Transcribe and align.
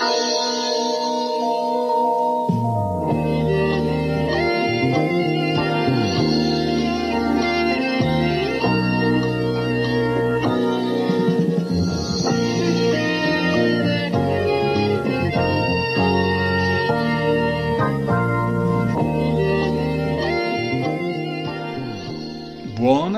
Música 0.00 0.59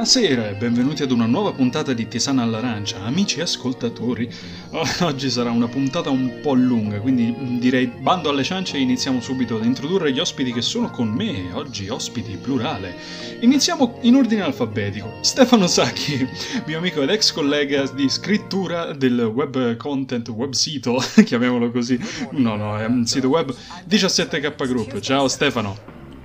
Buonasera 0.02 0.48
e 0.48 0.54
benvenuti 0.54 1.04
ad 1.04 1.12
una 1.12 1.26
nuova 1.26 1.52
puntata 1.52 1.92
di 1.92 2.08
Tisana 2.08 2.42
all'Arancia, 2.42 3.04
amici 3.04 3.40
ascoltatori. 3.40 4.28
Oggi 5.02 5.30
sarà 5.30 5.52
una 5.52 5.68
puntata 5.68 6.10
un 6.10 6.40
po' 6.42 6.54
lunga, 6.54 6.98
quindi 6.98 7.32
direi 7.60 7.86
bando 7.86 8.28
alle 8.28 8.42
ciance 8.42 8.76
e 8.76 8.80
iniziamo 8.80 9.20
subito 9.20 9.58
ad 9.58 9.64
introdurre 9.64 10.10
gli 10.10 10.18
ospiti 10.18 10.52
che 10.52 10.60
sono 10.60 10.90
con 10.90 11.06
me, 11.06 11.52
oggi 11.52 11.88
ospiti 11.88 12.36
plurale. 12.36 12.96
Iniziamo 13.42 13.98
in 14.00 14.16
ordine 14.16 14.42
alfabetico. 14.42 15.18
Stefano 15.20 15.68
Sacchi, 15.68 16.28
mio 16.66 16.78
amico 16.78 17.00
ed 17.02 17.10
ex 17.10 17.30
collega 17.32 17.84
di 17.86 18.08
scrittura 18.08 18.92
del 18.94 19.20
web 19.32 19.76
content, 19.76 20.28
web 20.30 20.50
sito, 20.50 20.96
chiamiamolo 21.24 21.70
così. 21.70 21.96
No, 22.32 22.56
no, 22.56 22.76
è 22.76 22.86
un 22.86 23.06
sito 23.06 23.28
web 23.28 23.54
17K 23.88 24.66
Group. 24.66 24.98
Ciao 24.98 25.28
Stefano. 25.28 25.76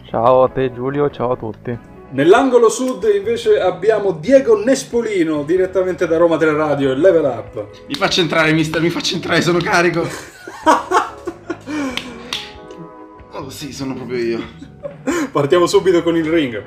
Ciao 0.10 0.42
a 0.42 0.50
te 0.50 0.74
Giulio, 0.74 1.12
ciao 1.12 1.34
a 1.34 1.38
tutti. 1.38 1.97
Nell'angolo 2.10 2.70
sud 2.70 3.06
invece 3.14 3.60
abbiamo 3.60 4.14
Diego 4.14 4.64
Nespolino 4.64 5.44
direttamente 5.44 6.08
da 6.08 6.16
Roma 6.16 6.38
Teleradio 6.38 6.92
e 6.92 6.96
Level 6.96 7.26
Up. 7.26 7.68
Mi 7.86 7.96
faccio 7.96 8.22
entrare, 8.22 8.54
mister, 8.54 8.82
mi 8.82 8.90
faccio 8.90 9.16
entrare, 9.16 9.42
sono 9.42 9.60
carico. 9.60 10.08
oh 13.34 13.50
sì, 13.50 13.74
sono 13.74 13.94
proprio 13.94 14.18
io. 14.18 14.42
Partiamo 15.34 15.66
subito 15.68 16.02
con 16.02 16.16
il 16.16 16.24
ring. 16.24 16.64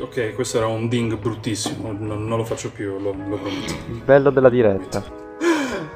Ok, 0.00 0.34
questo 0.34 0.56
era 0.56 0.68
un 0.68 0.88
ding 0.88 1.18
bruttissimo, 1.18 1.92
non, 1.92 2.26
non 2.26 2.38
lo 2.38 2.44
faccio 2.44 2.70
più, 2.70 2.98
lo, 2.98 3.14
lo 3.28 3.36
prometto. 3.36 3.74
Il 3.90 4.00
bello 4.02 4.30
della 4.30 4.48
diretta. 4.48 5.04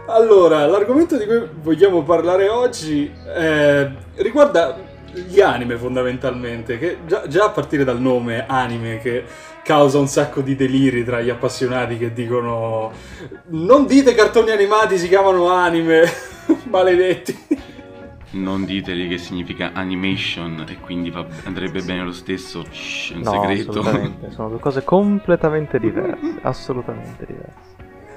Allora, 0.07 0.67
l'argomento 0.67 1.17
di 1.17 1.25
cui 1.25 1.49
vogliamo 1.63 2.03
parlare 2.03 2.51
oggi 2.51 3.11
eh, 3.35 3.91
riguarda 4.17 4.77
gli 5.15 5.41
anime 5.41 5.77
fondamentalmente, 5.77 6.79
che 6.79 6.99
già, 7.07 7.27
già, 7.27 7.45
a 7.45 7.51
partire 7.51 7.85
dal 7.85 8.01
nome 8.01 8.45
anime 8.47 8.99
che 8.99 9.25
causa 9.63 9.99
un 9.99 10.09
sacco 10.09 10.41
di 10.41 10.57
deliri 10.57 11.05
tra 11.05 11.21
gli 11.21 11.31
appassionati 11.31 11.97
che 11.97 12.13
dicono 12.13 12.93
non 13.47 13.87
dite 13.87 14.15
cartoni 14.15 14.51
animati 14.51 14.99
si 14.99 15.09
chiamano 15.09 15.49
anime, 15.49 16.03
maledetti. 16.69 17.63
Non 18.31 18.65
diteli 18.65 19.07
che 19.07 19.17
significa 19.17 19.71
animation 19.75 20.67
e 20.69 20.79
quindi 20.81 21.11
va, 21.11 21.25
andrebbe 21.45 21.83
bene 21.83 22.03
lo 22.03 22.13
stesso, 22.13 22.65
Shh, 22.69 23.13
un 23.15 23.21
no, 23.21 23.31
segreto. 23.31 23.71
Assolutamente, 23.71 24.31
sono 24.33 24.49
due 24.49 24.59
cose 24.59 24.83
completamente 24.83 25.79
diverse, 25.79 26.41
assolutamente 26.43 27.27
diverse. 27.27 27.74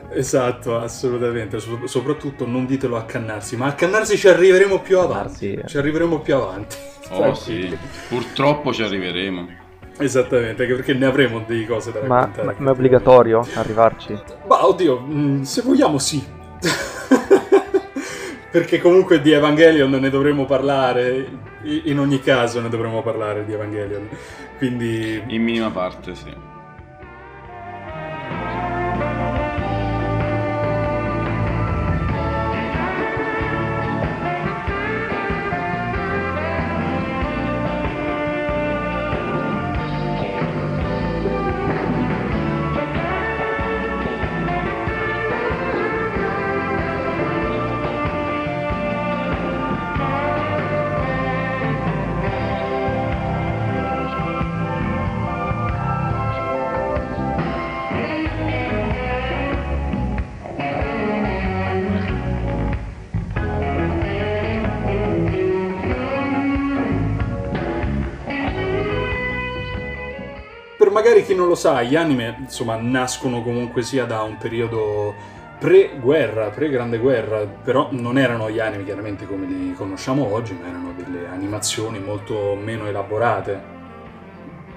Esatto, 0.10 0.78
assolutamente. 0.78 1.60
soprattutto 1.86 2.46
non 2.46 2.66
ditelo 2.66 2.98
a 2.98 3.04
Cannarsi, 3.04 3.58
ma 3.58 3.68
a 3.68 3.74
Cannarsi 3.74 4.18
ci 4.18 4.28
arriveremo 4.28 4.80
più 4.80 5.00
avanti. 5.00 5.50
Cannarsi, 5.52 5.70
Ci 5.70 5.78
arriveremo 5.78 6.20
più 6.20 6.36
avanti. 6.36 6.76
Oh 7.10 7.34
sì, 7.34 7.78
purtroppo 8.10 8.74
ci 8.74 8.84
arriveremo. 8.84 9.66
Esattamente, 10.00 10.64
anche 10.64 10.76
perché 10.76 10.94
ne 10.94 11.06
avremo 11.06 11.44
delle 11.46 11.66
cose 11.66 11.92
da 11.92 12.00
raccontare. 12.00 12.46
Ma, 12.46 12.54
ma 12.58 12.70
è 12.70 12.74
obbligatorio 12.74 13.48
arrivarci? 13.56 14.20
Ma 14.48 14.68
oddio, 14.68 15.00
mm, 15.00 15.42
se 15.42 15.62
vogliamo 15.62 15.98
sì. 15.98 16.24
perché 18.52 18.80
comunque 18.80 19.22
di 19.22 19.32
Evangelion 19.32 19.90
ne 19.90 20.10
dovremo 20.10 20.46
parlare. 20.46 21.46
In 21.64 22.00
ogni 22.00 22.22
caso 22.22 22.62
ne 22.62 22.70
dovremo 22.70 23.02
parlare 23.02 23.44
di 23.44 23.54
Evangelion. 23.54 24.08
Quindi... 24.58 25.22
In 25.28 25.44
minima 25.44 25.70
parte, 25.72 26.16
sì. 26.16 26.47
Non 71.37 71.48
lo 71.48 71.55
sa, 71.55 71.81
gli 71.83 71.95
anime 71.95 72.36
insomma 72.39 72.75
nascono 72.75 73.42
comunque 73.42 73.81
sia 73.83 74.05
da 74.05 74.23
un 74.23 74.37
periodo 74.37 75.14
pre-guerra, 75.59 76.49
pre-grande 76.49 76.98
guerra, 76.98 77.45
però 77.45 77.89
non 77.92 78.17
erano 78.17 78.49
gli 78.49 78.59
anime 78.59 78.83
chiaramente 78.83 79.25
come 79.25 79.45
li 79.45 79.73
conosciamo 79.73 80.31
oggi, 80.31 80.53
ma 80.53 80.67
erano 80.67 80.93
delle 80.95 81.27
animazioni 81.27 81.99
molto 81.99 82.55
meno 82.55 82.87
elaborate. 82.87 83.75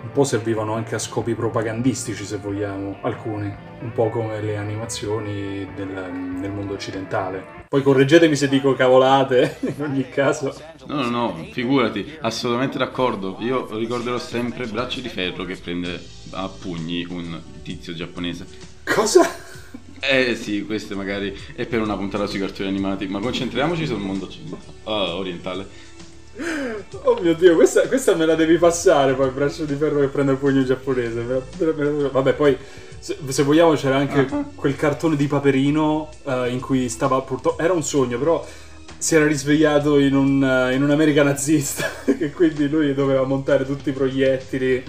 Un 0.02 0.12
po' 0.12 0.24
servivano 0.24 0.74
anche 0.74 0.94
a 0.94 0.98
scopi 0.98 1.34
propagandistici, 1.34 2.24
se 2.24 2.38
vogliamo, 2.38 2.98
alcuni, 3.02 3.54
un 3.80 3.92
po' 3.92 4.08
come 4.08 4.40
le 4.40 4.56
animazioni 4.56 5.68
del, 5.74 6.38
del 6.40 6.50
mondo 6.50 6.72
occidentale. 6.72 7.58
Poi 7.68 7.82
correggetemi 7.82 8.34
se 8.34 8.48
dico 8.48 8.74
cavolate, 8.74 9.58
in 9.76 9.82
ogni 9.82 10.08
caso. 10.08 10.52
No, 10.86 11.02
no, 11.02 11.10
no, 11.10 11.46
figurati, 11.52 12.16
assolutamente 12.22 12.78
d'accordo. 12.78 13.36
Io 13.40 13.68
ricorderò 13.76 14.18
sempre 14.18 14.66
Braccio 14.66 15.00
di 15.00 15.08
Ferro 15.08 15.44
che 15.44 15.56
prende 15.56 16.00
a 16.30 16.48
pugni 16.48 17.06
un 17.08 17.40
tizio 17.62 17.94
giapponese. 17.94 18.46
Cosa? 18.84 19.48
Eh 20.00 20.34
sì, 20.34 20.64
questo 20.64 20.96
magari 20.96 21.36
è 21.54 21.66
per 21.66 21.80
una 21.80 21.96
puntata 21.96 22.26
sui 22.26 22.38
cartoni 22.38 22.68
animati, 22.68 23.06
ma 23.06 23.20
concentriamoci 23.20 23.86
sul 23.86 23.98
mondo 23.98 24.28
oh, 24.84 25.16
orientale. 25.16 25.88
Oh 27.02 27.20
mio 27.20 27.34
dio, 27.34 27.54
questa, 27.54 27.86
questa, 27.86 28.14
me 28.14 28.24
la 28.24 28.34
devi 28.34 28.56
passare 28.56 29.12
poi, 29.12 29.28
braccio 29.30 29.64
di 29.64 29.74
ferro 29.74 30.00
che 30.00 30.06
prende 30.06 30.32
il 30.32 30.38
pugno 30.38 30.64
giapponese. 30.64 31.42
Vabbè, 32.10 32.32
poi 32.32 32.56
se, 32.98 33.16
se 33.28 33.42
vogliamo 33.42 33.74
c'era 33.74 33.96
anche 33.96 34.26
uh-huh. 34.30 34.54
quel 34.54 34.76
cartone 34.76 35.16
di 35.16 35.26
Paperino 35.26 36.08
uh, 36.22 36.44
in 36.44 36.60
cui 36.60 36.88
stava 36.88 37.20
purtroppo... 37.20 37.62
Era 37.62 37.74
un 37.74 37.82
sogno, 37.82 38.18
però 38.18 38.46
si 38.96 39.14
era 39.14 39.26
risvegliato 39.26 39.98
in, 39.98 40.14
un, 40.14 40.42
uh, 40.42 40.72
in 40.72 40.82
un'America 40.82 41.22
nazista 41.22 41.90
e 42.06 42.30
quindi 42.30 42.68
lui 42.68 42.94
doveva 42.94 43.24
montare 43.24 43.66
tutti 43.66 43.90
i 43.90 43.92
proiettili 43.92 44.82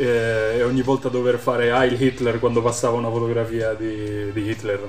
eh, 0.00 0.56
e 0.56 0.62
ogni 0.62 0.80
volta 0.80 1.10
dover 1.10 1.38
fare 1.38 1.68
Heil 1.68 2.00
Hitler 2.00 2.38
quando 2.38 2.62
passava 2.62 2.96
una 2.96 3.10
fotografia 3.10 3.74
di, 3.74 4.32
di 4.32 4.48
Hitler. 4.48 4.88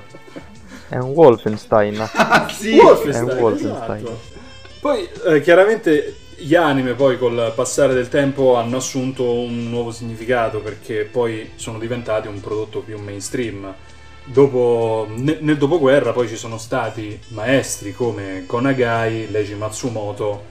È 0.88 0.98
un 0.98 1.10
Wolfenstein. 1.10 2.00
ah, 2.16 2.48
sì, 2.50 2.78
Wolfenstein, 2.78 3.28
è 3.28 3.34
un 3.34 3.40
Wolfenstein. 3.40 4.06
Esatto. 4.06 4.20
Poi 4.80 5.10
eh, 5.28 5.42
chiaramente 5.42 6.16
gli 6.38 6.56
anime 6.56 6.94
poi 6.94 7.18
col 7.18 7.52
passare 7.54 7.94
del 7.94 8.08
tempo 8.08 8.56
hanno 8.56 8.78
assunto 8.78 9.34
un 9.34 9.70
nuovo 9.70 9.92
significato 9.92 10.60
perché 10.62 11.04
poi 11.04 11.52
sono 11.56 11.78
diventati 11.78 12.28
un 12.28 12.40
prodotto 12.40 12.80
più 12.80 12.98
mainstream. 12.98 13.74
Dopo, 14.24 15.08
nel 15.10 15.58
dopoguerra 15.58 16.14
poi 16.14 16.30
ci 16.30 16.38
sono 16.38 16.58
stati 16.58 17.20
maestri 17.30 17.92
come 17.92 18.46
Konagai, 18.46 19.30
Leiji 19.30 19.56
Matsumoto 19.56 20.51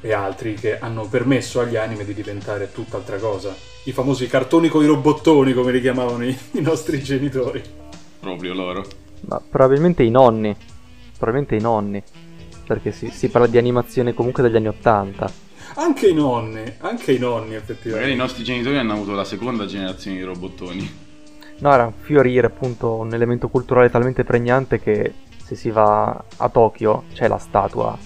e 0.00 0.12
altri 0.12 0.54
che 0.54 0.78
hanno 0.78 1.06
permesso 1.06 1.60
agli 1.60 1.76
anime 1.76 2.04
di 2.04 2.14
diventare 2.14 2.70
tutt'altra 2.72 3.16
cosa. 3.18 3.54
I 3.84 3.92
famosi 3.92 4.26
cartoni 4.26 4.68
con 4.68 4.82
i 4.84 4.86
robottoni, 4.86 5.52
come 5.52 5.72
li 5.72 5.80
chiamavano 5.80 6.24
i, 6.24 6.36
i 6.52 6.60
nostri 6.60 7.02
genitori. 7.02 7.62
Proprio 8.20 8.54
loro. 8.54 8.84
Ma 9.22 9.40
probabilmente 9.48 10.02
i 10.02 10.10
nonni. 10.10 10.54
Probabilmente 11.16 11.56
i 11.56 11.60
nonni. 11.60 12.02
Perché 12.66 12.92
si, 12.92 13.10
si 13.10 13.28
parla 13.28 13.46
di 13.46 13.58
animazione 13.58 14.14
comunque 14.14 14.42
degli 14.42 14.56
anni 14.56 14.68
Ottanta. 14.68 15.30
Anche 15.74 16.08
i 16.08 16.14
nonni, 16.14 16.62
anche 16.78 17.12
i 17.12 17.18
nonni 17.18 17.54
effettivamente. 17.54 17.90
Magari 17.90 18.12
i 18.12 18.16
nostri 18.16 18.44
genitori 18.44 18.78
hanno 18.78 18.94
avuto 18.94 19.12
la 19.12 19.24
seconda 19.24 19.64
generazione 19.66 20.16
di 20.16 20.22
robottoni. 20.22 21.06
No, 21.60 21.72
era 21.72 21.86
un 21.86 21.92
fiorire 21.92 22.46
appunto 22.46 22.94
un 22.94 23.12
elemento 23.12 23.48
culturale 23.48 23.90
talmente 23.90 24.22
pregnante 24.22 24.80
che 24.80 25.12
se 25.42 25.56
si 25.56 25.70
va 25.70 26.24
a 26.36 26.48
Tokyo 26.48 27.04
c'è 27.12 27.26
la 27.26 27.38
statua 27.38 27.98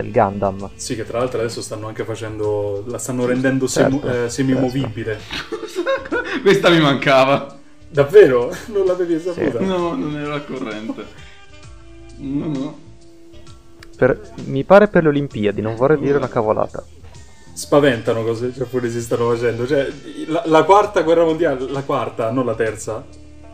del 0.00 0.12
Gundam. 0.12 0.70
Sì, 0.74 0.94
che 0.96 1.04
tra 1.04 1.18
l'altro 1.18 1.40
adesso 1.40 1.62
stanno 1.62 1.86
anche 1.86 2.04
facendo. 2.04 2.84
la 2.86 2.98
stanno 2.98 3.26
rendendo 3.26 3.68
certo, 3.68 4.00
sem- 4.00 4.24
eh, 4.24 4.28
semi-movibile. 4.28 5.18
Certo. 5.18 6.22
Questa 6.42 6.70
mi 6.70 6.80
mancava. 6.80 7.58
Davvero? 7.88 8.54
Non 8.66 8.86
l'avevi 8.86 9.18
saputa? 9.18 9.58
Sì. 9.58 9.64
No, 9.64 9.96
non 9.96 10.16
ero 10.16 10.32
al 10.32 10.46
corrente. 10.46 11.04
No, 12.18 12.46
no. 12.46 12.78
per, 13.96 14.32
mi 14.44 14.62
pare 14.62 14.88
per 14.88 15.02
le 15.02 15.08
Olimpiadi, 15.08 15.60
non 15.60 15.74
vorrei 15.74 15.98
dire 15.98 16.18
una 16.18 16.28
cavolata. 16.28 16.84
Spaventano 17.52 18.22
cose 18.22 18.52
giapponesi 18.52 19.00
stanno 19.00 19.34
facendo. 19.34 19.66
Cioè, 19.66 19.88
la, 20.28 20.42
la 20.46 20.62
quarta 20.64 21.02
guerra 21.02 21.24
mondiale, 21.24 21.68
la 21.68 21.82
quarta, 21.82 22.30
non 22.30 22.46
la 22.46 22.54
terza, 22.54 23.04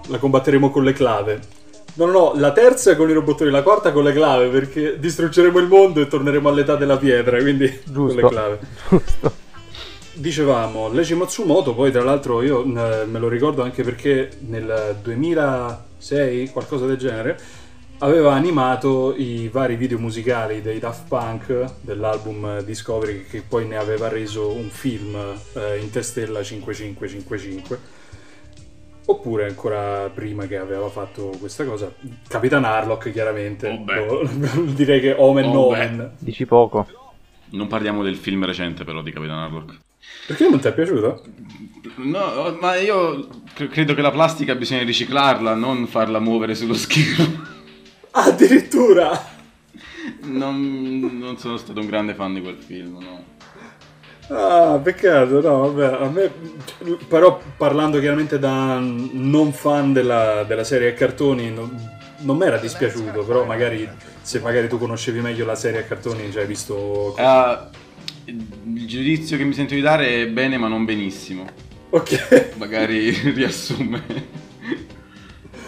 la 0.08 0.18
combatteremo 0.18 0.70
con 0.70 0.84
le 0.84 0.92
clave. 0.92 1.40
No, 1.96 2.04
no, 2.04 2.12
no, 2.12 2.32
la 2.36 2.52
terza 2.52 2.90
è 2.90 2.96
con 2.96 3.08
i 3.08 3.14
robottoni, 3.14 3.50
la 3.50 3.62
quarta 3.62 3.90
con 3.90 4.04
le 4.04 4.12
clave, 4.12 4.48
perché 4.48 4.98
distruggeremo 4.98 5.58
il 5.58 5.66
mondo 5.66 6.00
e 6.00 6.06
torneremo 6.06 6.46
all'età 6.46 6.76
della 6.76 6.98
pietra, 6.98 7.38
quindi 7.38 7.66
Giusto. 7.84 7.94
con 7.94 8.14
le 8.14 8.28
clave. 8.28 8.58
Giusto. 8.88 9.44
Dicevamo, 10.12 10.90
Leiji 10.90 11.14
Matsumoto, 11.14 11.74
poi 11.74 11.90
tra 11.90 12.02
l'altro 12.02 12.42
io 12.42 12.64
eh, 12.64 13.04
me 13.06 13.18
lo 13.18 13.28
ricordo 13.28 13.62
anche 13.62 13.82
perché 13.82 14.30
nel 14.40 14.98
2006, 15.02 16.50
qualcosa 16.50 16.84
del 16.84 16.96
genere, 16.98 17.38
aveva 17.98 18.34
animato 18.34 19.14
i 19.16 19.48
vari 19.48 19.76
video 19.76 19.98
musicali 19.98 20.60
dei 20.60 20.78
Daft 20.78 21.08
Punk 21.08 21.64
dell'album 21.80 22.60
Discovery 22.60 23.24
che 23.24 23.42
poi 23.46 23.66
ne 23.66 23.78
aveva 23.78 24.08
reso 24.08 24.50
un 24.50 24.68
film 24.68 25.16
eh, 25.54 25.78
Interstella 25.78 26.42
5555 26.42 27.95
Oppure 29.08 29.46
ancora 29.46 30.10
prima 30.12 30.46
che 30.46 30.56
aveva 30.56 30.88
fatto 30.88 31.32
questa 31.38 31.64
cosa, 31.64 31.92
Capitan 32.26 32.64
Harlock 32.64 33.12
chiaramente. 33.12 33.68
Oh 33.68 34.26
direi 34.74 35.00
che 35.00 35.14
Omen 35.16 35.44
oh 35.46 35.66
Omen. 35.66 36.12
Dici 36.18 36.44
poco. 36.44 36.86
Non 37.50 37.68
parliamo 37.68 38.02
del 38.02 38.16
film 38.16 38.44
recente 38.44 38.84
però 38.84 39.02
di 39.02 39.12
Capitan 39.12 39.38
Harlock. 39.38 39.78
Perché 40.26 40.48
non 40.48 40.58
ti 40.58 40.66
è 40.66 40.74
piaciuto? 40.74 41.22
No, 41.96 42.56
ma 42.60 42.74
io 42.76 43.28
credo 43.70 43.94
che 43.94 44.02
la 44.02 44.10
plastica 44.10 44.56
bisogna 44.56 44.82
riciclarla, 44.82 45.54
non 45.54 45.86
farla 45.86 46.18
muovere 46.18 46.56
sullo 46.56 46.74
schermo. 46.74 47.44
Addirittura! 48.10 49.34
Non, 50.22 51.16
non 51.18 51.38
sono 51.38 51.56
stato 51.56 51.78
un 51.78 51.86
grande 51.86 52.14
fan 52.14 52.34
di 52.34 52.40
quel 52.40 52.56
film, 52.56 52.98
no. 52.98 53.24
Ah, 54.28 54.80
peccato, 54.82 55.40
no, 55.40 55.72
vabbè, 55.72 56.04
a 56.04 56.08
me, 56.08 56.32
però 57.06 57.40
parlando 57.56 58.00
chiaramente 58.00 58.38
da 58.38 58.78
non 58.80 59.52
fan 59.52 59.92
della, 59.92 60.42
della 60.42 60.64
serie 60.64 60.90
a 60.90 60.94
cartoni, 60.94 61.52
non, 61.52 61.70
non 62.18 62.36
mi 62.36 62.44
era 62.44 62.58
dispiaciuto, 62.58 63.24
però 63.24 63.44
magari 63.44 63.88
se 64.22 64.40
magari 64.40 64.68
tu 64.68 64.78
conoscevi 64.78 65.20
meglio 65.20 65.44
la 65.44 65.54
serie 65.54 65.80
a 65.80 65.84
cartoni, 65.84 66.30
già 66.30 66.40
hai 66.40 66.46
visto... 66.46 67.14
Uh, 67.16 67.84
il 68.24 68.86
giudizio 68.88 69.36
che 69.36 69.44
mi 69.44 69.52
sento 69.52 69.74
di 69.74 69.80
dare 69.80 70.22
è 70.22 70.26
bene 70.26 70.58
ma 70.58 70.66
non 70.66 70.84
benissimo. 70.84 71.46
Ok. 71.90 72.54
Magari 72.56 73.10
riassume 73.32 74.02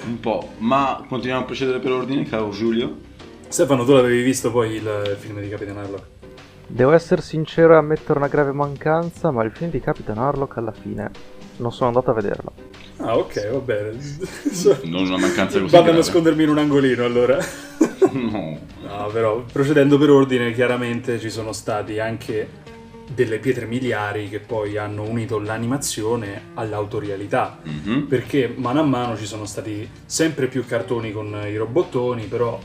un 0.04 0.18
po', 0.18 0.54
ma 0.58 1.04
continuiamo 1.06 1.44
a 1.44 1.46
procedere 1.46 1.78
per 1.78 1.92
ordine, 1.92 2.24
caro 2.24 2.50
Giulio. 2.50 2.96
Stefano, 3.46 3.84
tu 3.84 3.92
l'avevi 3.92 4.22
visto 4.22 4.50
poi 4.50 4.74
il 4.74 5.16
film 5.20 5.40
di 5.40 5.48
Capitan 5.48 5.78
Harlock? 5.78 6.17
Devo 6.70 6.92
essere 6.92 7.22
sincero 7.22 7.72
e 7.72 7.76
ammettere 7.78 8.18
una 8.18 8.28
grave 8.28 8.52
mancanza, 8.52 9.30
ma 9.30 9.42
il 9.42 9.50
film 9.50 9.70
di 9.70 9.80
Capitan 9.80 10.18
Harlock 10.18 10.58
alla 10.58 10.72
fine 10.72 11.10
non 11.56 11.72
sono 11.72 11.88
andato 11.88 12.10
a 12.10 12.14
vederlo. 12.14 12.52
Ah, 12.98 13.16
ok, 13.16 13.50
va 13.50 13.58
bene. 13.58 13.92
non 14.84 15.06
una 15.06 15.16
mancanza 15.16 15.58
così. 15.58 15.74
Vado 15.74 15.90
a 15.90 15.94
nascondermi 15.94 16.42
in 16.42 16.50
un 16.50 16.58
angolino 16.58 17.04
allora. 17.04 17.38
no. 18.12 18.58
No, 18.82 19.10
però 19.10 19.42
procedendo 19.50 19.96
per 19.96 20.10
ordine, 20.10 20.52
chiaramente 20.52 21.18
ci 21.18 21.30
sono 21.30 21.52
stati 21.52 21.98
anche 21.98 22.66
delle 23.14 23.38
pietre 23.38 23.64
miliari 23.64 24.28
che 24.28 24.38
poi 24.38 24.76
hanno 24.76 25.02
unito 25.04 25.38
l'animazione 25.38 26.50
all'autorialità. 26.54 27.60
Mm-hmm. 27.66 28.02
Perché 28.02 28.52
mano 28.54 28.80
a 28.80 28.84
mano 28.84 29.16
ci 29.16 29.24
sono 29.24 29.46
stati 29.46 29.88
sempre 30.04 30.48
più 30.48 30.66
cartoni 30.66 31.12
con 31.12 31.34
i 31.48 31.56
robottoni, 31.56 32.24
però 32.24 32.58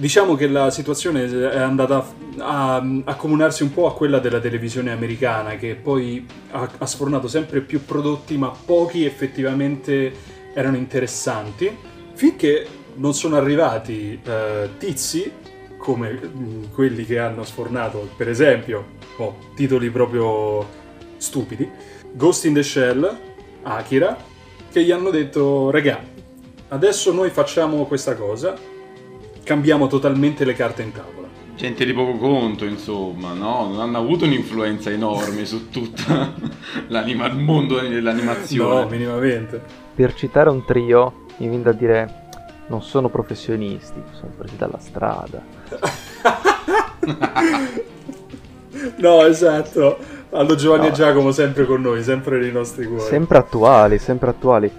Diciamo 0.00 0.34
che 0.34 0.48
la 0.48 0.70
situazione 0.70 1.26
è 1.26 1.58
andata 1.58 2.02
a, 2.38 2.82
accomunarsi 3.04 3.62
un 3.62 3.70
po' 3.74 3.86
a 3.86 3.92
quella 3.92 4.18
della 4.18 4.40
televisione 4.40 4.92
americana, 4.92 5.56
che 5.56 5.74
poi 5.74 6.26
ha, 6.52 6.70
ha 6.78 6.86
sfornato 6.86 7.28
sempre 7.28 7.60
più 7.60 7.84
prodotti, 7.84 8.38
ma 8.38 8.48
pochi 8.48 9.04
effettivamente 9.04 10.10
erano 10.54 10.78
interessanti, 10.78 11.76
finché 12.14 12.66
non 12.94 13.12
sono 13.12 13.36
arrivati 13.36 14.18
eh, 14.24 14.70
tizi 14.78 15.30
come 15.76 16.12
mh, 16.12 16.72
quelli 16.72 17.04
che 17.04 17.18
hanno 17.18 17.44
sfornato, 17.44 18.08
per 18.16 18.30
esempio, 18.30 18.92
oh, 19.18 19.36
titoli 19.54 19.90
proprio 19.90 20.66
stupidi, 21.18 21.70
Ghost 22.14 22.46
in 22.46 22.54
the 22.54 22.62
Shell, 22.62 23.18
Akira, 23.64 24.16
che 24.72 24.82
gli 24.82 24.92
hanno 24.92 25.10
detto, 25.10 25.68
regà, 25.68 26.02
adesso 26.68 27.12
noi 27.12 27.28
facciamo 27.28 27.84
questa 27.84 28.14
cosa, 28.14 28.69
cambiamo 29.50 29.88
totalmente 29.88 30.44
le 30.44 30.54
carte 30.54 30.82
in 30.82 30.92
tavola. 30.92 31.26
Gente 31.56 31.84
di 31.84 31.92
poco 31.92 32.16
conto, 32.18 32.64
insomma, 32.64 33.32
no? 33.32 33.66
Non 33.66 33.80
hanno 33.80 33.98
avuto 33.98 34.24
un'influenza 34.24 34.90
enorme 34.90 35.44
su 35.44 35.70
tutto 35.70 36.02
il 36.86 37.36
mondo 37.36 37.80
dell'animazione. 37.80 38.82
No, 38.82 38.88
minimamente. 38.88 39.60
Per 39.92 40.14
citare 40.14 40.50
un 40.50 40.64
trio, 40.64 41.24
mi 41.38 41.48
viene 41.48 41.64
da 41.64 41.72
dire, 41.72 42.28
non 42.68 42.80
sono 42.80 43.08
professionisti, 43.08 44.00
sono 44.12 44.30
presi 44.38 44.56
dalla 44.56 44.78
strada. 44.78 45.42
no, 48.98 49.24
esatto. 49.24 49.98
Allo 50.30 50.54
Giovanni 50.54 50.86
no. 50.86 50.90
e 50.90 50.92
Giacomo 50.92 51.32
sempre 51.32 51.66
con 51.66 51.80
noi, 51.80 52.04
sempre 52.04 52.38
nei 52.38 52.52
nostri 52.52 52.86
cuori. 52.86 53.02
Sempre 53.02 53.38
attuali, 53.38 53.98
sempre 53.98 54.30
attuali. 54.30 54.72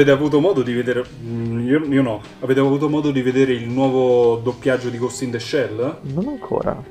Avete 0.00 0.10
avuto 0.10 0.40
modo 0.40 0.62
di 0.62 0.72
vedere. 0.72 1.04
Mm, 1.22 1.68
io, 1.68 1.84
io, 1.84 2.02
no. 2.02 2.22
Avete 2.40 2.60
avuto 2.60 2.88
modo 2.88 3.10
di 3.10 3.22
vedere 3.22 3.52
il 3.52 3.68
nuovo 3.68 4.36
doppiaggio 4.36 4.88
di 4.88 4.98
Ghost 4.98 5.22
in 5.22 5.30
the 5.30 5.38
Shell? 5.38 5.98
Non 6.02 6.28
ancora. 6.28 6.82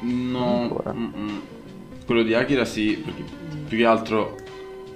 No. 0.00 0.38
Non 0.38 0.62
ancora. 0.62 0.94
Quello 2.04 2.22
di 2.22 2.34
Akira 2.34 2.64
sì, 2.64 3.02
perché 3.02 3.22
più 3.66 3.78
che 3.78 3.84
altro 3.84 4.36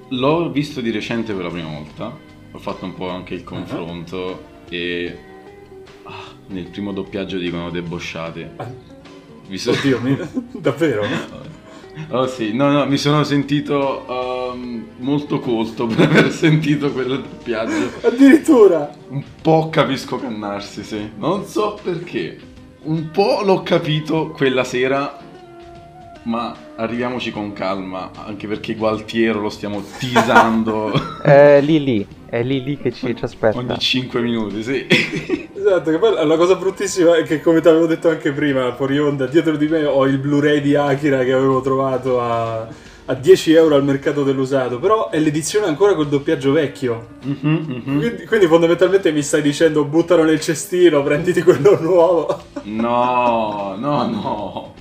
l'ho 0.09 0.51
visto 0.51 0.81
di 0.81 0.91
recente 0.91 1.33
per 1.33 1.45
la 1.45 1.51
prima 1.51 1.71
volta. 1.71 2.17
Ho 2.55 2.59
fatto 2.59 2.85
un 2.85 2.95
po' 2.95 3.09
anche 3.09 3.35
il 3.35 3.45
confronto 3.45 4.17
uh-huh. 4.17 4.75
e 4.75 5.19
ah, 6.03 6.35
nel 6.49 6.69
primo 6.69 6.93
doppiaggio 6.93 7.39
dicono 7.39 7.71
debosciate. 7.71 8.53
Ah. 8.57 8.71
Visto... 9.49 9.71
Oddio, 9.71 10.01
mi... 10.01 10.19
davvero? 10.61 11.07
Oh 12.11 12.27
sì, 12.27 12.55
no, 12.55 12.71
no, 12.71 12.87
mi 12.87 12.97
sono 12.97 13.23
sentito 13.25 14.05
um, 14.07 14.32
molto 15.03 15.39
colto 15.41 15.87
per 15.87 16.01
aver 16.01 16.31
sentito 16.31 16.91
quel 16.91 17.21
doppiaggio. 17.21 18.07
Addirittura! 18.07 18.91
Un 19.09 19.23
po' 19.43 19.69
capisco 19.69 20.19
cannarsi, 20.19 20.83
sì. 20.83 21.11
Non 21.19 21.45
so 21.45 21.79
perché. 21.83 22.39
Un 22.85 23.11
po' 23.11 23.43
l'ho 23.45 23.63
capito 23.63 24.31
quella 24.31 24.65
sera, 24.65 25.19
ma 26.25 26.57
arriviamoci 26.77 27.31
con 27.31 27.53
calma, 27.53 28.11
anche 28.27 28.49
perché 28.49 28.75
Gualtiero 28.75 29.41
lo 29.41 29.51
stiamo 29.51 29.83
teasando. 29.99 30.93
è 31.23 31.61
lì 31.61 31.83
lì, 31.83 32.07
è 32.27 32.43
lì 32.43 32.63
lì 32.63 32.79
che 32.79 32.91
ci, 32.91 33.15
ci 33.15 33.25
aspetta. 33.25 33.59
Ogni 33.59 33.79
5 33.79 34.21
minuti, 34.21 34.63
sì. 34.63 34.87
Esatto, 35.63 35.93
che 35.93 35.99
poi 35.99 36.27
la 36.27 36.37
cosa 36.37 36.57
bruttissima 36.57 37.15
è 37.15 37.23
che 37.23 37.41
come 37.41 37.61
ti 37.61 37.69
avevo 37.69 37.87
detto 37.87 38.09
anche 38.09 38.33
prima, 38.33 38.75
fuori 38.75 38.99
onda, 38.99 39.27
dietro 39.27 39.57
di 39.57 39.69
me 39.69 39.85
ho 39.85 40.05
il 40.07 40.19
Blu-ray 40.19 40.61
di 40.61 40.75
Akira 40.75 41.23
che 41.23 41.33
avevo 41.33 41.61
trovato 41.61 42.21
a, 42.21 42.67
a 43.07 43.15
10 43.15 43.53
euro 43.53 43.75
al 43.75 43.85
mercato 43.85 44.23
dell'usato, 44.23 44.79
però 44.79 45.11
è 45.11 45.19
l'edizione 45.19 45.67
ancora 45.67 45.95
col 45.95 46.09
doppiaggio 46.09 46.53
vecchio. 46.53 47.19
Mm-hmm, 47.27 47.57
mm-hmm. 47.57 47.99
Quindi, 47.99 48.27
quindi, 48.27 48.47
fondamentalmente 48.47 49.11
mi 49.11 49.23
stai 49.23 49.43
dicendo 49.43 49.85
buttalo 49.85 50.23
nel 50.25 50.41
cestino, 50.41 51.03
prenditi 51.03 51.43
quello 51.43 51.79
nuovo. 51.83 52.45
No, 52.65 53.75
no, 53.79 54.09
no, 54.09 54.75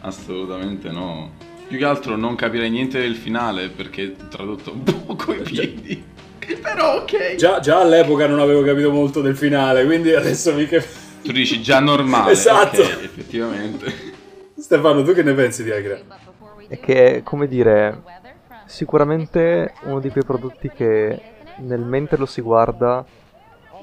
assolutamente 0.00 0.90
no. 0.90 1.32
Più 1.66 1.78
che 1.78 1.84
altro 1.84 2.16
non 2.16 2.36
capirei 2.36 2.70
niente 2.70 3.00
del 3.00 3.16
finale 3.16 3.68
perché 3.68 4.14
tradotto 4.30 4.72
un 4.72 4.82
po' 4.84 5.16
coi 5.16 5.40
piedi. 5.42 6.14
Però 6.62 6.98
ok. 6.98 7.34
Già, 7.34 7.58
già, 7.58 7.80
all'epoca 7.80 8.28
non 8.28 8.38
avevo 8.38 8.62
capito 8.62 8.92
molto 8.92 9.20
del 9.20 9.36
finale, 9.36 9.84
quindi 9.84 10.14
adesso 10.14 10.54
mi 10.54 10.66
capisco. 10.66 11.04
Tu 11.24 11.32
dici 11.32 11.60
già 11.60 11.80
normale. 11.80 12.30
esatto. 12.32 12.80
Okay, 12.80 13.04
effettivamente. 13.04 14.14
Stefano, 14.56 15.02
tu 15.02 15.12
che 15.12 15.24
ne 15.24 15.34
pensi 15.34 15.64
di 15.64 15.72
Agra? 15.72 15.98
È 16.68 16.80
che, 16.80 17.22
come 17.24 17.46
dire, 17.46 18.02
sicuramente 18.66 19.72
uno 19.84 20.00
di 20.00 20.10
quei 20.10 20.24
prodotti 20.24 20.70
che 20.70 21.20
nel 21.58 21.80
mentre 21.80 22.16
lo 22.16 22.26
si 22.26 22.40
guarda 22.40 23.04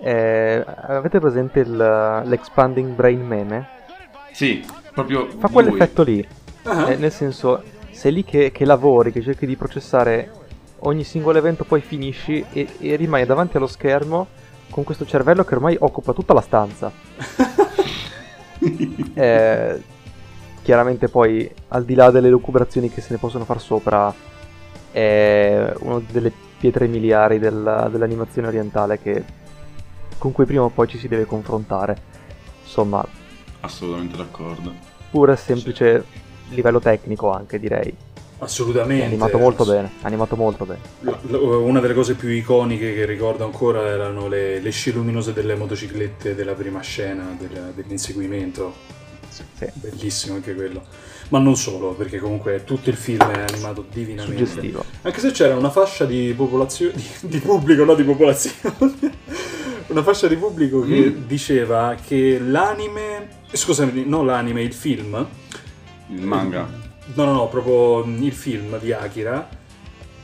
è... 0.02 0.64
avete 0.66 1.20
presente 1.20 1.62
il, 1.62 2.22
l'expanding 2.26 2.94
brain 2.94 3.26
meme? 3.26 3.68
Sì, 4.32 4.66
proprio 4.94 5.28
fa 5.38 5.48
quell'effetto 5.48 6.04
lì. 6.04 6.26
Uh-huh. 6.64 6.88
Eh, 6.88 6.96
nel 6.96 7.12
senso 7.12 7.62
sei 7.92 8.12
lì 8.12 8.24
che, 8.24 8.52
che 8.52 8.66
lavori, 8.66 9.12
che 9.12 9.22
cerchi 9.22 9.46
di 9.46 9.56
processare 9.56 10.32
ogni 10.80 11.04
singolo 11.04 11.38
evento, 11.38 11.64
poi 11.64 11.82
finisci 11.82 12.44
e, 12.52 12.68
e 12.80 12.96
rimani 12.96 13.26
davanti 13.26 13.58
allo 13.58 13.68
schermo 13.68 14.28
con 14.70 14.84
questo 14.84 15.06
cervello 15.06 15.44
che 15.44 15.56
ormai 15.56 15.78
occupa 15.80 16.14
tutta 16.14 16.34
la 16.34 16.42
stanza. 16.42 16.92
eh, 19.14 19.82
chiaramente 20.64 21.10
poi, 21.10 21.48
al 21.68 21.86
di 21.86 21.94
là 21.94 22.10
delle 22.10 22.30
lucubrazioni 22.30 22.90
che 22.90 23.02
se 23.02 23.10
ne 23.12 23.20
possono 23.20 23.46
far 23.46 23.62
sopra, 23.62 24.12
è 24.92 25.74
una 25.80 26.02
delle 26.10 26.32
pietre 26.58 26.88
miliari 26.88 27.38
della, 27.38 27.90
dell'animazione 27.92 28.48
orientale 28.48 29.00
che, 29.00 29.24
con 30.18 30.32
cui 30.32 30.46
prima 30.46 30.64
o 30.64 30.70
poi 30.70 30.88
ci 30.88 30.98
si 30.98 31.08
deve 31.08 31.26
confrontare. 31.26 32.02
Insomma... 32.64 33.06
Assolutamente 33.60 34.18
d'accordo. 34.18 34.74
Pure 35.12 35.36
semplice 35.36 36.04
livello 36.50 36.80
tecnico 36.80 37.30
anche, 37.30 37.60
direi. 37.60 37.96
Assolutamente. 38.40 39.04
È 39.04 39.08
animato 39.08 39.38
molto 39.38 39.66
bene, 39.66 39.92
animato 40.02 40.36
molto 40.36 40.66
bene. 40.66 40.82
Una 41.30 41.80
delle 41.80 41.94
cose 41.94 42.16
più 42.16 42.30
iconiche 42.30 42.94
che 42.94 43.06
ricordo 43.06 43.46
ancora 43.46 43.86
erano 43.86 44.28
le, 44.28 44.60
le 44.60 44.70
scie 44.72 44.92
luminose 44.92 45.34
delle 45.34 45.56
motociclette 45.56 46.36
della 46.36 46.54
prima 46.54 46.82
scena 46.82 47.36
del, 47.38 47.74
dell'inseguimento. 47.76 49.02
Sì. 49.54 49.66
Bellissimo 49.74 50.36
anche 50.36 50.54
quello. 50.54 50.84
Ma 51.30 51.40
non 51.40 51.56
solo, 51.56 51.94
perché 51.94 52.20
comunque 52.20 52.64
tutto 52.64 52.90
il 52.90 52.96
film 52.96 53.26
è 53.26 53.46
animato 53.50 53.86
divinamente. 53.92 54.46
Suggestivo. 54.46 54.84
Anche 55.02 55.20
se 55.20 55.32
c'era 55.32 55.56
una 55.56 55.72
fascia 55.72 56.06
di 56.06 56.34
popolazione. 56.36 56.94
di, 56.94 57.08
di 57.22 57.40
pubblico, 57.40 57.84
no 57.84 57.96
di 57.96 58.04
popolazione. 58.04 58.76
una 59.88 60.04
fascia 60.04 60.28
di 60.28 60.36
pubblico 60.36 60.82
che 60.82 61.10
mm. 61.10 61.26
diceva 61.26 61.96
che 61.96 62.40
l'anime. 62.40 63.42
Scusami, 63.52 64.04
no 64.06 64.24
l'anime, 64.24 64.62
il 64.62 64.74
film. 64.74 65.28
Il 66.10 66.22
manga 66.22 66.82
no, 67.14 67.26
no, 67.26 67.34
no, 67.34 67.48
proprio 67.48 68.04
il 68.04 68.32
film 68.32 68.80
di 68.80 68.92
Akira, 68.92 69.48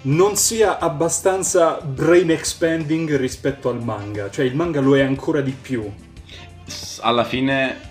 non 0.02 0.36
sia 0.36 0.80
abbastanza 0.80 1.80
brain 1.82 2.32
expanding 2.32 3.16
rispetto 3.18 3.70
al 3.70 3.84
manga. 3.84 4.30
Cioè 4.30 4.46
il 4.46 4.56
manga 4.56 4.80
lo 4.80 4.96
è 4.96 5.02
ancora 5.02 5.42
di 5.42 5.52
più. 5.52 5.92
Alla 7.02 7.24
fine 7.24 7.89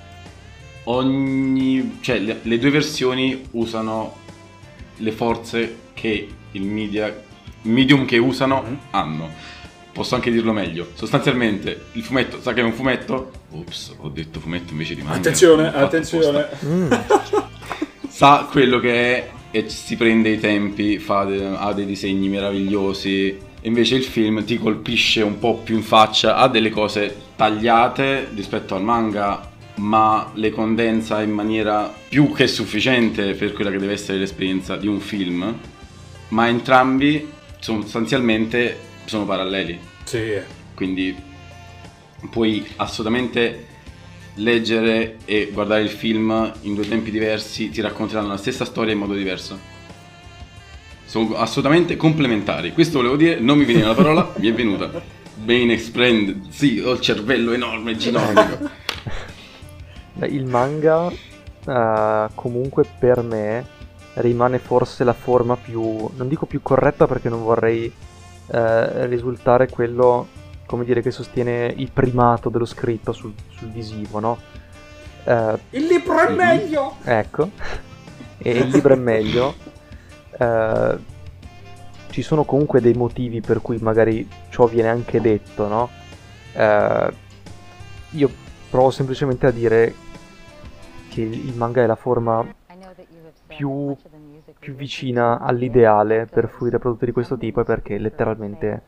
ogni... 0.89 1.99
cioè 2.01 2.19
le, 2.19 2.41
le 2.43 2.59
due 2.59 2.71
versioni 2.71 3.43
usano 3.53 4.17
le 4.97 5.13
forze 5.13 5.77
che 5.95 6.29
il 6.53 6.63
media, 6.63 7.25
medium 7.63 8.05
che 8.05 8.19
usano 8.19 8.63
mm-hmm. 8.63 8.75
hanno. 8.91 9.31
Posso 9.93 10.15
anche 10.15 10.31
dirlo 10.31 10.53
meglio. 10.53 10.89
Sostanzialmente, 10.95 11.87
il 11.93 12.03
fumetto, 12.03 12.41
sa 12.41 12.53
che 12.53 12.61
è 12.61 12.65
un 12.65 12.73
fumetto? 12.73 13.33
Ops, 13.51 13.95
ho 13.99 14.09
detto 14.09 14.39
fumetto 14.39 14.73
invece 14.73 14.95
di 14.95 15.03
manga. 15.03 15.17
Attenzione, 15.17 15.75
attenzione. 15.75 16.49
Mm. 16.65 16.93
sa 18.09 18.47
quello 18.51 18.79
che 18.79 19.17
è 19.17 19.31
e 19.51 19.69
si 19.69 19.97
prende 19.97 20.29
i 20.29 20.39
tempi, 20.39 20.99
fa 20.99 21.25
de- 21.25 21.55
ha 21.57 21.73
dei 21.73 21.87
disegni 21.87 22.29
meravigliosi. 22.29 23.47
Invece 23.63 23.97
il 23.97 24.05
film 24.05 24.45
ti 24.45 24.57
colpisce 24.57 25.23
un 25.23 25.39
po' 25.39 25.57
più 25.57 25.75
in 25.75 25.83
faccia, 25.83 26.37
ha 26.37 26.49
delle 26.49 26.71
cose 26.71 27.17
tagliate 27.35 28.29
rispetto 28.35 28.77
al 28.77 28.83
manga, 28.83 29.48
ma 29.79 30.31
le 30.35 30.51
condensa 30.51 31.23
in 31.23 31.31
maniera 31.31 31.93
più 32.09 32.33
che 32.33 32.47
sufficiente 32.47 33.35
per 33.35 33.53
quella 33.53 33.71
che 33.71 33.79
deve 33.79 33.93
essere 33.93 34.19
l'esperienza 34.19 34.77
di 34.77 34.87
un 34.87 35.01
film. 35.01 35.57
Ma 36.29 36.49
entrambi 36.49 37.31
sostanzialmente 37.59 38.79
sono 39.05 39.25
paralleli. 39.25 39.79
Sì. 40.05 40.39
Quindi 40.75 41.15
puoi 42.31 42.67
assolutamente 42.77 43.67
leggere 44.35 45.17
e 45.25 45.51
guardare 45.53 45.83
il 45.83 45.89
film 45.89 46.53
in 46.63 46.75
due 46.75 46.89
tempi 46.89 47.11
diversi 47.11 47.71
ti 47.71 47.81
racconteranno 47.81 48.29
la 48.29 48.37
stessa 48.37 48.65
storia 48.65 48.93
in 48.93 48.99
modo 48.99 49.15
diverso. 49.15 49.77
Sono 51.05 51.37
assolutamente 51.37 51.97
complementari. 51.97 52.73
Questo 52.73 52.99
volevo 52.99 53.17
dire, 53.17 53.41
non 53.41 53.57
mi 53.57 53.65
veniva 53.65 53.89
la 53.89 53.95
parola, 53.95 54.33
mi 54.37 54.49
è 54.49 54.53
venuta. 54.53 55.03
Bene 55.35 55.79
Splendid, 55.79 56.51
sì, 56.51 56.83
ho 56.85 56.93
il 56.93 57.01
cervello 57.01 57.53
enorme, 57.53 57.97
ginormico. 57.97 58.87
il 60.27 60.47
manga 60.47 61.07
uh, 61.07 62.35
comunque 62.35 62.85
per 62.99 63.23
me 63.23 63.65
rimane 64.15 64.59
forse 64.59 65.05
la 65.05 65.13
forma 65.13 65.57
più, 65.57 66.09
non 66.17 66.27
dico 66.29 66.47
più 66.47 66.61
corretta 66.61 67.07
perché 67.07 67.29
non 67.29 67.43
vorrei 67.43 67.87
uh, 67.87 69.05
risultare 69.07 69.69
quello 69.69 70.27
come 70.67 70.85
dire, 70.85 71.01
che 71.01 71.11
sostiene 71.11 71.73
il 71.77 71.91
primato 71.91 72.49
dello 72.51 72.67
scritto 72.67 73.13
sul, 73.13 73.33
sul 73.49 73.69
visivo, 73.69 74.19
no? 74.19 74.39
Uh, 75.25 75.59
il 75.71 75.87
libro 75.87 76.19
è 76.19 76.31
meglio! 76.31 76.97
Ecco, 77.05 77.51
e 78.37 78.51
il 78.51 78.69
libro 78.69 78.93
è 78.93 78.97
meglio. 78.97 79.55
Ci 82.11 82.23
sono 82.23 82.45
comunque 82.45 82.81
dei 82.81 82.93
motivi 82.93 83.41
per 83.41 83.63
cui 83.63 83.79
magari 83.79 84.29
ciò 84.51 84.67
viene 84.67 84.89
anche 84.89 85.21
detto, 85.21 85.69
no? 85.69 85.89
Io 88.11 88.31
provo 88.69 88.91
semplicemente 88.91 89.47
a 89.47 89.51
dire 89.51 89.95
che 91.09 91.23
il 91.23 91.57
manga 91.57 91.83
è 91.83 91.87
la 91.87 91.97
forma 91.97 92.45
più, 93.47 93.95
più 94.59 94.75
vicina 94.75 95.41
all'ideale 95.41 96.27
per 96.27 96.49
fruire 96.49 96.79
prodotti 96.79 97.07
di 97.07 97.13
questo 97.13 97.37
tipo 97.37 97.61
e 97.61 97.65
perché 97.65 97.99
letteralmente 97.99 98.83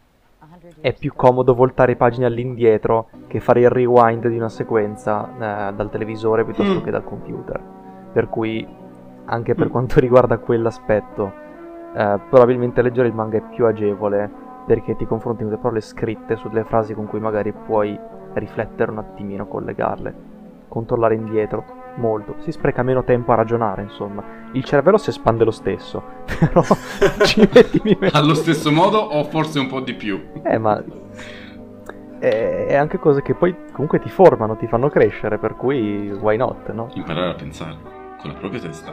è 0.80 0.94
più 0.94 1.12
comodo 1.14 1.54
voltare 1.54 1.96
pagine 1.96 2.26
all'indietro 2.26 3.08
che 3.26 3.40
fare 3.40 3.60
il 3.60 3.70
rewind 3.70 4.28
di 4.28 4.36
una 4.36 4.48
sequenza 4.48 5.70
eh, 5.70 5.74
dal 5.74 5.90
televisore 5.90 6.44
piuttosto 6.44 6.80
mm. 6.80 6.82
che 6.82 6.90
dal 6.90 7.04
computer. 7.04 7.60
Per 8.12 8.28
cui, 8.28 8.66
anche 9.24 9.54
per 9.54 9.68
mm. 9.68 9.70
quanto 9.70 10.00
riguarda 10.00 10.38
quell'aspetto, 10.38 11.32
eh, 11.94 12.20
probabilmente 12.28 12.82
leggere 12.82 13.08
il 13.08 13.14
manga 13.14 13.38
è 13.38 13.42
più 13.54 13.66
agevole 13.66 14.30
perché 14.66 14.94
ti 14.94 15.06
confronti 15.06 15.42
con 15.42 15.52
le 15.52 15.58
parole 15.58 15.80
scritte 15.80 16.36
sulle 16.36 16.64
frasi 16.64 16.94
con 16.94 17.06
cui 17.06 17.18
magari 17.18 17.52
puoi 17.52 17.98
riflettere 18.34 18.90
un 18.90 18.98
attimino, 18.98 19.46
collegarle, 19.46 20.14
controllare 20.68 21.14
indietro 21.14 21.79
molto, 21.96 22.36
si 22.38 22.52
spreca 22.52 22.82
meno 22.82 23.04
tempo 23.04 23.32
a 23.32 23.36
ragionare, 23.36 23.82
insomma. 23.82 24.22
Il 24.52 24.64
cervello 24.64 24.98
si 24.98 25.10
espande 25.10 25.44
lo 25.44 25.50
stesso, 25.50 26.02
però 26.38 26.62
ci 27.24 27.48
metti 27.52 27.80
meno. 27.84 28.10
Allo 28.12 28.34
stesso 28.34 28.70
modo 28.70 28.98
o 28.98 29.24
forse 29.24 29.58
un 29.58 29.68
po' 29.68 29.80
di 29.80 29.94
più? 29.94 30.20
Eh, 30.42 30.58
ma 30.58 30.82
è, 32.18 32.66
è 32.68 32.74
anche 32.76 32.98
cose 32.98 33.22
che 33.22 33.34
poi 33.34 33.54
comunque 33.72 33.98
ti 33.98 34.08
formano, 34.08 34.56
ti 34.56 34.66
fanno 34.66 34.88
crescere, 34.88 35.38
per 35.38 35.56
cui 35.56 36.10
why 36.10 36.36
not, 36.36 36.70
no? 36.72 36.90
Imparare 36.94 37.30
a 37.30 37.34
pensare 37.34 37.76
con 38.20 38.30
la 38.30 38.36
propria 38.36 38.60
testa. 38.60 38.92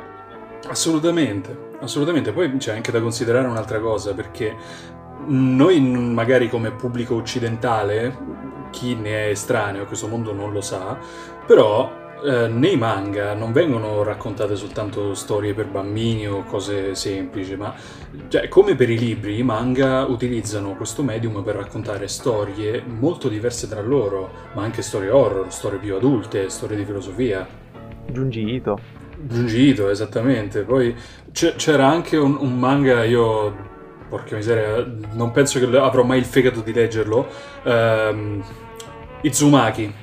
Assolutamente, 0.70 1.76
assolutamente. 1.82 2.32
Poi 2.32 2.58
c'è 2.58 2.74
anche 2.74 2.92
da 2.92 3.02
considerare 3.02 3.48
un'altra 3.48 3.80
cosa, 3.80 4.14
perché 4.14 4.56
noi 5.26 5.80
magari 5.80 6.50
come 6.50 6.72
pubblico 6.72 7.16
occidentale, 7.16 8.16
chi 8.70 8.96
ne 8.96 9.26
è 9.26 9.30
estraneo 9.30 9.84
a 9.84 9.86
questo 9.86 10.08
mondo 10.08 10.34
non 10.34 10.52
lo 10.52 10.62
sa, 10.62 10.98
però 11.46 12.06
eh, 12.24 12.48
nei 12.48 12.78
manga 12.78 13.34
non 13.34 13.52
vengono 13.52 14.04
raccontate 14.04 14.56
soltanto 14.56 15.14
storie 15.14 15.54
per 15.54 15.68
bambini 15.68 16.28
o 16.28 16.44
cose 16.44 16.96
semplici, 16.96 17.56
ma 17.56 17.74
cioè, 18.28 18.48
come 18.48 18.76
per 18.76 18.90
i 18.90 18.98
libri, 18.98 19.38
i 19.38 19.44
manga 19.44 20.06
utilizzano 20.06 20.76
questo 20.76 21.04
medium 21.04 21.44
per 21.44 21.56
raccontare 21.56 22.08
storie 22.08 22.84
molto 22.86 23.28
diverse 23.28 23.68
tra 23.68 23.82
loro, 23.82 24.30
ma 24.54 24.64
anche 24.64 24.82
storie 24.82 25.10
horror, 25.10 25.52
storie 25.52 25.80
più 25.80 25.96
adulte, 25.96 26.50
storie 26.50 26.78
di 26.78 26.86
filosofia. 26.86 27.48
Junji 28.10 28.54
Ito. 28.56 28.80
Junji 29.20 29.70
Ito, 29.70 29.90
esattamente. 29.90 30.62
Poi 30.62 30.96
c- 31.32 31.56
c'era 31.56 31.88
anche 31.88 32.18
un, 32.18 32.38
un 32.40 32.58
manga, 32.58 33.04
io 33.04 33.66
porca 34.10 34.36
miseria, 34.36 34.86
non 35.14 35.32
penso 35.32 35.60
che 35.60 35.78
avrò 35.78 36.04
mai 36.04 36.18
il 36.20 36.26
fegato 36.26 36.62
di 36.62 36.74
leggerlo. 36.74 37.28
Um, 37.64 38.44
Izumaki, 39.22 39.94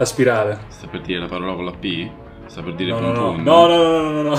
la 0.00 0.06
spirale. 0.06 0.58
Sta 0.68 0.86
per 0.86 1.02
dire 1.02 1.18
la 1.18 1.26
parola 1.26 1.52
con 1.52 1.66
la 1.66 1.72
P? 1.72 2.10
Sta 2.46 2.62
per 2.62 2.74
dire 2.74 2.90
no, 2.90 2.98
pum 3.00 3.12
no, 3.12 3.32
pum? 3.32 3.42
No, 3.42 3.66
no, 3.66 3.76
no, 3.76 4.00
no, 4.00 4.10
no, 4.10 4.22
no. 4.22 4.36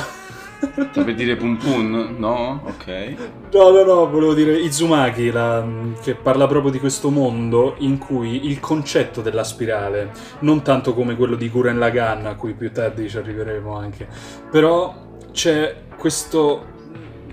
Sta 0.90 1.04
per 1.04 1.14
dire 1.14 1.36
pum 1.36 1.56
pum? 1.56 2.16
No? 2.18 2.62
Ok. 2.64 3.16
No, 3.54 3.70
no, 3.70 3.84
no, 3.84 4.10
volevo 4.10 4.34
dire 4.34 4.58
Izumaki, 4.58 5.30
la, 5.30 5.64
che 6.02 6.16
parla 6.16 6.48
proprio 6.48 6.72
di 6.72 6.80
questo 6.80 7.12
mondo 7.12 7.76
in 7.78 8.00
cui 8.00 8.48
il 8.48 8.60
concetto 8.60 9.22
della 9.22 9.44
spirale, 9.44 10.12
non 10.40 10.64
tanto 10.64 10.96
come 10.96 11.16
quello 11.16 11.36
di 11.36 11.48
Guren 11.48 11.78
Lagann, 11.78 12.26
a 12.26 12.34
cui 12.34 12.56
più 12.56 12.72
tardi 12.72 13.08
ci 13.08 13.18
arriveremo 13.18 13.76
anche, 13.76 14.08
però 14.50 14.96
c'è 15.32 15.76
questo 15.96 16.70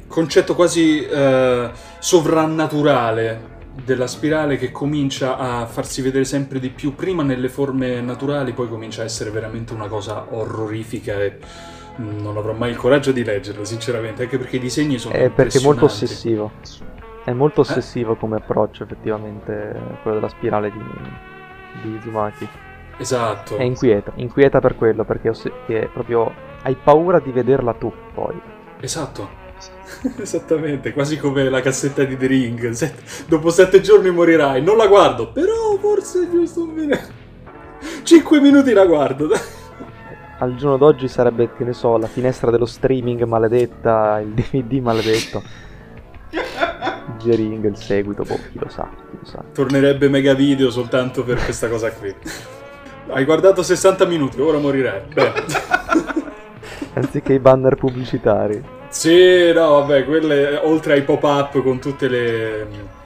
concetto 0.07 0.55
quasi 0.55 1.03
eh, 1.03 1.71
sovrannaturale 1.99 3.57
della 3.85 4.07
spirale 4.07 4.57
che 4.57 4.71
comincia 4.71 5.37
a 5.37 5.67
farsi 5.67 6.03
vedere 6.03 6.25
sempre 6.25 6.59
di 6.59 6.71
più, 6.71 6.95
prima 6.95 7.23
nelle 7.23 7.49
forme 7.49 8.01
naturali, 8.01 8.53
poi 8.53 8.69
comincia 8.69 9.03
a 9.03 9.05
essere 9.05 9.31
veramente 9.31 9.73
una 9.73 9.87
cosa 9.87 10.27
orrorifica 10.31 11.21
e 11.21 11.39
non 11.97 12.37
avrò 12.37 12.53
mai 12.53 12.71
il 12.71 12.77
coraggio 12.77 13.13
di 13.13 13.25
leggerlo, 13.25 13.65
sinceramente, 13.65 14.23
anche 14.23 14.39
perché 14.39 14.57
i 14.57 14.61
disegni 14.61 14.99
sono... 14.99 15.15
È 15.15 15.31
perché 15.31 15.59
è 15.59 15.63
molto 15.63 15.87
ossessivo. 15.87 16.53
È 17.25 17.33
molto 17.33 17.61
eh? 17.61 17.65
ossessivo 17.65 18.13
eh? 18.13 18.17
come 18.17 18.37
approccio, 18.37 18.85
effettivamente, 18.85 19.75
quello 20.03 20.19
della 20.19 20.29
spirale 20.29 20.71
di, 20.71 20.83
di 21.83 22.01
Zumaki. 22.03 22.49
Esatto. 22.99 23.57
È 23.57 23.63
inquieta, 23.63 24.13
inquieta 24.17 24.61
per 24.61 24.77
quello, 24.77 25.05
perché, 25.05 25.29
oss- 25.31 25.51
proprio 25.93 26.33
hai 26.63 26.77
paura 26.77 27.19
di 27.21 27.31
vederla 27.31 27.75
tu, 27.75 27.93
poi. 28.15 28.41
Esatto 28.81 29.47
Esattamente, 30.17 30.93
quasi 30.93 31.19
come 31.19 31.49
la 31.49 31.61
cassetta 31.61 32.05
di 32.05 32.17
The 32.17 32.27
Ring. 32.27 32.71
Set- 32.71 33.27
dopo 33.27 33.51
sette 33.51 33.81
giorni 33.81 34.11
morirai. 34.11 34.63
Non 34.63 34.77
la 34.77 34.87
guardo, 34.87 35.31
però 35.33 35.77
forse 35.81 36.25
è 36.25 36.31
giusto 36.31 36.63
un 36.63 36.71
minuto. 36.71 37.27
Cinque 38.03 38.41
minuti 38.41 38.73
la 38.73 38.87
guardo. 38.87 39.29
Al 40.41 40.55
giorno 40.55 40.77
d'oggi 40.77 41.09
sarebbe, 41.09 41.53
che 41.57 41.65
ne 41.65 41.73
so, 41.73 41.97
la 41.97 42.07
finestra 42.07 42.51
dello 42.51 42.67
streaming 42.67 43.25
maledetta, 43.25 44.21
il 44.21 44.29
DVD 44.29 44.75
maledetto. 44.75 45.43
The 47.19 47.35
Ring, 47.35 47.65
il 47.65 47.77
seguito, 47.77 48.23
boh, 48.23 48.39
chi 48.53 48.59
lo 48.59 48.69
sa, 48.69 48.89
chi 49.11 49.17
lo 49.19 49.25
sa. 49.25 49.43
Tornerebbe 49.53 50.09
mega 50.09 50.35
video 50.35 50.71
soltanto 50.71 51.25
per 51.25 51.43
questa 51.43 51.69
cosa 51.69 51.91
qui. 51.91 52.15
Hai 53.09 53.25
guardato 53.25 53.63
60 53.63 54.05
minuti, 54.05 54.41
ora 54.41 54.59
morirai. 54.59 55.01
Bene. 55.13 55.33
Anziché 56.93 57.33
i 57.33 57.39
banner 57.41 57.75
pubblicitari. 57.75 58.77
Sì, 58.89 59.53
no, 59.53 59.81
vabbè, 59.81 60.05
quelle 60.05 60.57
oltre 60.57 60.95
ai 60.95 61.03
pop-up 61.03 61.63
con 61.63 61.79
tutte 61.79 62.09
le 62.09 62.97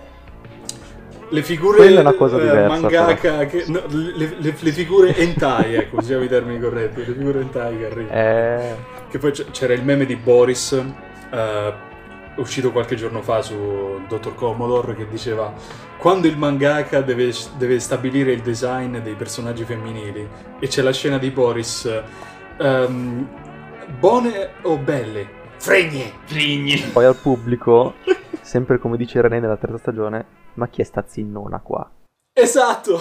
le 1.32 1.42
figure 1.42 1.78
Quella 1.78 1.98
è 1.98 2.02
una 2.02 2.12
cosa 2.12 2.36
eh, 2.36 2.40
diversa, 2.42 2.68
mangaka 2.68 3.46
che, 3.46 3.64
no, 3.68 3.82
le, 3.88 4.34
le, 4.38 4.54
le, 4.58 4.72
figure 4.72 5.16
hentai, 5.16 5.74
ecco, 5.74 5.96
usiamo 5.96 6.22
i 6.22 6.28
termini 6.28 6.60
corretti, 6.60 6.98
le 6.98 7.12
figure 7.12 7.40
hentai 7.40 7.78
che 7.78 7.86
arrivano. 7.86 8.20
Eh... 8.20 8.76
Che 9.08 9.18
poi 9.18 9.32
c'era 9.50 9.72
il 9.72 9.82
meme 9.82 10.04
di 10.04 10.16
Boris 10.16 10.72
uh, 10.72 12.40
uscito 12.40 12.70
qualche 12.70 12.96
giorno 12.96 13.22
fa 13.22 13.42
su 13.42 14.00
Dr. 14.08 14.34
Commodore 14.34 14.94
che 14.94 15.06
diceva 15.08 15.52
quando 15.98 16.26
il 16.26 16.36
mangaka 16.36 17.00
deve, 17.00 17.32
deve, 17.56 17.78
stabilire 17.78 18.32
il 18.32 18.40
design 18.40 18.98
dei 18.98 19.14
personaggi 19.14 19.64
femminili 19.64 20.26
e 20.58 20.66
c'è 20.66 20.82
la 20.82 20.92
scena 20.92 21.18
di 21.18 21.30
Boris 21.30 22.02
um, 22.58 23.28
buone 23.98 24.50
o 24.62 24.76
belle? 24.78 25.40
Fregne! 25.62 26.12
Fregne! 26.24 26.90
Poi 26.92 27.04
al 27.04 27.14
pubblico, 27.14 27.94
sempre 28.40 28.80
come 28.80 28.96
dice 28.96 29.20
René 29.20 29.38
nella 29.38 29.56
terza 29.56 29.78
stagione, 29.78 30.26
ma 30.54 30.66
chi 30.66 30.80
è 30.80 30.84
sta 30.84 31.04
zinnona 31.06 31.60
qua? 31.60 31.88
Esatto! 32.32 33.00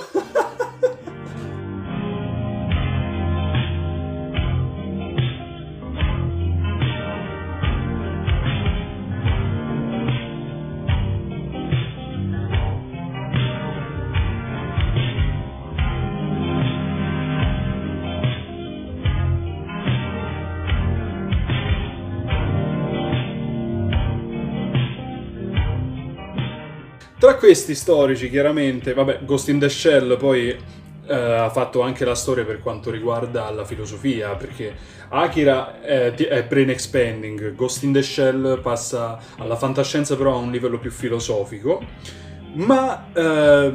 Questi 27.42 27.74
storici, 27.74 28.30
chiaramente, 28.30 28.94
vabbè, 28.94 29.22
Ghost 29.26 29.50
in 29.50 29.58
the 29.58 29.68
Shell 29.68 30.16
poi 30.16 30.50
eh, 30.50 31.16
ha 31.16 31.50
fatto 31.50 31.82
anche 31.82 32.06
la 32.06 32.14
storia 32.14 32.46
per 32.46 32.60
quanto 32.60 32.92
riguarda 32.92 33.50
la 33.50 33.66
filosofia, 33.66 34.36
perché 34.36 34.76
Akira 35.10 35.82
è, 35.82 36.14
è 36.14 36.44
brain 36.44 36.70
expanding, 36.70 37.56
Ghost 37.56 37.82
in 37.82 37.94
the 37.94 38.04
Shell 38.04 38.62
passa 38.62 39.18
alla 39.40 39.56
fantascienza 39.56 40.16
però 40.16 40.36
a 40.36 40.38
un 40.38 40.52
livello 40.52 40.78
più 40.78 40.92
filosofico, 40.92 41.84
ma 42.54 43.12
eh, 43.12 43.74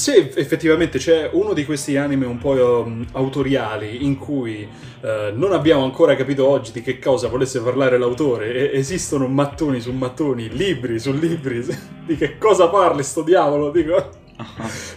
se 0.00 0.32
effettivamente 0.34 0.96
c'è 0.96 1.28
uno 1.30 1.52
di 1.52 1.66
questi 1.66 1.98
anime 1.98 2.24
un 2.24 2.38
po' 2.38 2.52
um, 2.52 3.04
autoriali 3.12 4.06
in 4.06 4.16
cui 4.16 4.66
uh, 5.02 5.36
non 5.36 5.52
abbiamo 5.52 5.84
ancora 5.84 6.16
capito 6.16 6.48
oggi 6.48 6.72
di 6.72 6.80
che 6.80 6.98
cosa 6.98 7.28
volesse 7.28 7.60
parlare 7.60 7.98
l'autore 7.98 8.70
e 8.72 8.78
esistono 8.78 9.26
mattoni 9.26 9.78
su 9.78 9.92
mattoni, 9.92 10.48
libri 10.48 10.98
su 10.98 11.12
libri, 11.12 11.62
di 12.06 12.16
che 12.16 12.38
cosa 12.38 12.68
parli 12.68 13.02
sto 13.02 13.20
diavolo, 13.20 13.70
dico... 13.70 14.18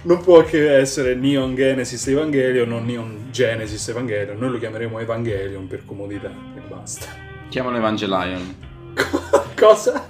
non 0.04 0.22
può 0.22 0.42
che 0.46 0.78
essere 0.78 1.16
Neon 1.16 1.54
Genesis 1.54 2.08
Evangelion 2.08 2.72
o 2.72 2.80
Neon 2.80 3.28
Genesis 3.30 3.86
Evangelion, 3.90 4.38
noi 4.38 4.52
lo 4.52 4.58
chiameremo 4.58 5.00
Evangelion 5.00 5.68
per 5.68 5.84
comodità 5.84 6.30
e 6.56 6.62
basta. 6.66 7.08
Chiamalo 7.50 7.76
Evangelion. 7.76 8.56
cosa? 9.60 10.08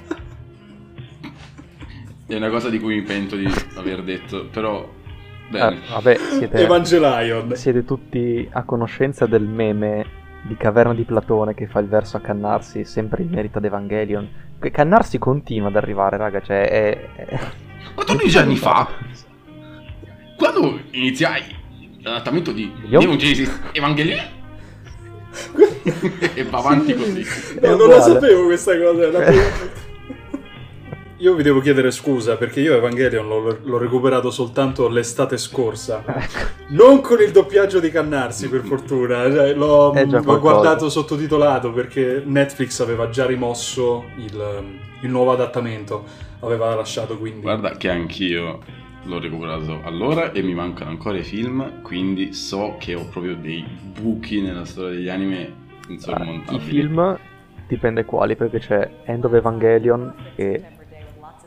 È 2.26 2.36
una 2.36 2.50
cosa 2.50 2.70
di 2.70 2.80
cui 2.80 2.96
mi 2.96 3.02
pento 3.02 3.36
di 3.36 3.48
aver 3.76 4.02
detto, 4.04 4.46
però... 4.46 4.90
Bene. 5.50 5.82
Ah, 5.90 5.96
vabbè, 5.96 6.18
siete, 6.18 6.58
Evangelion. 6.58 7.56
siete 7.56 7.84
tutti 7.84 8.48
a 8.52 8.64
conoscenza 8.64 9.26
del 9.26 9.44
meme 9.44 10.22
di 10.44 10.56
Caverna 10.56 10.94
di 10.94 11.04
Platone 11.04 11.54
che 11.54 11.68
fa 11.68 11.80
il 11.80 11.88
verso 11.88 12.18
a 12.18 12.22
Cannarsi, 12.22 12.86
sempre 12.86 13.24
in 13.24 13.30
merito 13.30 13.58
ad 13.58 13.66
Evangelion. 13.66 14.28
Cannarsi 14.58 15.18
continua 15.20 15.68
ad 15.68 15.76
arrivare, 15.76 16.18
raga, 16.18 16.42
cioè 16.42 16.70
è... 16.70 17.10
è... 17.16 17.40
14 17.94 18.38
anni 18.38 18.56
fa, 18.56 18.90
quando 20.38 20.80
iniziai 20.92 21.44
l'adattamento 22.02 22.54
di 22.54 22.72
Neon 22.88 23.18
Genesis 23.18 23.60
Evangelion, 23.74 24.20
e 26.34 26.44
va 26.46 26.58
avanti 26.58 26.96
così. 26.96 27.26
No, 27.62 27.76
non 27.76 27.90
la 27.90 28.02
sapevo 28.02 28.46
questa 28.46 28.78
cosa, 28.78 29.12
la 29.12 29.20
prima 29.26 29.83
io 31.24 31.36
vi 31.36 31.44
devo 31.44 31.62
chiedere 31.62 31.90
scusa 31.90 32.36
perché 32.36 32.60
io 32.60 32.76
Evangelion 32.76 33.26
l'ho, 33.26 33.58
l'ho 33.64 33.78
recuperato 33.78 34.30
soltanto 34.30 34.90
l'estate 34.90 35.38
scorsa. 35.38 36.04
non 36.72 37.00
con 37.00 37.22
il 37.22 37.32
doppiaggio 37.32 37.80
di 37.80 37.90
Cannarsi, 37.90 38.50
per 38.50 38.60
fortuna. 38.64 39.32
Cioè, 39.32 39.54
l'ho, 39.54 39.94
l'ho 39.94 40.40
guardato 40.42 40.90
sottotitolato 40.90 41.72
perché 41.72 42.22
Netflix 42.26 42.82
aveva 42.82 43.08
già 43.08 43.26
rimosso 43.26 44.04
il, 44.18 44.76
il, 45.00 45.10
nuovo 45.10 45.32
adattamento. 45.32 46.04
Aveva 46.42 46.76
lasciato 46.76 47.18
quindi. 47.18 47.40
Guarda 47.40 47.78
che 47.78 47.90
anch'io 47.90 48.60
l'ho 49.06 49.20
recuperato 49.20 49.80
allora 49.86 50.34
e 50.34 50.42
mi 50.42 50.54
mancano 50.54 50.90
ancora 50.90 51.18
i 51.18 51.24
film, 51.24 51.82
quindi 51.84 52.34
so 52.34 52.76
che 52.78 52.96
ho 52.96 53.06
proprio 53.06 53.36
dei 53.36 53.66
buchi 53.98 54.42
nella 54.42 54.66
storia 54.66 54.98
degli 54.98 55.08
anime 55.08 55.54
insormontabili. 55.88 56.58
I 56.58 56.60
film 56.60 57.18
dipende 57.66 58.04
quali, 58.04 58.36
perché 58.36 58.60
c'è 58.60 58.90
End 59.06 59.24
of 59.24 59.34
Evangelion 59.34 60.14
e 60.36 60.82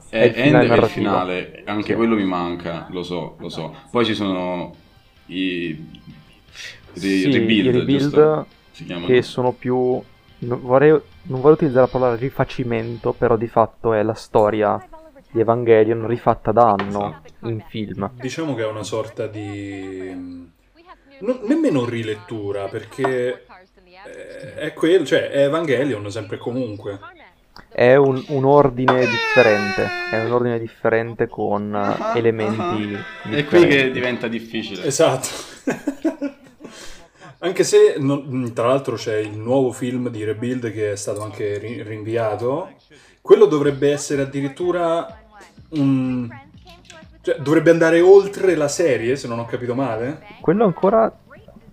è, 0.09 0.19
è 0.19 0.25
il 0.27 0.33
finale, 0.33 0.67
è 0.67 0.77
il 0.77 0.85
finale, 0.87 1.63
anche 1.65 1.91
sì. 1.91 1.95
quello 1.95 2.15
mi 2.15 2.25
manca, 2.25 2.87
lo 2.91 3.03
so, 3.03 3.37
lo 3.39 3.49
so. 3.49 3.75
Poi 3.91 4.05
ci 4.05 4.15
sono 4.15 4.75
i, 5.27 5.69
i 5.69 6.01
sì, 6.93 7.31
rebuild, 7.31 7.67
i 7.67 7.79
rebuild 7.79 8.47
che 9.07 9.23
sono 9.23 9.53
più... 9.53 10.01
Non 10.39 10.61
vorrei, 10.61 10.91
non 10.91 11.41
vorrei 11.41 11.55
utilizzare 11.55 11.87
la 11.87 11.99
parola 11.99 12.17
rifacimento, 12.17 13.13
però 13.13 13.37
di 13.37 13.47
fatto 13.47 13.95
è 13.95 14.03
la 14.03 14.15
storia 14.15 14.87
di 15.31 15.41
Evangelion 15.41 16.07
rifatta 16.07 16.53
da 16.53 16.77
anno 16.79 17.21
esatto. 17.25 17.49
in 17.49 17.63
film. 17.69 18.11
Diciamo 18.15 18.55
che 18.55 18.63
è 18.63 18.67
una 18.67 18.83
sorta 18.83 19.27
di... 19.27 20.15
Non, 21.19 21.41
nemmeno 21.45 21.87
rilettura, 21.87 22.67
perché 22.67 23.47
è, 24.57 24.73
quello, 24.75 25.05
cioè 25.05 25.31
è 25.31 25.45
Evangelion 25.45 26.11
sempre 26.11 26.37
e 26.37 26.39
comunque 26.39 26.99
è 27.69 27.95
un, 27.95 28.23
un, 28.29 28.45
ordine 28.45 29.01
differente, 29.01 29.87
è 30.11 30.25
un 30.25 30.33
ordine 30.33 30.59
differente 30.59 31.29
con 31.29 31.73
uh-huh, 31.73 32.17
elementi 32.17 32.93
uh-huh. 32.93 33.35
È 33.35 33.45
qui 33.45 33.67
che 33.67 33.91
diventa 33.91 34.29
difficile. 34.29 34.85
Esatto. 34.85 35.29
anche 37.39 37.65
se, 37.65 37.97
no, 37.99 38.51
tra 38.53 38.67
l'altro, 38.67 38.97
c'è 38.97 39.19
il 39.19 39.37
nuovo 39.37 39.73
film 39.73 40.09
di 40.09 40.25
Rebuild 40.25 40.73
che 40.73 40.93
è 40.93 40.97
stato 40.97 41.23
anche 41.23 41.59
ri- 41.59 41.83
rinviato. 41.83 42.71
Quello 43.21 43.47
dovrebbe 43.47 43.93
essere 43.93 44.23
addirittura 44.23 45.07
un... 45.71 46.29
Cioè, 47.21 47.37
dovrebbe 47.39 47.71
andare 47.71 48.01
oltre 48.01 48.55
la 48.55 48.69
serie, 48.69 49.17
se 49.17 49.27
non 49.29 49.39
ho 49.39 49.45
capito 49.45 49.75
male. 49.75 50.23
Quello 50.41 50.65
ancora... 50.65 51.15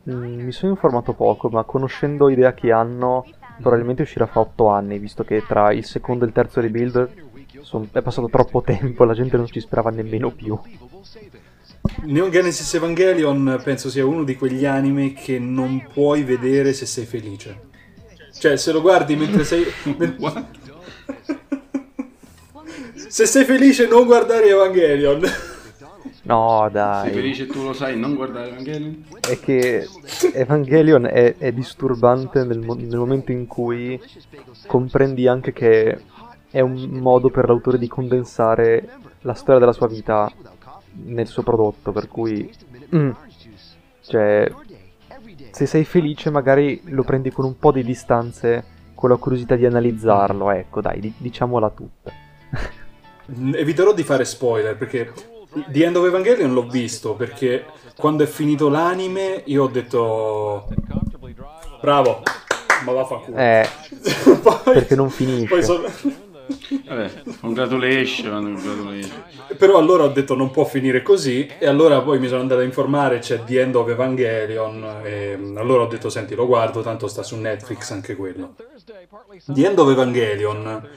Mh, 0.04 0.14
mm, 0.14 0.40
mi 0.42 0.52
sono 0.52 0.72
informato 0.72 1.14
poco, 1.14 1.50
ma 1.50 1.64
conoscendo 1.64 2.30
idea 2.30 2.54
che 2.54 2.72
hanno 2.72 3.26
probabilmente 3.62 4.02
uscirà 4.04 4.26
fra 4.26 4.42
8 4.42 4.68
anni, 4.68 5.00
visto 5.00 5.24
che 5.24 5.44
tra 5.48 5.72
il 5.72 5.86
secondo 5.86 6.24
e 6.24 6.28
il 6.28 6.34
terzo 6.34 6.62
rebuild 6.62 7.10
son... 7.62 7.88
è 7.92 8.02
passato 8.02 8.30
troppo 8.30 8.62
tempo, 8.62 9.04
la 9.04 9.14
gente 9.14 9.38
non 9.38 9.48
ci 9.48 9.60
sperava 9.60 9.90
nemmeno 9.90 10.32
più. 10.32 10.60
Neon 12.04 12.32
Genesis 12.32 12.74
Evangelion 12.74 13.60
penso 13.64 13.90
sia 13.90 14.06
uno 14.06 14.24
di 14.24 14.36
quegli 14.36 14.66
anime 14.66 15.14
che 15.14 15.38
non 15.40 15.86
puoi 15.92 16.24
vedere 16.24 16.74
se 16.74 16.86
sei 16.86 17.06
felice. 17.06 17.72
Cioè, 18.38 18.58
se 18.58 18.72
lo 18.72 18.82
guardi 18.82 19.16
mentre 19.16 19.44
sei... 19.44 19.66
se 22.96 23.26
sei 23.26 23.46
felice 23.46 23.88
non 23.88 24.06
guardare 24.06 24.48
Evangelion. 24.50 25.22
No, 26.24 26.70
dai. 26.72 27.06
Sei 27.06 27.14
felice 27.14 27.46
tu 27.48 27.64
lo 27.64 27.74
sai, 27.74 27.98
non 27.98 28.16
guardare 28.16 28.50
Evangelion? 28.50 29.06
È 29.20 29.40
che 29.40 29.88
Evangelion 30.34 31.06
è, 31.06 31.36
è 31.38 31.52
disturbante 31.52 32.46
nel, 32.46 32.60
nel, 32.60 32.98
momento 32.98 33.32
in 33.32 33.46
cui 33.46 34.00
comprendi 34.66 35.28
anche 35.28 35.52
che 35.52 36.00
è 36.50 36.62
un 36.62 36.90
modo 36.92 37.30
per 37.30 37.48
l'autore 37.48 37.78
di 37.78 37.88
condensare 37.88 38.88
la 39.22 39.34
storia 39.34 39.60
della 39.60 39.74
sua 39.74 39.88
vita 39.88 40.32
nel 41.06 41.28
suo 41.28 41.44
prodotto, 41.44 41.92
per 41.92 42.08
cui... 42.08 42.50
Mm, 42.96 43.12
cioè, 44.02 44.50
se 45.52 45.66
sei 45.66 45.84
felice 45.84 46.30
magari 46.30 46.82
lo 46.86 47.04
prendi 47.04 47.32
con 47.32 47.46
un 47.46 47.58
po' 47.58 47.72
di 47.72 47.84
distanze 47.84 48.64
con 48.96 49.10
la 49.10 49.18
curiosità 49.18 49.56
di 49.56 49.66
analizzarlo, 49.66 50.52
ecco, 50.52 50.80
dai, 50.80 51.14
diciamola 51.18 51.70
tutta. 51.70 52.12
Eviterò 53.54 53.94
di 53.94 54.04
fare 54.04 54.24
spoiler 54.24 54.78
perché 54.78 55.12
The 55.68 55.86
End 55.86 55.96
of 55.96 56.06
Evangelion 56.06 56.54
l'ho 56.54 56.68
visto 56.68 57.14
perché 57.14 57.66
quando 57.96 58.24
è 58.24 58.28
finito 58.28 58.70
l'anime 58.70 59.44
io 59.46 59.64
ho 59.64 59.68
detto 59.68 60.68
bravo, 61.82 62.24
ma 62.86 62.92
vaffanculo. 62.92 63.38
Eh, 63.38 63.68
poi, 64.42 64.58
perché 64.64 64.96
non 64.96 65.10
finisce. 65.10 65.48
Poi 65.48 65.64
so... 65.64 65.82
Vabbè, 66.86 67.10
congratulations, 67.40 68.30
congratulations. 68.30 69.14
Però 69.58 69.78
allora 69.78 70.04
ho 70.04 70.10
detto 70.10 70.36
non 70.36 70.52
può 70.52 70.66
finire 70.66 71.02
così 71.02 71.50
e 71.58 71.68
allora 71.68 72.02
poi 72.02 72.20
mi 72.20 72.28
sono 72.28 72.42
andato 72.42 72.62
a 72.62 72.64
informare, 72.64 73.20
c'è 73.20 73.44
The 73.44 73.62
End 73.62 73.76
of 73.76 73.90
Evangelion 73.90 75.02
e 75.04 75.38
allora 75.56 75.84
ho 75.84 75.88
detto 75.88 76.10
senti 76.10 76.36
lo 76.36 76.46
guardo, 76.46 76.82
tanto 76.82 77.08
sta 77.08 77.24
su 77.24 77.38
Netflix 77.38 77.92
anche 77.92 78.16
quello. 78.16 78.56
The 79.46 79.66
End 79.66 79.80
of 79.80 79.90
Evangelion 79.90 80.90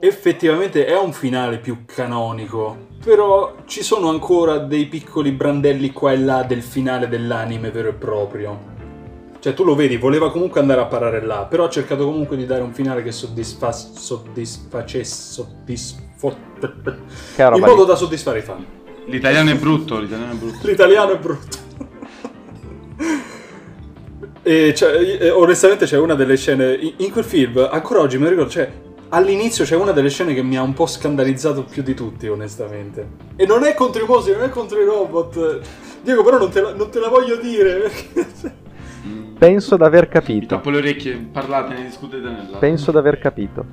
effettivamente 0.00 0.84
è 0.84 0.98
un 0.98 1.12
finale 1.12 1.58
più 1.58 1.84
canonico, 1.84 2.88
però 3.02 3.56
ci 3.66 3.82
sono 3.82 4.08
ancora 4.08 4.58
dei 4.58 4.86
piccoli 4.86 5.32
brandelli 5.32 5.90
qua 5.90 6.12
e 6.12 6.18
là 6.18 6.44
del 6.44 6.62
finale 6.62 7.08
dell'anime 7.08 7.70
vero 7.70 7.88
e 7.88 7.92
proprio. 7.94 8.70
Cioè, 9.40 9.54
tu 9.54 9.64
lo 9.64 9.74
vedi, 9.74 9.96
voleva 9.96 10.30
comunque 10.30 10.60
andare 10.60 10.82
a 10.82 10.86
parare 10.86 11.20
là, 11.20 11.46
però 11.46 11.64
ha 11.64 11.68
cercato 11.68 12.04
comunque 12.04 12.36
di 12.36 12.46
dare 12.46 12.62
un 12.62 12.72
finale 12.72 13.02
che 13.02 13.10
soddisfa- 13.10 13.72
soddisfacesse, 13.72 15.32
soddisfo- 15.32 16.36
in 17.56 17.60
modo 17.60 17.84
da 17.84 17.96
soddisfare 17.96 18.38
i 18.38 18.42
fan. 18.42 18.64
L'italiano 19.06 19.50
è 19.50 19.56
brutto, 19.56 19.98
l'italiano 19.98 20.32
è 20.32 20.36
brutto. 20.36 20.66
l'italiano 20.68 21.12
è 21.12 21.18
brutto. 21.18 21.58
e 24.42 24.72
cioè, 24.76 25.32
onestamente 25.32 25.86
c'è 25.86 25.98
una 25.98 26.14
delle 26.14 26.36
scene 26.36 26.78
in 26.98 27.10
quel 27.10 27.24
film, 27.24 27.66
ancora 27.68 27.98
oggi 27.98 28.18
me 28.18 28.24
lo 28.24 28.30
ricordo, 28.30 28.50
cioè 28.52 28.70
all'inizio 29.12 29.64
c'è 29.64 29.76
una 29.76 29.92
delle 29.92 30.10
scene 30.10 30.34
che 30.34 30.42
mi 30.42 30.56
ha 30.56 30.62
un 30.62 30.72
po' 30.74 30.86
scandalizzato 30.86 31.64
più 31.64 31.82
di 31.82 31.94
tutti, 31.94 32.28
onestamente. 32.28 33.06
E 33.36 33.46
non 33.46 33.64
è 33.64 33.74
contro 33.74 34.02
i 34.02 34.06
mostri, 34.06 34.32
non 34.32 34.42
è 34.42 34.48
contro 34.48 34.80
i 34.80 34.84
robot. 34.84 35.60
Diego, 36.02 36.22
però 36.22 36.38
non 36.38 36.50
te 36.50 36.60
la, 36.60 36.74
non 36.74 36.90
te 36.90 36.98
la 36.98 37.08
voglio 37.08 37.36
dire 37.36 37.74
perché... 37.74 38.30
Penso 39.38 39.76
d'aver 39.76 40.08
capito. 40.08 40.60
Mi 40.64 40.70
le 40.70 40.76
orecchie, 40.78 41.28
parlate, 41.32 41.74
ne 41.74 41.84
discutete 41.84 42.28
nella. 42.28 42.58
Penso 42.58 42.92
d'aver 42.92 43.18
capito. 43.18 43.64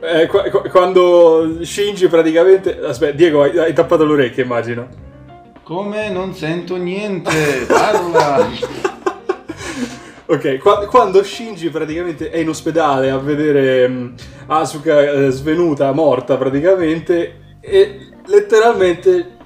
Eh, 0.00 0.26
qu- 0.26 0.68
quando 0.68 1.58
Shinji 1.62 2.08
praticamente... 2.08 2.80
Aspetta, 2.80 3.14
Diego, 3.14 3.42
hai, 3.42 3.56
hai 3.56 3.72
tappato 3.72 4.04
le 4.04 4.12
orecchie, 4.12 4.42
immagino. 4.42 4.88
Come? 5.62 6.10
Non 6.10 6.34
sento 6.34 6.76
niente, 6.76 7.64
parla! 7.68 8.48
ok, 10.26 10.58
qu- 10.58 10.86
quando 10.86 11.22
Shinji 11.22 11.70
praticamente 11.70 12.30
è 12.30 12.38
in 12.38 12.48
ospedale 12.48 13.10
a 13.10 13.18
vedere 13.18 13.84
um, 13.84 14.14
Asuka 14.46 15.00
eh, 15.00 15.30
svenuta, 15.30 15.92
morta 15.92 16.36
praticamente, 16.36 17.56
e 17.60 18.08
letteralmente 18.26 19.40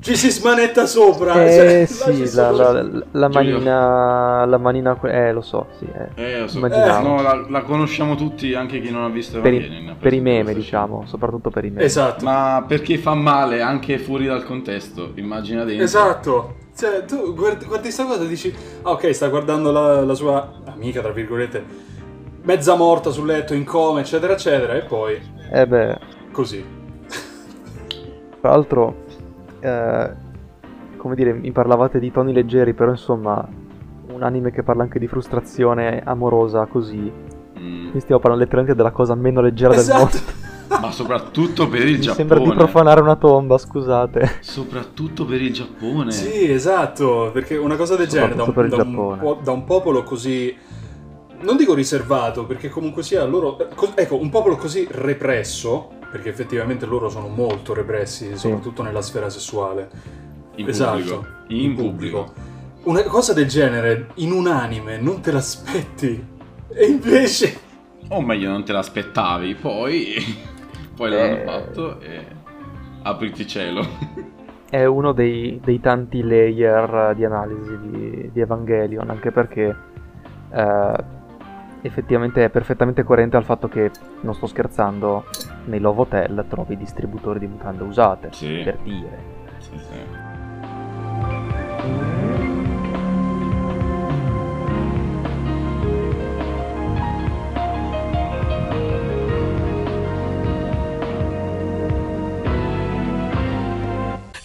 ci 0.00 0.16
si 0.16 0.30
smanetta 0.30 0.86
sopra. 0.86 1.44
Eh 1.44 1.86
cioè, 1.86 1.86
sì, 2.14 2.34
la, 2.34 2.50
la, 2.50 3.04
la, 3.10 3.28
manina, 3.28 4.44
la 4.46 4.58
manina, 4.58 4.98
eh 5.02 5.32
lo 5.32 5.42
so, 5.42 5.66
sì. 5.78 5.86
Eh, 6.14 6.22
eh 6.22 6.40
lo 6.40 6.48
so. 6.48 6.64
Eh, 6.64 7.02
no, 7.02 7.20
la, 7.20 7.44
la, 7.48 7.62
conosciamo 7.62 8.14
tutti, 8.14 8.54
anche 8.54 8.80
chi 8.80 8.90
non 8.90 9.04
ha 9.04 9.08
visto 9.08 9.40
per 9.40 9.52
i, 9.52 9.94
per 9.98 10.12
i 10.12 10.20
meme, 10.20 10.54
diciamo, 10.54 11.04
soprattutto 11.06 11.50
per 11.50 11.64
i 11.64 11.70
meme. 11.70 11.84
Esatto. 11.84 12.24
Ma 12.24 12.64
perché 12.66 12.98
fa 12.98 13.14
male 13.14 13.60
anche 13.60 13.98
fuori 13.98 14.26
dal 14.26 14.44
contesto, 14.44 15.12
immagina 15.16 15.64
dentro. 15.64 15.84
Esatto. 15.84 16.54
Cioè, 16.80 17.04
tu 17.04 17.34
guardi, 17.34 17.66
guardi 17.66 17.82
questa 17.82 18.06
cosa 18.06 18.24
e 18.24 18.26
dici, 18.26 18.54
ah, 18.82 18.92
ok, 18.92 19.14
sta 19.14 19.28
guardando 19.28 19.70
la, 19.70 20.02
la 20.02 20.14
sua 20.14 20.62
amica, 20.64 21.02
tra 21.02 21.12
virgolette, 21.12 21.62
mezza 22.42 22.74
morta 22.74 23.10
sul 23.10 23.26
letto, 23.26 23.52
in 23.52 23.64
coma, 23.64 24.00
eccetera, 24.00 24.32
eccetera, 24.32 24.72
e 24.72 24.84
poi... 24.84 25.20
Eh 25.52 25.66
beh... 25.66 25.98
Così. 26.32 26.64
Tra 28.40 28.48
l'altro 28.48 28.96
eh, 29.60 30.10
come 30.96 31.14
dire, 31.14 31.34
mi 31.34 31.52
parlavate 31.52 31.98
di 31.98 32.10
toni 32.10 32.32
leggeri, 32.32 32.72
però 32.72 32.90
insomma, 32.92 33.46
un 34.12 34.22
anime 34.22 34.50
che 34.50 34.62
parla 34.62 34.82
anche 34.82 34.98
di 34.98 35.06
frustrazione 35.06 36.00
amorosa 36.02 36.64
così. 36.64 37.12
Mm. 37.58 37.90
Qui 37.90 38.00
stiamo 38.00 38.20
parlando 38.20 38.44
letteralmente 38.44 38.74
della 38.74 38.90
cosa 38.90 39.14
meno 39.14 39.42
leggera 39.42 39.74
esatto. 39.74 40.08
del 40.12 40.22
mondo. 40.22 40.48
Ma 40.80 40.90
soprattutto 40.92 41.68
per 41.68 41.86
il 41.86 41.96
Mi 41.96 42.00
Giappone. 42.00 42.28
Sembra 42.28 42.38
di 42.38 42.56
profanare 42.56 43.00
una 43.00 43.16
tomba, 43.16 43.58
scusate. 43.58 44.38
Soprattutto 44.40 45.24
per 45.24 45.42
il 45.42 45.52
Giappone. 45.52 46.10
Sì, 46.10 46.50
esatto, 46.50 47.30
perché 47.32 47.56
una 47.56 47.76
cosa 47.76 47.96
del 47.96 48.08
genere 48.08 48.34
da 48.34 48.44
un, 48.44 48.68
da, 48.68 48.82
un, 48.82 49.38
da 49.42 49.52
un 49.52 49.64
popolo 49.64 50.02
così 50.02 50.56
non 51.42 51.56
dico 51.56 51.74
riservato, 51.74 52.44
perché 52.44 52.68
comunque 52.68 53.02
sia 53.02 53.24
loro. 53.24 53.58
Ecco, 53.94 54.16
un 54.16 54.30
popolo 54.30 54.56
così 54.56 54.86
represso 54.90 55.90
perché 56.10 56.28
effettivamente 56.28 56.86
loro 56.86 57.08
sono 57.08 57.28
molto 57.28 57.72
repressi, 57.72 58.36
soprattutto 58.36 58.82
nella 58.82 59.02
sfera 59.02 59.30
sessuale. 59.30 59.88
In 60.56 60.68
esatto, 60.68 60.98
pubblico. 60.98 61.26
In, 61.48 61.60
in 61.60 61.74
pubblico. 61.74 62.24
pubblico. 62.24 62.48
Una 62.82 63.02
cosa 63.02 63.32
del 63.32 63.46
genere, 63.46 64.08
in 64.14 64.32
un 64.32 64.46
anime, 64.46 64.98
non 64.98 65.20
te 65.20 65.30
l'aspetti. 65.30 66.26
E 66.72 66.86
invece... 66.86 67.60
O 68.08 68.20
meglio, 68.20 68.50
non 68.50 68.64
te 68.64 68.72
l'aspettavi, 68.72 69.54
poi... 69.54 70.58
poi 71.00 71.10
l'hanno 71.10 71.36
eh... 71.36 71.44
fatto 71.44 72.00
e... 72.00 72.26
Apriti 73.02 73.46
cielo. 73.46 73.82
È 74.68 74.84
uno 74.84 75.12
dei, 75.12 75.58
dei, 75.64 75.80
tanti 75.80 76.22
layer 76.22 77.14
di 77.16 77.24
analisi 77.24 77.78
di, 77.80 78.30
di 78.30 78.40
Evangelion, 78.40 79.08
anche 79.08 79.32
perché... 79.32 79.74
Eh, 80.52 81.18
effettivamente 81.82 82.44
è 82.44 82.50
perfettamente 82.50 83.02
coerente 83.02 83.38
al 83.38 83.44
fatto 83.44 83.66
che, 83.66 83.90
non 84.20 84.34
sto 84.34 84.46
scherzando, 84.46 85.24
nei 85.64 85.80
Love 85.80 86.02
Hotel 86.02 86.44
trovi 86.46 86.76
distributori 86.76 87.38
di 87.38 87.46
mutande 87.46 87.82
usate, 87.84 88.28
sì. 88.32 88.60
per 88.62 88.76
dire. 88.82 89.18
Sì, 89.58 89.78
sì. 89.78 90.29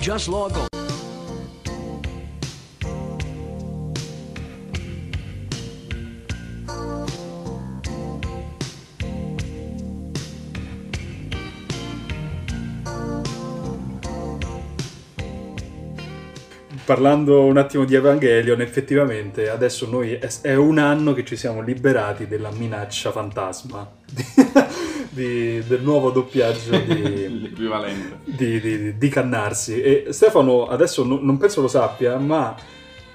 Just 0.06 0.28
log 0.28 0.56
on. 0.56 0.85
Parlando 16.86 17.44
un 17.44 17.58
attimo 17.58 17.84
di 17.84 17.96
Evangelion, 17.96 18.62
effettivamente 18.62 19.50
adesso 19.50 19.90
noi 19.90 20.20
è, 20.42 20.54
un 20.54 20.78
anno 20.78 21.14
che 21.14 21.26
ci 21.26 21.36
siamo 21.36 21.62
liberati 21.62 22.28
della 22.28 22.52
minaccia 22.52 23.12
fantasma 23.12 23.90
di, 24.06 24.24
di, 25.10 25.64
del 25.66 25.82
nuovo 25.82 26.12
doppiaggio 26.12 26.78
di, 26.78 27.52
di, 28.24 28.62
di, 28.62 28.98
di, 28.98 29.10
Cannarsi. 29.10 29.82
E 29.82 30.06
Stefano 30.10 30.68
adesso 30.68 31.04
no, 31.04 31.20
non 31.20 31.38
penso 31.38 31.62
lo 31.62 31.68
sappia, 31.68 32.18
ma 32.18 32.56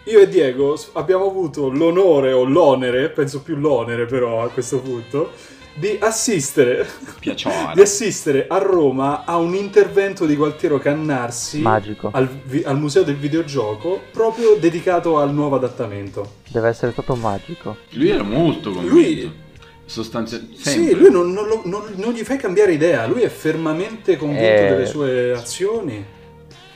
io 0.04 0.18
e 0.18 0.28
Diego 0.28 0.76
abbiamo 0.94 1.26
avuto 1.26 1.70
l'onore 1.70 2.32
o 2.32 2.42
l'onere, 2.42 3.10
penso 3.10 3.40
più 3.40 3.54
l'onere 3.54 4.06
però 4.06 4.42
a 4.42 4.48
questo 4.48 4.80
punto, 4.80 5.30
di 5.74 5.96
assistere, 6.00 6.86
di 7.20 7.80
assistere 7.80 8.46
a 8.48 8.58
Roma 8.58 9.24
a 9.24 9.36
un 9.36 9.54
intervento 9.54 10.26
di 10.26 10.34
Gualtiero 10.36 10.78
Cannarsi 10.78 11.62
al, 11.64 12.28
al, 12.64 12.78
Museo 12.78 13.02
del 13.02 13.16
Videogioco 13.16 14.02
proprio 14.10 14.56
dedicato 14.56 15.18
al 15.18 15.32
nuovo 15.32 15.56
adattamento. 15.56 16.38
Deve 16.48 16.68
essere 16.68 16.92
stato 16.92 17.14
magico. 17.14 17.76
Lui 17.90 18.10
era 18.10 18.22
molto 18.22 18.72
convinto. 18.72 18.94
Lui... 18.94 19.48
Sostanzialmente. 19.84 20.56
Sì, 20.62 20.94
lui 20.94 21.10
non, 21.10 21.32
non, 21.32 21.46
non, 21.64 21.82
non, 21.96 22.12
gli 22.12 22.22
fai 22.22 22.36
cambiare 22.36 22.72
idea, 22.72 23.06
lui 23.06 23.22
è 23.22 23.28
fermamente 23.28 24.16
convinto 24.16 24.44
è... 24.44 24.68
delle 24.68 24.86
sue 24.86 25.32
azioni. 25.32 26.04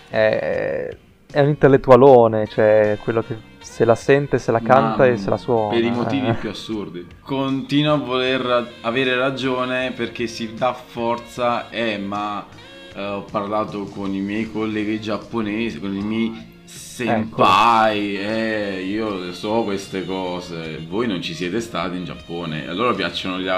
È... 0.09 0.96
è 1.30 1.40
un 1.40 1.48
intellettualone, 1.48 2.48
cioè 2.48 2.98
quello 3.00 3.22
che 3.22 3.52
se 3.64 3.85
la 3.85 3.94
sente, 3.94 4.38
se 4.38 4.53
la 4.53 4.61
canta 4.61 5.05
Ma, 5.05 5.07
e 5.07 5.16
se 5.16 5.31
la 5.31 5.37
suona. 5.37 5.74
Per 5.74 5.83
i 5.83 5.90
motivi 5.90 6.29
eh. 6.29 6.35
più 6.35 6.50
assurdi. 6.50 7.07
Continua 7.22 7.94
a 7.94 7.96
voler 7.96 8.74
avere 8.83 9.16
ragione 9.16 9.92
perché 9.92 10.27
si 10.27 10.55
dà 10.55 10.74
forza, 10.74 11.70
eh, 11.70 11.98
ma 11.98 12.46
eh, 12.94 13.05
ho 13.05 13.22
parlato 13.22 13.85
con 13.85 14.14
i 14.14 14.20
miei 14.20 14.53
colleghi 14.53 15.00
giapponesi, 15.00 15.81
con 15.81 15.96
i 15.96 16.03
miei 16.03 16.53
senpai, 16.64 18.16
ecco. 18.16 18.31
eh, 18.31 18.83
io 18.83 19.33
so 19.33 19.62
queste 19.62 20.05
cose, 20.05 20.85
voi 20.88 21.07
non 21.07 21.20
ci 21.22 21.35
siete 21.35 21.61
stati 21.61 21.96
in 21.96 22.05
Giappone, 22.05 22.68
a 22.68 22.72
loro 22.72 22.94
piacciono 22.94 23.38
gli... 23.38 23.48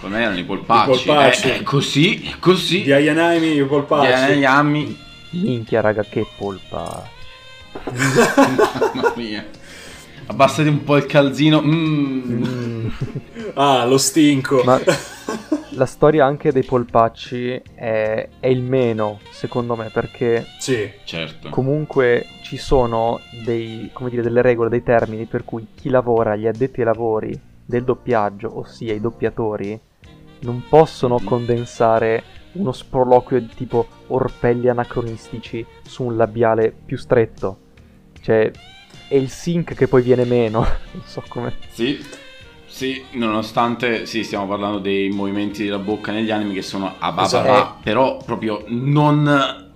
Come 0.00 0.20
erano 0.20 0.38
i 0.38 0.44
polpacci? 0.44 0.90
I 0.90 1.04
polpacci. 1.06 1.48
Eh, 1.48 1.58
è 1.58 1.62
così, 1.62 2.22
è 2.22 2.38
così. 2.38 2.82
Di 2.82 2.92
Ayanami, 2.92 3.56
i 3.56 3.64
polpacci. 3.64 4.06
Di 4.06 4.12
Ayanami. 4.12 4.98
Minchia 5.30 5.80
raga, 5.80 6.04
che 6.04 6.24
polpa. 6.36 7.16
Mamma 8.94 9.12
mia. 9.16 9.46
abbassate 10.26 10.68
un 10.68 10.84
po' 10.84 10.96
il 10.96 11.06
calzino. 11.06 11.62
Mm. 11.62 12.42
Mm. 12.44 12.88
ah, 13.54 13.84
lo 13.84 13.98
stinco. 13.98 14.62
Ma 14.64 14.80
la 15.78 15.86
storia 15.86 16.26
anche 16.26 16.52
dei 16.52 16.64
polpacci 16.64 17.62
è, 17.74 18.28
è, 18.40 18.46
il 18.46 18.62
meno, 18.62 19.20
secondo 19.30 19.76
me, 19.76 19.90
perché 19.90 20.46
sì, 20.58 20.90
certo. 21.04 21.48
comunque 21.50 22.26
ci 22.42 22.56
sono 22.56 23.20
dei, 23.44 23.90
dire, 24.08 24.22
delle 24.22 24.42
regole, 24.42 24.68
dei 24.68 24.82
termini 24.82 25.24
per 25.26 25.44
cui 25.44 25.68
chi 25.74 25.88
lavora, 25.88 26.36
gli 26.36 26.46
addetti 26.46 26.80
ai 26.80 26.86
lavori 26.86 27.40
del 27.64 27.84
doppiaggio, 27.84 28.58
ossia 28.58 28.92
i 28.92 29.00
doppiatori, 29.00 29.78
non 30.40 30.64
possono 30.68 31.18
mm. 31.20 31.24
condensare 31.24 32.22
uno 32.52 32.72
sproloquio 32.72 33.40
di 33.40 33.50
tipo 33.54 33.86
orpelli 34.08 34.68
anacronistici 34.68 35.64
su 35.82 36.04
un 36.04 36.16
labiale 36.16 36.72
più 36.84 36.96
stretto. 36.96 37.66
Cioè, 38.28 38.50
è 39.08 39.14
il 39.14 39.30
sync 39.30 39.72
che 39.72 39.88
poi 39.88 40.02
viene 40.02 40.26
meno. 40.26 40.58
non 40.92 41.02
so 41.06 41.24
come. 41.28 41.54
Sì. 41.70 41.98
Sì, 42.66 43.02
nonostante 43.12 44.04
sì, 44.04 44.22
stiamo 44.22 44.46
parlando 44.46 44.78
dei 44.78 45.08
movimenti 45.08 45.64
della 45.64 45.78
bocca 45.78 46.12
negli 46.12 46.30
anime 46.30 46.52
che 46.52 46.60
sono 46.60 46.94
a 46.98 47.10
babà, 47.10 47.24
esatto. 47.24 47.80
però 47.82 48.18
proprio 48.18 48.62
non, 48.68 49.70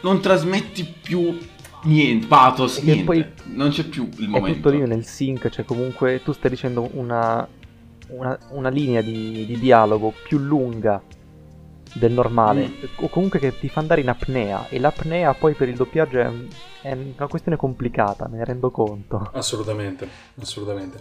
non 0.00 0.20
trasmetti 0.20 0.84
più 0.84 1.38
niente, 1.84 2.26
pathos, 2.26 2.78
e 2.78 2.82
niente. 2.82 3.04
Poi 3.04 3.26
non 3.54 3.70
c'è 3.70 3.84
più 3.84 4.08
il 4.18 4.28
momento. 4.28 4.50
È 4.50 4.54
tutto 4.54 4.68
lì 4.70 4.86
nel 4.86 5.06
sync, 5.06 5.48
cioè 5.48 5.64
comunque 5.64 6.20
tu 6.24 6.32
stai 6.32 6.50
dicendo 6.50 6.90
una, 6.94 7.46
una, 8.08 8.36
una 8.50 8.68
linea 8.68 9.00
di, 9.00 9.46
di 9.46 9.58
dialogo 9.58 10.12
più 10.26 10.38
lunga 10.38 11.00
del 11.92 12.12
normale, 12.12 12.68
mm. 12.68 12.84
o 12.96 13.08
comunque 13.08 13.38
che 13.38 13.58
ti 13.58 13.68
fa 13.68 13.80
andare 13.80 14.00
in 14.00 14.08
apnea, 14.08 14.68
e 14.68 14.78
l'apnea 14.78 15.34
poi 15.34 15.54
per 15.54 15.68
il 15.68 15.76
doppiaggio 15.76 16.18
è, 16.18 16.30
è 16.82 16.92
una 16.92 17.26
questione 17.26 17.56
complicata, 17.56 18.28
me 18.28 18.38
ne 18.38 18.44
rendo 18.44 18.70
conto. 18.70 19.30
Assolutamente, 19.32 20.08
assolutamente. 20.40 20.98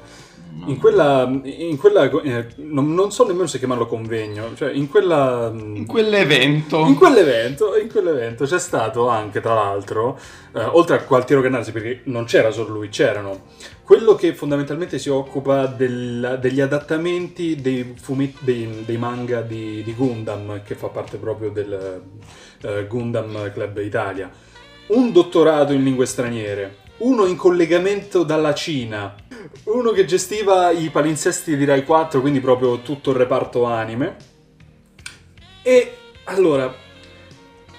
In 0.65 0.77
quella, 0.77 1.27
in 1.43 1.77
quella 1.77 2.03
eh, 2.21 2.47
non, 2.57 2.93
non, 2.93 3.11
so 3.11 3.25
nemmeno 3.25 3.47
se 3.47 3.57
chiamarlo 3.57 3.87
convegno, 3.87 4.53
cioè 4.55 4.71
in 4.71 4.89
quella... 4.89 5.49
Mm, 5.49 5.75
in 5.75 5.85
quell'evento. 5.85 6.85
In 6.85 6.95
quell'evento, 6.95 7.77
in 7.77 7.89
quell'evento 7.89 8.45
c'è 8.45 8.59
stato 8.59 9.07
anche, 9.07 9.41
tra 9.41 9.53
l'altro, 9.53 10.19
eh, 10.53 10.63
oltre 10.63 10.97
a 10.97 11.03
Gualtiero 11.07 11.41
Cannarsi, 11.41 11.71
perché 11.71 12.01
non 12.05 12.25
c'era 12.25 12.51
solo 12.51 12.73
lui, 12.73 12.89
c'erano 12.89 13.43
quello 13.91 14.15
che 14.15 14.33
fondamentalmente 14.33 14.97
si 14.99 15.09
occupa 15.09 15.65
del, 15.65 16.37
degli 16.39 16.61
adattamenti 16.61 17.57
dei, 17.57 17.93
fumetti, 17.99 18.37
dei, 18.39 18.83
dei 18.85 18.95
manga 18.95 19.41
di, 19.41 19.83
di, 19.83 19.93
Gundam, 19.93 20.63
che 20.63 20.75
fa 20.75 20.87
parte 20.87 21.17
proprio 21.17 21.49
del 21.49 22.01
uh, 22.63 22.87
Gundam 22.87 23.51
Club 23.51 23.79
Italia, 23.79 24.31
un 24.87 25.11
dottorato 25.11 25.73
in 25.73 25.83
lingue 25.83 26.05
straniere, 26.05 26.77
uno 27.01 27.25
in 27.25 27.35
collegamento 27.35 28.23
dalla 28.23 28.53
Cina, 28.53 29.15
uno 29.65 29.91
che 29.91 30.05
gestiva 30.05 30.71
i 30.71 30.89
palinsesti 30.89 31.55
di 31.55 31.65
Rai 31.65 31.83
4, 31.83 32.21
quindi 32.21 32.39
proprio 32.39 32.81
tutto 32.81 33.11
il 33.11 33.17
reparto 33.17 33.65
anime. 33.65 34.15
E 35.61 35.97
allora, 36.25 36.73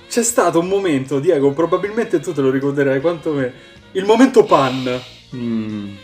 c'è 0.09 0.23
stato 0.23 0.61
un 0.61 0.69
momento, 0.69 1.19
Diego, 1.19 1.53
probabilmente 1.53 2.21
tu 2.21 2.33
te 2.33 2.41
lo 2.41 2.51
ricorderai 2.51 3.01
quanto 3.01 3.33
me, 3.33 3.53
il 3.93 4.05
momento 4.05 4.45
pan 4.45 5.01
Mm. 5.35 5.95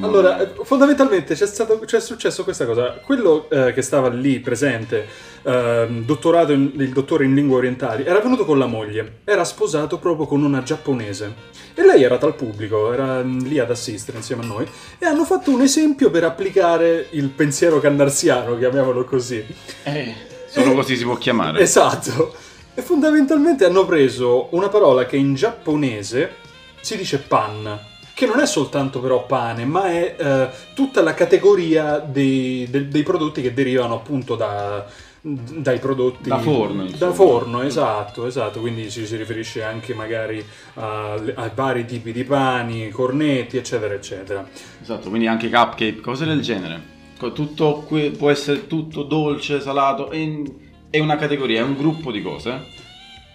Allora, 0.00 0.40
eh, 0.40 0.64
fondamentalmente 0.64 1.34
c'è, 1.34 1.46
stato, 1.46 1.78
c'è 1.78 2.00
successo 2.00 2.44
questa 2.44 2.66
cosa. 2.66 2.98
Quello 3.02 3.48
eh, 3.48 3.72
che 3.72 3.82
stava 3.82 4.08
lì 4.08 4.40
presente, 4.40 5.06
eh, 5.42 5.86
dottorato 6.04 6.52
in, 6.52 6.72
il 6.76 6.92
dottore 6.92 7.24
in 7.24 7.34
lingue 7.34 7.56
orientali, 7.56 8.04
era 8.04 8.20
venuto 8.20 8.44
con 8.44 8.58
la 8.58 8.66
moglie. 8.66 9.20
Era 9.24 9.44
sposato 9.44 9.98
proprio 9.98 10.26
con 10.26 10.42
una 10.42 10.62
giapponese. 10.62 11.52
E 11.74 11.84
lei 11.84 12.02
era 12.02 12.18
tra 12.18 12.28
il 12.28 12.34
pubblico, 12.34 12.92
era 12.92 13.20
lì 13.22 13.58
ad 13.58 13.70
assistere 13.70 14.18
insieme 14.18 14.42
a 14.42 14.46
noi. 14.46 14.66
E 14.98 15.06
hanno 15.06 15.24
fatto 15.24 15.50
un 15.50 15.62
esempio 15.62 16.10
per 16.10 16.24
applicare 16.24 17.08
il 17.10 17.28
pensiero 17.30 17.80
cannarsiano, 17.80 18.58
chiamiamolo 18.58 19.04
così. 19.04 19.44
Eh, 19.82 20.14
solo 20.46 20.72
e, 20.72 20.74
così 20.74 20.96
si 20.96 21.04
può 21.04 21.16
chiamare. 21.16 21.60
Esatto. 21.60 22.34
E 22.74 22.82
fondamentalmente 22.82 23.64
hanno 23.64 23.86
preso 23.86 24.48
una 24.50 24.68
parola 24.68 25.06
che 25.06 25.16
in 25.16 25.34
giapponese 25.34 26.42
si 26.80 26.96
dice 26.96 27.18
pan 27.18 27.92
che 28.14 28.26
non 28.26 28.38
è 28.38 28.46
soltanto 28.46 29.00
però 29.00 29.26
pane, 29.26 29.64
ma 29.64 29.90
è 29.90 30.14
eh, 30.16 30.48
tutta 30.72 31.02
la 31.02 31.14
categoria 31.14 31.98
dei, 31.98 32.66
de, 32.70 32.88
dei, 32.88 33.02
prodotti 33.02 33.42
che 33.42 33.52
derivano 33.52 33.96
appunto 33.96 34.36
da, 34.36 34.86
dai 35.20 35.80
prodotti 35.80 36.28
da 36.28 36.38
forno 36.38 36.86
da 36.96 37.12
forno 37.12 37.62
esatto 37.62 38.26
esatto. 38.26 38.60
Quindi 38.60 38.88
ci 38.88 39.04
si 39.04 39.16
riferisce 39.16 39.64
anche 39.64 39.94
magari 39.94 40.44
a, 40.74 41.14
a, 41.34 41.50
vari 41.52 41.84
tipi 41.86 42.12
di 42.12 42.22
pani 42.22 42.88
cornetti 42.90 43.56
eccetera 43.56 43.92
eccetera. 43.92 44.48
Esatto 44.80 45.08
quindi 45.08 45.26
anche 45.26 45.50
cupcake 45.50 46.00
cose 46.00 46.24
del 46.24 46.40
genere. 46.40 46.92
Tutto 47.32 47.86
può 48.18 48.30
essere 48.30 48.66
tutto 48.66 49.02
dolce 49.02 49.60
salato 49.60 50.10
è 50.10 50.98
una 51.00 51.16
categoria 51.16 51.60
è 51.60 51.62
un 51.62 51.74
gruppo 51.74 52.12
di 52.12 52.22
cose. 52.22 52.82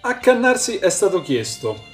Accannarsi 0.00 0.76
è 0.76 0.88
stato 0.88 1.20
chiesto 1.20 1.89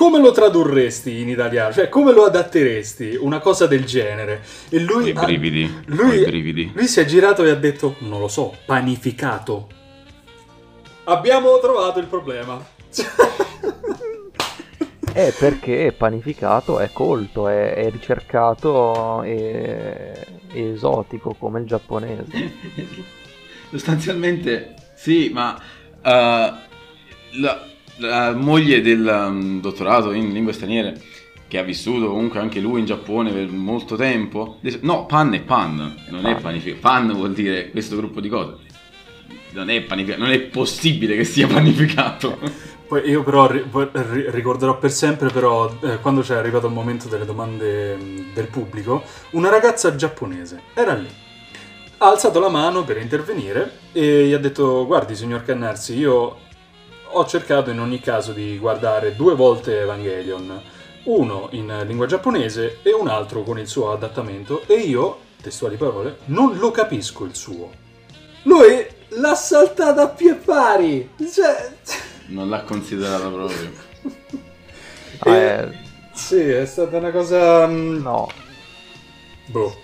come 0.00 0.18
lo 0.18 0.30
tradurresti 0.30 1.20
in 1.20 1.28
italiano? 1.28 1.74
Cioè, 1.74 1.90
come 1.90 2.14
lo 2.14 2.24
adatteresti? 2.24 3.18
Una 3.20 3.38
cosa 3.38 3.66
del 3.66 3.84
genere. 3.84 4.42
E 4.70 4.80
lui. 4.80 5.08
I 5.08 5.12
brividi. 5.12 5.64
Ha, 5.64 5.82
lui, 5.88 6.24
brividi. 6.24 6.72
lui 6.74 6.86
si 6.86 7.00
è 7.00 7.04
girato 7.04 7.44
e 7.44 7.50
ha 7.50 7.54
detto: 7.54 7.96
Non 7.98 8.18
lo 8.18 8.28
so, 8.28 8.56
panificato. 8.64 9.68
Abbiamo 11.04 11.58
trovato 11.60 11.98
il 11.98 12.06
problema. 12.06 12.66
È 15.12 15.34
perché 15.38 15.92
panificato 15.94 16.78
è 16.78 16.88
colto, 16.94 17.48
è, 17.48 17.74
è 17.74 17.90
ricercato 17.90 19.22
e 19.22 20.12
è 20.12 20.26
esotico 20.54 21.36
come 21.38 21.60
il 21.60 21.66
giapponese. 21.66 22.24
Sostanzialmente, 23.68 24.76
sì, 24.94 25.28
ma 25.30 25.60
uh, 26.02 26.54
la, 27.32 27.69
la 28.00 28.32
moglie 28.34 28.80
del 28.80 29.06
um, 29.06 29.60
dottorato 29.60 30.12
in 30.12 30.32
lingue 30.32 30.52
straniere 30.52 31.00
che 31.50 31.58
ha 31.58 31.62
vissuto 31.62 32.06
comunque 32.08 32.38
anche 32.38 32.60
lui 32.60 32.78
in 32.78 32.86
Giappone 32.86 33.32
per 33.32 33.48
molto 33.50 33.96
tempo. 33.96 34.58
No, 34.82 35.06
pan 35.06 35.34
è 35.34 35.40
pan, 35.40 35.96
non 36.08 36.22
pan. 36.22 36.36
è 36.36 36.40
panificato. 36.40 36.80
Pan 36.80 37.12
vuol 37.12 37.32
dire 37.32 37.70
questo 37.70 37.96
gruppo 37.96 38.20
di 38.20 38.28
cose. 38.28 38.54
Non 39.50 39.68
è 39.68 39.82
panificato, 39.82 40.22
non 40.22 40.30
è 40.30 40.38
possibile 40.42 41.16
che 41.16 41.24
sia 41.24 41.48
panificato. 41.48 42.38
Poi 42.86 43.08
io 43.08 43.24
però 43.24 43.48
ri- 43.48 43.64
ricorderò 44.30 44.78
per 44.78 44.92
sempre 44.92 45.28
però 45.30 45.76
eh, 45.82 45.98
quando 46.00 46.20
c'è 46.22 46.36
arrivato 46.36 46.68
il 46.68 46.72
momento 46.72 47.08
delle 47.08 47.24
domande 47.24 47.96
mm, 47.96 48.18
del 48.32 48.46
pubblico, 48.46 49.02
una 49.30 49.48
ragazza 49.48 49.96
giapponese 49.96 50.62
era 50.74 50.94
lì. 50.94 51.08
Ha 51.98 52.08
alzato 52.08 52.38
la 52.38 52.48
mano 52.48 52.84
per 52.84 52.96
intervenire 52.96 53.78
e 53.92 54.26
gli 54.26 54.32
ha 54.32 54.38
detto 54.38 54.86
"Guardi, 54.86 55.16
signor 55.16 55.42
Cannarsi, 55.44 55.98
io 55.98 56.48
ho 57.12 57.26
cercato 57.26 57.70
in 57.70 57.80
ogni 57.80 58.00
caso 58.00 58.32
di 58.32 58.58
guardare 58.58 59.16
due 59.16 59.34
volte 59.34 59.80
Evangelion, 59.80 60.60
uno 61.04 61.48
in 61.52 61.84
lingua 61.86 62.06
giapponese 62.06 62.78
e 62.82 62.92
un 62.92 63.08
altro 63.08 63.42
con 63.42 63.58
il 63.58 63.66
suo 63.66 63.92
adattamento, 63.92 64.62
e 64.66 64.74
io, 64.74 65.18
testuali 65.40 65.76
parole, 65.76 66.18
non 66.26 66.56
lo 66.58 66.70
capisco 66.70 67.24
il 67.24 67.34
suo. 67.34 67.70
Lui 68.42 68.86
l'ha 69.08 69.34
saltata 69.34 70.02
a 70.02 70.08
pie 70.08 70.34
pari! 70.34 71.10
Cioè... 71.16 71.72
Non 72.30 72.48
l'ha 72.48 72.62
considerata 72.62 73.28
proprio. 73.28 73.72
e, 75.24 75.30
eh... 75.32 75.68
Sì, 76.12 76.40
è 76.40 76.64
stata 76.64 76.98
una 76.98 77.10
cosa... 77.10 77.66
Mm, 77.66 78.02
no. 78.02 78.28
Boh. 79.46 79.74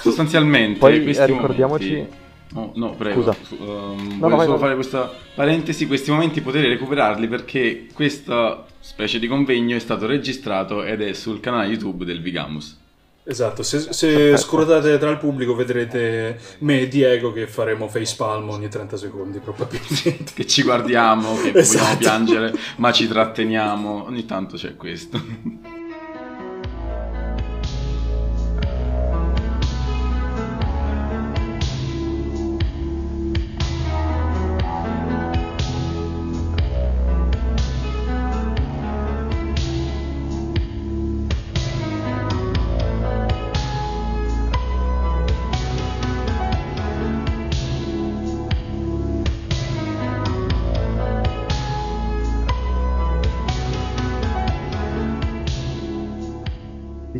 Sostanzialmente, 0.00 0.78
Poi 0.78 0.98
ricordiamoci... 1.00 1.90
Momenti 1.90 2.26
No, 2.50 2.72
no, 2.76 2.90
prego. 2.90 3.22
Scusa. 3.22 3.36
Um, 3.58 4.18
no, 4.20 4.28
voglio 4.28 4.44
solo 4.44 4.58
fare 4.58 4.74
questa 4.74 5.12
parentesi, 5.34 5.86
questi 5.86 6.10
momenti 6.10 6.40
potete 6.40 6.68
recuperarli 6.68 7.28
perché 7.28 7.86
questa 7.92 8.64
specie 8.80 9.18
di 9.18 9.26
convegno 9.26 9.76
è 9.76 9.80
stato 9.80 10.06
registrato 10.06 10.82
ed 10.82 11.02
è 11.02 11.12
sul 11.12 11.40
canale 11.40 11.68
YouTube 11.68 12.04
del 12.04 12.22
Vigamus. 12.22 12.86
Esatto, 13.30 13.62
se, 13.62 13.92
se 13.92 14.34
scrutate 14.38 14.96
tra 14.96 15.10
il 15.10 15.18
pubblico 15.18 15.54
vedrete 15.54 16.40
me 16.60 16.80
e 16.80 16.88
Diego 16.88 17.30
che 17.30 17.46
faremo 17.46 17.86
facepalm 17.86 18.48
ogni 18.48 18.70
30 18.70 18.96
secondi 18.96 19.38
probabilmente. 19.38 20.32
che 20.32 20.46
ci 20.46 20.62
guardiamo, 20.62 21.36
che 21.36 21.52
esatto. 21.52 21.78
vogliamo 21.78 21.98
piangere, 21.98 22.54
ma 22.76 22.90
ci 22.90 23.06
tratteniamo, 23.06 24.04
ogni 24.06 24.24
tanto 24.24 24.56
c'è 24.56 24.76
questo. 24.76 25.20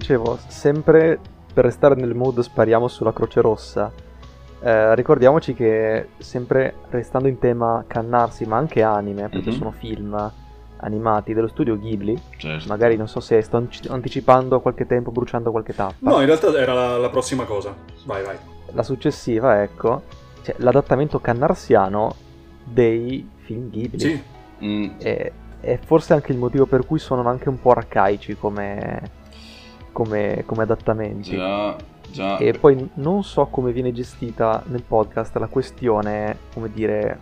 Dicevo, 0.08 0.38
sempre 0.46 1.20
per 1.52 1.64
restare 1.64 1.94
nel 1.94 2.14
mood 2.14 2.40
spariamo 2.40 2.88
sulla 2.88 3.12
Croce 3.12 3.42
Rossa. 3.42 3.92
Eh, 4.60 4.94
ricordiamoci 4.94 5.52
che 5.52 6.08
sempre 6.16 6.76
restando 6.88 7.28
in 7.28 7.38
tema 7.38 7.84
cannarsi, 7.86 8.46
ma 8.46 8.56
anche 8.56 8.82
anime, 8.82 9.28
perché 9.28 9.50
mm-hmm. 9.50 9.58
sono 9.58 9.70
film 9.72 10.32
animati 10.78 11.34
dello 11.34 11.48
studio 11.48 11.78
Ghibli. 11.78 12.18
Certo. 12.38 12.68
Magari 12.68 12.96
non 12.96 13.06
so 13.06 13.20
se 13.20 13.42
sto 13.42 13.62
anticipando 13.88 14.60
qualche 14.60 14.86
tempo, 14.86 15.10
bruciando 15.10 15.50
qualche 15.50 15.74
tappa. 15.74 15.96
No, 15.98 16.20
in 16.20 16.26
realtà 16.26 16.56
era 16.58 16.72
la, 16.72 16.96
la 16.96 17.10
prossima 17.10 17.44
cosa. 17.44 17.74
Vai, 18.06 18.24
vai. 18.24 18.36
La 18.72 18.82
successiva, 18.82 19.62
ecco, 19.62 20.02
cioè, 20.42 20.54
l'adattamento 20.58 21.20
cannarsiano 21.20 22.14
dei 22.64 23.28
film 23.40 23.68
Ghibli. 23.68 24.00
Sì. 24.00 24.22
Mm. 24.64 24.90
E, 24.98 25.32
e, 25.60 25.78
forse 25.84 26.14
anche 26.14 26.32
il 26.32 26.38
motivo 26.38 26.64
per 26.64 26.86
cui 26.86 26.98
sono 26.98 27.28
anche 27.28 27.48
un 27.48 27.60
po' 27.60 27.70
arcaici 27.70 28.36
come, 28.36 29.16
come, 29.92 30.42
come 30.46 30.62
adattamenti. 30.62 31.36
Già, 31.36 31.76
già. 32.10 32.36
E 32.38 32.52
poi 32.52 32.90
non 32.94 33.22
so 33.24 33.46
come 33.46 33.72
viene 33.72 33.92
gestita 33.92 34.62
nel 34.66 34.82
podcast 34.82 35.36
la 35.36 35.46
questione, 35.48 36.36
come 36.52 36.70
dire, 36.72 37.18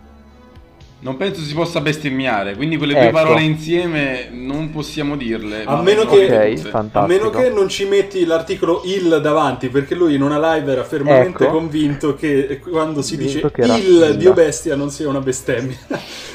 non 0.99 1.15
penso 1.15 1.41
si 1.41 1.53
possa 1.53 1.79
bestemmiare, 1.79 2.55
quindi 2.55 2.75
quelle 2.75 2.93
ecco. 2.93 3.03
due 3.03 3.11
parole 3.11 3.43
insieme 3.43 4.29
non 4.31 4.71
possiamo 4.71 5.15
dirle. 5.15 5.63
A 5.63 5.79
meno, 5.79 6.05
che, 6.05 6.25
okay, 6.25 6.59
a 6.91 7.05
meno, 7.05 7.29
che, 7.29 7.51
non 7.51 7.69
ci 7.69 7.85
metti 7.85 8.25
l'articolo 8.25 8.81
il 8.83 9.19
davanti, 9.21 9.69
perché 9.69 9.93
lui 9.93 10.15
in 10.15 10.23
una 10.23 10.55
live 10.55 10.71
era 10.71 10.83
fermamente 10.83 11.43
ecco. 11.43 11.53
convinto 11.53 12.15
che 12.15 12.59
quando 12.67 13.03
si 13.03 13.15
dice 13.15 13.47
il 13.57 14.15
dio 14.17 14.33
bestia 14.33 14.75
non 14.75 14.89
sia 14.89 15.07
una 15.07 15.21
bestemmia. 15.21 15.77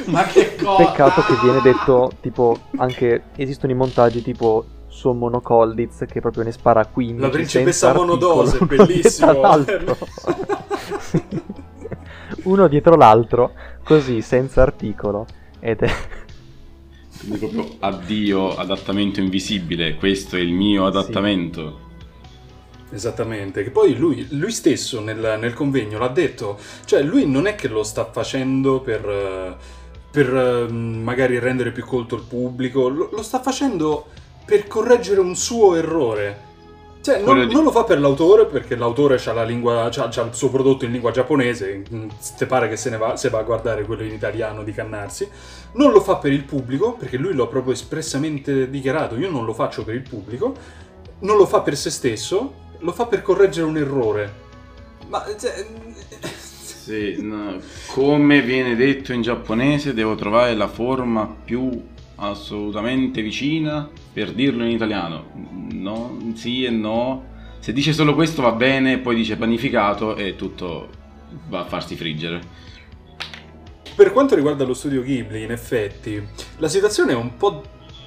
Ma 0.07 0.23
che 0.27 0.55
cosa? 0.55 0.85
Peccato 0.85 1.23
che 1.23 1.35
viene 1.42 1.61
detto 1.61 2.12
tipo 2.21 2.57
anche 2.77 3.25
esistono 3.35 3.73
i 3.73 3.77
montaggi 3.77 4.23
tipo 4.23 4.64
su 5.02 5.10
Monocolditz 5.10 6.04
che 6.06 6.20
proprio 6.20 6.44
ne 6.44 6.52
spara 6.52 6.86
15 6.86 7.20
La 7.20 7.28
principessa 7.28 7.92
monodose, 7.92 8.64
bellissimo. 8.64 9.32
uno 12.44 12.68
dietro 12.68 12.94
l'altro, 12.94 13.52
così, 13.82 14.22
senza 14.22 14.62
articolo. 14.62 15.26
Ed 15.58 15.80
è... 15.80 15.90
Quindi 17.18 17.38
proprio 17.38 17.66
addio, 17.80 18.54
adattamento 18.54 19.18
invisibile, 19.18 19.96
questo 19.96 20.36
è 20.36 20.38
il 20.40 20.52
mio 20.52 20.86
adattamento. 20.86 21.80
Sì. 22.88 22.94
Esattamente, 22.94 23.64
che 23.64 23.70
poi 23.70 23.96
lui, 23.96 24.28
lui 24.30 24.52
stesso 24.52 25.00
nel, 25.00 25.38
nel, 25.40 25.54
convegno 25.54 25.98
l'ha 25.98 26.08
detto, 26.08 26.58
cioè 26.84 27.02
lui 27.02 27.26
non 27.26 27.46
è 27.46 27.56
che 27.56 27.66
lo 27.66 27.82
sta 27.82 28.04
facendo 28.04 28.80
per, 28.80 29.56
per 30.10 30.68
magari 30.70 31.38
rendere 31.38 31.72
più 31.72 31.84
colto 31.84 32.14
il 32.16 32.22
pubblico, 32.28 32.88
lo, 32.88 33.08
lo 33.10 33.22
sta 33.22 33.40
facendo 33.40 34.06
per 34.44 34.66
correggere 34.66 35.20
un 35.20 35.35
suo 35.37 35.74
errore 35.76 36.50
cioè, 37.02 37.20
non, 37.20 37.48
di... 37.48 37.52
non, 37.52 37.64
lo 37.64 37.72
fa 37.72 37.83
per 37.83 37.98
l'autore, 37.98 38.46
perché 38.46 38.76
l'autore 38.76 39.20
ha, 39.24 39.33
la 39.33 39.42
lingua, 39.42 39.88
c'ha, 39.90 40.09
c'ha 40.09 40.22
il 40.22 40.35
suo 40.35 40.50
prodotto 40.50 40.85
in 40.85 40.92
lingua 40.92 41.11
giapponese, 41.11 41.83
te 42.38 42.46
pare 42.46 42.68
che 42.68 42.76
se 42.76 42.90
ne 42.90 42.96
va, 42.96 43.16
se 43.16 43.28
va 43.28 43.40
a 43.40 43.42
guardare 43.42 43.85
quello 43.85 44.05
in 44.05 44.12
italiano 44.12 44.62
di 44.62 44.72
Cannarsi. 44.72 45.28
Non 45.72 45.90
lo 45.90 46.00
fa 46.00 46.16
per 46.16 46.31
il 46.31 46.44
pubblico, 46.44 46.92
perché 46.92 47.16
lui 47.16 47.35
l'ha 47.35 47.46
proprio 47.48 47.72
espressamente 47.72 48.70
dichiarato, 48.70 49.16
io 49.16 49.31
non 49.31 49.44
lo 49.44 49.52
faccio 49.52 49.83
per 49.83 49.96
il 49.96 50.02
pubblico. 50.09 50.55
Non 51.20 51.37
lo 51.37 51.46
fa 51.46 51.61
per 51.61 51.76
se 51.76 51.90
stesso, 51.90 52.55
lo 52.78 52.92
fa 52.92 53.07
per 53.07 53.22
correggere 53.22 53.66
un 53.66 53.76
errore. 53.76 54.35
Ma... 55.09 55.24
Cioè... 55.37 55.66
Sì, 56.83 57.20
no. 57.20 57.59
come 57.88 58.42
viene 58.42 58.76
detto 58.76 59.12
in 59.12 59.22
giapponese, 59.22 59.92
devo 59.92 60.14
trovare 60.14 60.55
la 60.55 60.68
forma 60.68 61.33
più 61.44 61.68
assolutamente 62.16 63.22
vicina 63.22 63.88
per 64.12 64.33
dirlo 64.33 64.64
in 64.64 64.70
italiano. 64.70 65.31
No, 65.72 66.18
sì 66.35 66.64
e 66.64 66.70
no. 66.70 67.31
Se 67.59 67.72
dice 67.72 67.92
solo 67.92 68.14
questo 68.14 68.42
va 68.42 68.53
bene, 68.53 68.98
poi 68.98 69.14
dice 69.14 69.37
panificato 69.37 70.16
e 70.16 70.37
tutto 70.37 70.88
va 71.48 71.61
a 71.61 71.64
farsi 71.64 71.96
friggere. 71.96 72.40
Per 73.94 74.12
quanto 74.12 74.35
riguarda 74.35 74.64
lo 74.64 74.75
studio 74.75 75.03
Ghibli, 75.03 75.42
in 75.42 75.51
effetti, 75.51 76.27
la 76.59 76.68
situazione 76.68 77.12
è 77.12 77.14
un 77.14 77.37
po' 77.37 77.62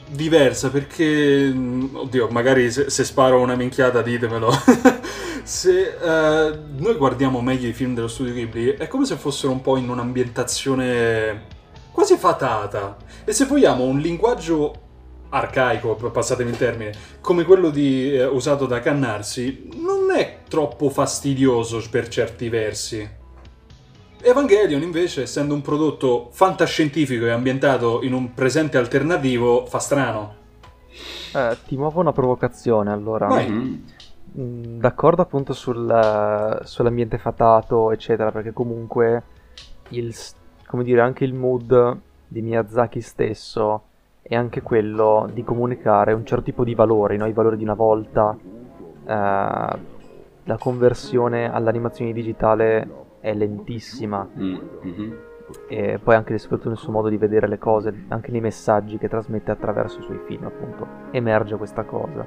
diversa 0.10 0.70
perché, 0.70 1.54
oddio, 1.92 2.28
magari 2.30 2.72
se, 2.72 2.90
se 2.90 3.04
sparo 3.04 3.40
una 3.40 3.56
minchiata 3.56 4.02
ditemelo. 4.02 4.52
se 5.44 5.96
uh, 6.02 6.82
noi 6.82 6.96
guardiamo 6.96 7.40
meglio 7.42 7.68
i 7.68 7.74
film 7.74 7.94
dello 7.94 8.08
studio 8.08 8.34
Ghibli, 8.34 8.72
è 8.78 8.88
come 8.88 9.06
se 9.06 9.16
fossero 9.16 9.52
un 9.52 9.62
po' 9.62 9.78
in 9.78 9.90
un'ambientazione 9.90 11.54
quasi 11.92 12.18
fatata. 12.18 12.98
E 13.24 13.32
se 13.32 13.46
vogliamo 13.46 13.84
un 13.84 14.00
linguaggio 14.00 14.85
arcaico, 15.36 15.96
passatemi 15.96 16.52
il 16.52 16.58
termine, 16.58 16.94
come 17.20 17.44
quello 17.44 17.70
di, 17.70 18.16
eh, 18.16 18.26
usato 18.26 18.66
da 18.66 18.80
Cannarsi, 18.80 19.70
non 19.76 20.16
è 20.16 20.40
troppo 20.48 20.90
fastidioso 20.90 21.82
per 21.92 22.08
certi 22.08 22.48
versi. 22.50 23.10
Evangelion 24.22 24.82
invece, 24.82 25.24
essendo 25.24 25.54
un 25.54 25.62
prodotto 25.62 26.30
fantascientifico 26.32 27.26
e 27.26 27.32
ambientato 27.32 28.02
in 28.02 28.14
un 28.14 28.34
presente 28.34 28.78
alternativo, 28.78 29.66
fa 29.66 29.80
strano. 29.80 30.36
Eh, 31.34 31.58
ti 31.68 31.76
muovo 31.76 32.00
una 32.00 32.14
provocazione 32.14 32.92
allora. 32.92 33.28
Vai. 33.28 33.84
Mm, 34.38 34.80
d'accordo 34.80 35.22
appunto 35.22 35.54
sul, 35.54 36.62
sull'ambiente 36.64 37.18
fatato, 37.18 37.92
eccetera, 37.92 38.32
perché 38.32 38.54
comunque 38.54 39.24
il, 39.90 40.16
come 40.66 40.84
dire, 40.84 41.02
anche 41.02 41.26
il 41.26 41.34
mood 41.34 42.00
di 42.28 42.42
Miyazaki 42.42 43.02
stesso 43.02 43.84
è 44.28 44.34
anche 44.34 44.64
quello 44.64 45.30
di 45.32 45.44
comunicare 45.44 46.12
un 46.12 46.26
certo 46.26 46.46
tipo 46.46 46.64
di 46.64 46.74
valori, 46.74 47.16
no? 47.16 47.28
i 47.28 47.34
valori 47.34 47.58
di 47.58 47.64
una 47.64 47.76
volta. 47.76 48.36
Eh, 49.06 49.94
la 50.48 50.58
conversione 50.58 51.52
all'animazione 51.52 52.12
digitale 52.12 52.88
è 53.20 53.36
lentissima. 53.36 54.28
Mm-hmm. 54.36 55.14
E 55.68 56.00
poi 56.02 56.16
anche 56.16 56.36
soprattutto 56.40 56.70
nel 56.70 56.78
suo 56.80 56.92
modo 56.92 57.08
di 57.08 57.18
vedere 57.18 57.48
le 57.48 57.60
cose, 57.60 58.06
anche 58.08 58.32
nei 58.32 58.42
messaggi 58.42 58.98
che 58.98 59.08
trasmette 59.08 59.52
attraverso 59.52 60.00
i 60.00 60.04
suoi 60.04 60.20
film, 60.26 60.46
appunto, 60.46 60.88
emerge 61.12 61.56
questa 61.56 61.84
cosa. 61.84 62.26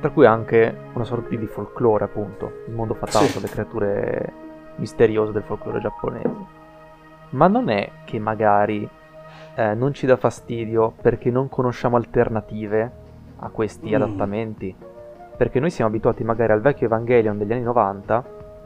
Tra 0.00 0.10
cui 0.10 0.26
anche 0.26 0.76
una 0.92 1.04
sorta 1.04 1.34
di 1.34 1.46
folklore, 1.46 2.04
appunto, 2.04 2.64
il 2.66 2.74
mondo 2.74 2.92
fatato, 2.92 3.24
sì. 3.24 3.40
le 3.40 3.48
creature 3.48 4.32
misteriose 4.76 5.32
del 5.32 5.44
folklore 5.44 5.80
giapponese. 5.80 6.62
Ma 7.30 7.46
non 7.48 7.70
è 7.70 7.90
che 8.04 8.18
magari 8.18 8.86
eh, 9.54 9.74
non 9.74 9.92
ci 9.92 10.06
dà 10.06 10.16
fastidio 10.16 10.92
perché 11.00 11.30
non 11.30 11.48
conosciamo 11.48 11.96
alternative 11.96 13.02
a 13.38 13.48
questi 13.50 13.90
mm. 13.90 13.94
adattamenti. 13.94 14.74
Perché 15.36 15.60
noi 15.60 15.70
siamo 15.70 15.90
abituati 15.90 16.22
magari 16.22 16.52
al 16.52 16.60
vecchio 16.60 16.86
Evangelion 16.86 17.38
degli 17.38 17.52
anni 17.52 17.62
90, 17.62 18.24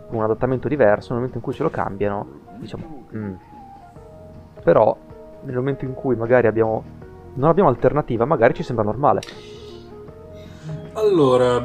con 0.09 0.19
un 0.19 0.25
adattamento 0.25 0.69
diverso, 0.69 1.09
nel 1.09 1.19
momento 1.19 1.39
in 1.39 1.43
cui 1.43 1.55
ce 1.55 1.63
lo 1.63 1.71
cambiano, 1.71 2.27
diciamo, 2.57 3.07
mm. 3.15 3.33
però 4.63 4.97
nel 5.43 5.55
momento 5.55 5.85
in 5.85 5.95
cui 5.95 6.15
magari 6.17 6.47
abbiamo, 6.47 6.83
non 7.35 7.49
abbiamo 7.49 7.69
alternativa, 7.69 8.25
magari 8.25 8.55
ci 8.55 8.63
sembra 8.63 8.85
normale. 8.85 9.21
Allora, 10.93 11.61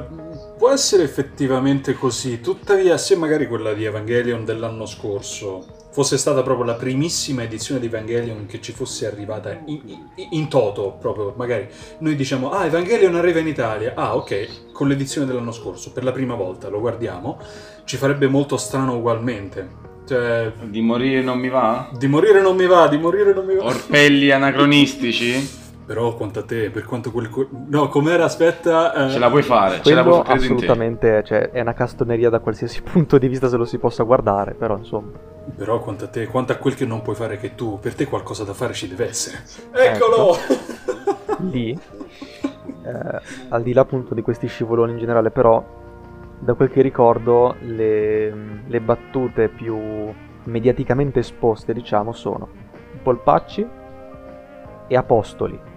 può 0.58 0.70
essere 0.70 1.04
effettivamente 1.04 1.94
così, 1.94 2.40
tuttavia 2.40 2.98
se 2.98 3.18
magari 3.18 3.48
quella 3.48 3.74
di 3.74 3.84
Evangelion 3.84 4.46
dell'anno 4.46 4.86
scorso 4.86 5.83
fosse 5.94 6.18
stata 6.18 6.42
proprio 6.42 6.66
la 6.66 6.74
primissima 6.74 7.44
edizione 7.44 7.80
di 7.80 7.86
Evangelion 7.86 8.48
che 8.48 8.60
ci 8.60 8.72
fosse 8.72 9.06
arrivata 9.06 9.62
in, 9.66 9.80
in, 9.86 10.28
in, 10.32 10.48
toto, 10.50 10.98
proprio 11.00 11.36
magari 11.38 11.68
noi 12.00 12.16
diciamo 12.16 12.50
ah 12.50 12.66
Evangelion 12.66 13.16
arriva 13.16 13.40
in 13.40 13.48
Italia, 13.48 13.94
ah 13.96 14.16
ok, 14.16 14.72
con 14.74 14.88
l'edizione 14.88 15.28
dell'anno 15.28 15.52
scorso, 15.52 15.92
per 15.92 16.04
la 16.04 16.12
prima 16.12 16.34
volta 16.34 16.68
lo 16.68 16.80
guardiamo, 16.80 17.38
ci 17.86 17.98
farebbe 17.98 18.28
molto 18.28 18.58
strano 18.58 18.98
ugualmente. 18.98 19.92
Cioè, 20.06 20.52
di 20.66 20.82
morire 20.82 21.22
non 21.22 21.38
mi 21.38 21.48
va? 21.48 21.90
Di 21.98 22.08
morire 22.08 22.42
non 22.42 22.58
mi 22.58 22.66
va, 22.66 22.88
di 22.88 22.98
morire 22.98 23.34
non 23.34 23.46
mi 23.46 23.56
va. 23.56 23.66
Orpelli 23.66 24.32
anacronistici? 24.32 25.62
Però 25.86 26.14
conta 26.16 26.40
a 26.40 26.44
te, 26.44 26.70
per 26.70 26.86
quanto 26.86 27.12
quel... 27.12 27.30
No, 27.68 27.90
com'era, 27.90 28.24
aspetta... 28.24 29.08
Eh... 29.08 29.10
Ce 29.10 29.20
la 29.20 29.30
puoi 29.30 29.44
fare, 29.44 29.82
Quello 29.82 29.84
ce 29.84 29.94
la 29.94 30.04
puoi 30.04 30.24
fare 30.24 30.40
assolutamente, 30.40 31.24
cioè, 31.26 31.50
è 31.52 31.60
una 31.60 31.74
castoneria 31.74 32.30
da 32.30 32.40
qualsiasi 32.40 32.82
punto 32.84 33.18
di 33.18 33.28
vista 33.28 33.50
se 33.50 33.58
lo 33.58 33.66
si 33.66 33.78
possa 33.78 34.04
guardare, 34.04 34.54
però 34.54 34.78
insomma... 34.78 35.12
Però 35.58 35.80
quanto 35.82 36.06
a 36.06 36.08
te, 36.08 36.28
quanto 36.28 36.54
a 36.54 36.56
quel 36.56 36.76
che 36.76 36.86
non 36.86 37.02
puoi 37.02 37.16
fare 37.16 37.38
che 37.38 37.54
tu, 37.54 37.80
per 37.80 37.96
te 37.96 38.08
qualcosa 38.08 38.46
da 38.46 38.54
fare 38.54 38.72
ci 38.72 38.88
deve 38.88 39.10
essere. 39.10 39.44
Eccolo! 39.74 40.36
Ecco. 40.36 41.44
Lì, 41.52 41.78
eh, 42.84 43.22
al 43.50 43.62
di 43.62 43.74
là 43.74 43.82
appunto 43.82 44.14
di 44.14 44.22
questi 44.22 44.48
scivoloni 44.48 44.94
in 44.94 45.00
generale, 45.00 45.32
però, 45.32 45.62
da 46.40 46.54
quel 46.54 46.70
che 46.70 46.82
ricordo, 46.82 47.56
le, 47.60 48.34
le 48.66 48.80
battute 48.80 49.50
più 49.50 49.78
mediaticamente 50.46 51.20
esposte, 51.20 51.74
diciamo, 51.74 52.14
sono 52.14 52.48
Polpacci 53.04 53.68
e 54.88 54.96
Apostoli 54.96 55.72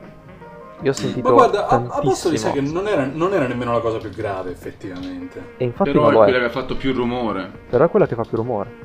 io 0.83 0.91
ho 0.91 0.95
sentito. 0.95 1.29
Ma 1.29 1.35
guarda, 1.35 1.68
Apostoli 1.68 2.37
sai 2.37 2.53
che 2.53 2.61
non 2.61 2.87
era, 2.87 3.05
non 3.05 3.33
era, 3.33 3.47
nemmeno 3.47 3.72
la 3.72 3.81
cosa 3.81 3.99
più 3.99 4.11
grave, 4.11 4.51
effettivamente. 4.51 5.55
E 5.57 5.64
infatti 5.64 5.91
Però 5.91 6.09
è 6.09 6.14
quella 6.14 6.39
che 6.39 6.45
ha 6.45 6.51
fatto 6.51 6.77
più 6.77 6.93
rumore. 6.93 7.51
Però 7.68 7.85
è 7.85 7.89
quella 7.89 8.07
che 8.07 8.14
fa 8.14 8.22
più 8.22 8.37
rumore. 8.37 8.85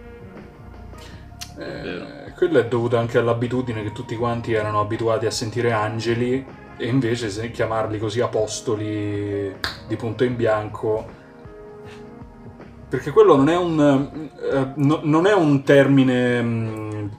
Eh, 1.57 2.33
quello 2.35 2.59
è 2.59 2.65
dovuto 2.67 2.97
anche 2.97 3.17
all'abitudine 3.17 3.83
che 3.83 3.91
tutti 3.91 4.15
quanti 4.15 4.53
erano 4.53 4.79
abituati 4.79 5.25
a 5.25 5.31
sentire 5.31 5.71
angeli 5.71 6.43
e 6.77 6.87
invece 6.87 7.51
chiamarli 7.51 7.99
così 7.99 8.21
apostoli 8.21 9.55
di 9.87 9.95
punto 9.95 10.23
in 10.23 10.35
bianco 10.35 11.19
perché 12.91 13.11
quello 13.11 13.37
non 13.37 13.47
è 13.47 13.55
un, 13.55 13.79
uh, 13.79 14.73
no, 14.75 14.99
non 15.03 15.25
è 15.25 15.33
un 15.33 15.63
termine 15.63 16.39
um, 16.39 17.09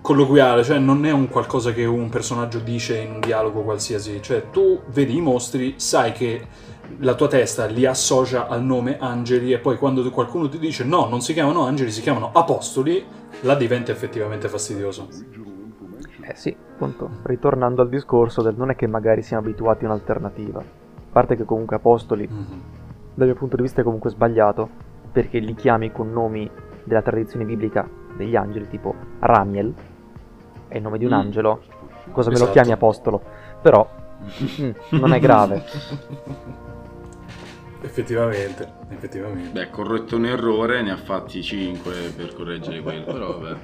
colloquiale, 0.00 0.64
cioè 0.64 0.78
non 0.78 1.04
è 1.04 1.10
un 1.10 1.28
qualcosa 1.28 1.72
che 1.72 1.84
un 1.84 2.08
personaggio 2.08 2.58
dice 2.58 2.98
in 2.98 3.12
un 3.12 3.20
dialogo 3.20 3.62
qualsiasi, 3.62 4.20
cioè 4.22 4.50
tu 4.50 4.80
vedi 4.88 5.16
i 5.16 5.20
mostri, 5.20 5.74
sai 5.76 6.12
che 6.12 6.46
la 6.98 7.14
tua 7.14 7.28
testa 7.28 7.66
li 7.66 7.86
associa 7.86 8.48
al 8.48 8.64
nome 8.64 8.98
angeli 8.98 9.52
e 9.52 9.58
poi 9.58 9.76
quando 9.76 10.08
qualcuno 10.10 10.48
ti 10.48 10.58
dice 10.58 10.84
no, 10.84 11.06
non 11.06 11.20
si 11.20 11.32
chiamano 11.32 11.64
angeli, 11.64 11.90
si 11.90 12.00
chiamano 12.00 12.30
apostoli, 12.32 13.04
là 13.42 13.54
diventa 13.54 13.92
effettivamente 13.92 14.48
fastidioso. 14.48 15.08
Eh 16.22 16.34
sì, 16.34 16.54
appunto, 16.74 17.10
ritornando 17.22 17.82
al 17.82 17.88
discorso 17.88 18.42
del 18.42 18.54
non 18.56 18.70
è 18.70 18.76
che 18.76 18.86
magari 18.86 19.22
siamo 19.22 19.42
abituati 19.42 19.84
a 19.84 19.88
un'alternativa, 19.88 20.60
a 20.60 20.64
parte 21.12 21.36
che 21.36 21.44
comunque 21.44 21.76
apostoli, 21.76 22.28
mm-hmm. 22.30 22.60
dal 23.14 23.26
mio 23.26 23.36
punto 23.36 23.56
di 23.56 23.62
vista 23.62 23.80
è 23.80 23.84
comunque 23.84 24.10
sbagliato, 24.10 24.68
perché 25.12 25.38
li 25.38 25.54
chiami 25.54 25.90
con 25.92 26.12
nomi 26.12 26.48
della 26.84 27.02
tradizione 27.02 27.44
biblica 27.44 27.99
degli 28.16 28.36
angeli, 28.36 28.68
tipo 28.68 28.94
Ramiel, 29.20 29.72
è 30.68 30.76
il 30.76 30.82
nome 30.82 30.98
di 30.98 31.04
un 31.04 31.12
mm. 31.12 31.14
angelo, 31.14 31.62
cosa 32.12 32.30
esatto. 32.30 32.30
me 32.30 32.30
lo 32.30 32.34
esatto. 32.36 32.52
chiami 32.52 32.72
apostolo? 32.72 33.22
Però 33.60 33.88
mm, 34.60 34.70
non 34.90 35.12
è 35.12 35.20
grave. 35.20 35.64
Effettivamente, 37.82 38.70
effettivamente. 38.90 39.52
Beh, 39.52 39.70
corretto 39.70 40.16
un 40.16 40.26
errore, 40.26 40.82
ne 40.82 40.90
ha 40.90 40.98
fatti 40.98 41.42
5 41.42 42.12
per 42.14 42.34
correggere 42.34 42.82
quello, 42.82 43.04
però 43.04 43.38
vabbè. 43.38 43.58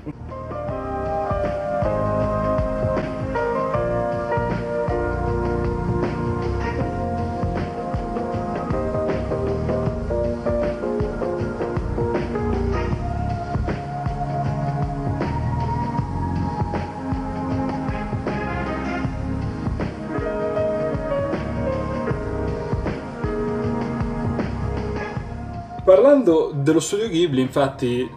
Dello 26.67 26.81
studio 26.81 27.09
Ghibli, 27.09 27.41
infatti, 27.41 28.11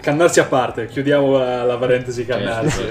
cannarsi 0.00 0.40
a 0.40 0.44
parte, 0.44 0.86
chiudiamo 0.86 1.38
la, 1.38 1.62
la 1.62 1.78
parentesi 1.78 2.24
cannarsi. 2.26 2.82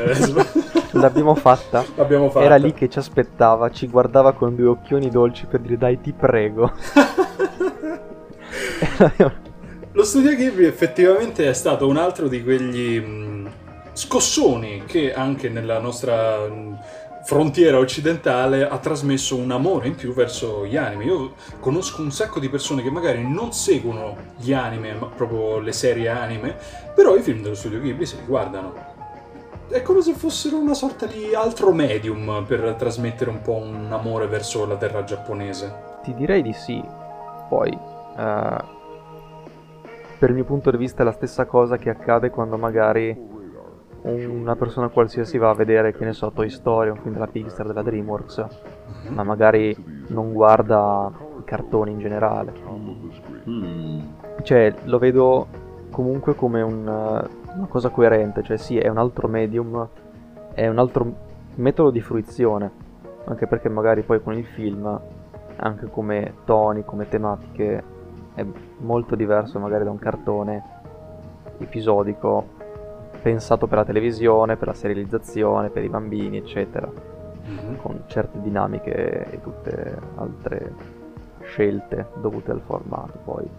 L'abbiamo 0.96 1.36
fatta. 1.36 1.84
L'abbiamo 1.96 2.30
fatta. 2.30 2.46
Era 2.46 2.56
lì 2.56 2.74
che 2.74 2.88
ci 2.88 2.98
aspettava, 2.98 3.70
ci 3.72 3.90
guardava 3.90 4.32
con 4.32 4.56
due 4.56 4.68
occhioni 4.68 5.10
dolci 5.10 5.48
per 5.48 5.60
dire 5.60 5.78
dai 5.78 6.00
ti 6.00 6.14
prego. 6.14 6.72
Lo 9.92 10.06
studio 10.06 10.34
Ghibli 10.34 10.66
effettivamente 10.66 11.50
è 11.50 11.54
stato 11.54 11.86
un 11.86 11.98
altro 11.98 12.30
di 12.30 12.42
quegli 12.42 13.02
mh, 13.02 13.52
scossoni 13.92 14.84
che 14.86 15.14
anche 15.14 15.50
nella 15.50 15.80
nostra... 15.80 16.48
Frontiera 17.24 17.78
occidentale 17.78 18.68
ha 18.68 18.78
trasmesso 18.80 19.36
un 19.36 19.52
amore 19.52 19.88
in 19.88 19.96
più 19.96 20.14
verso 20.14 20.66
gli 20.66 20.76
anime. 20.76 21.04
Io 21.06 21.34
conosco 21.60 22.02
un 22.02 22.12
sacco 22.12 22.40
di 22.40 22.50
persone 22.50 22.82
che 22.82 22.90
magari 22.90 23.26
non 23.28 23.54
seguono 23.54 24.16
gli 24.38 24.54
anime, 24.54 24.94
ma 24.94 25.06
proprio 25.08 25.60
le 25.60 25.72
serie 25.72 26.10
anime, 26.10 26.58
però 26.96 27.16
i 27.16 27.22
film 27.22 27.42
dello 27.42 27.56
studio 27.56 27.80
Ghibli 27.80 28.06
se 28.06 28.18
li 28.18 28.26
guardano. 28.26 28.74
È 29.70 29.82
come 29.84 30.02
se 30.02 30.14
fossero 30.14 30.58
una 30.58 30.74
sorta 30.74 31.06
di 31.06 31.34
altro 31.34 31.72
medium 31.72 32.44
per 32.46 32.76
trasmettere 32.78 33.30
un 33.30 33.42
po' 33.42 33.56
un 33.56 33.88
amore 33.92 34.28
verso 34.28 34.66
la 34.66 34.76
terra 34.76 35.04
giapponese. 35.04 35.74
Ti 36.04 36.14
direi 36.16 36.42
di 36.42 36.54
sì. 36.54 36.84
Poi, 37.48 37.70
uh, 37.72 38.64
per 40.20 40.30
il 40.30 40.36
mio 40.36 40.44
punto 40.44 40.72
di 40.72 40.78
vista 40.78 41.04
è 41.04 41.06
la 41.06 41.14
stessa 41.14 41.46
cosa 41.46 41.78
che 41.78 41.90
accade 41.90 42.30
quando 42.30 42.58
magari 42.58 43.30
una 44.04 44.56
persona 44.56 44.88
qualsiasi 44.88 45.38
va 45.38 45.50
a 45.50 45.54
vedere, 45.54 45.94
che 45.94 46.06
ne 46.06 46.14
so, 46.14 46.32
Toy 46.32 46.50
Story, 46.50 46.90
un 46.90 46.98
film 46.98 47.14
della 47.14 47.28
Pixar, 47.28 47.68
della 47.68 47.84
DreamWorks, 47.84 48.46
ma 49.10 49.24
magari 49.24 49.76
non 50.08 50.34
guarda 50.34 51.12
i 51.40 51.44
cartoni 51.44 51.92
in 51.92 52.00
generale. 52.00 52.54
Mm. 53.48 54.00
Cioè, 54.42 54.74
lo 54.86 54.98
vedo 54.98 55.48
comunque 55.92 56.36
come 56.36 56.62
un, 56.62 56.88
una 56.88 57.68
cosa 57.68 57.90
coerente, 57.90 58.42
cioè 58.42 58.58
sì, 58.58 58.78
è 58.78 58.88
un 58.88 58.98
altro 58.98 59.28
medium, 59.28 59.88
è 60.54 60.68
un 60.68 60.80
altro 60.80 61.14
metodo 61.56 61.92
di 61.92 62.02
fruizione, 62.02 62.72
anche 63.26 63.46
perché 63.46 63.70
magari 63.70 64.02
poi 64.02 64.22
con 64.22 64.34
il 64.34 64.46
film, 64.46 65.00
anche 65.58 65.88
come 65.92 66.34
toni, 66.46 66.84
come 66.84 67.08
tematiche, 67.08 67.84
è 68.34 68.46
molto 68.80 69.16
diverso 69.16 69.60
magari 69.60 69.84
da 69.84 69.92
un 69.92 70.00
cartone 70.00 70.64
episodico 71.60 72.60
pensato 73.22 73.68
per 73.68 73.80
la 73.80 73.86
televisione, 73.86 74.58
per 74.58 74.68
la 74.68 74.74
serializzazione, 74.74 75.70
per 75.70 75.84
i 75.84 75.90
bambini, 75.90 76.38
eccetera, 76.38 76.90
mm-hmm. 76.90 77.76
con 77.78 78.04
certe 78.08 78.42
dinamiche 78.42 79.32
e 79.32 79.42
tutte 79.42 79.98
altre 80.16 80.74
scelte 81.44 82.08
dovute 82.20 82.52
al 82.52 82.62
formato. 82.62 83.20
Poi, 83.24 83.50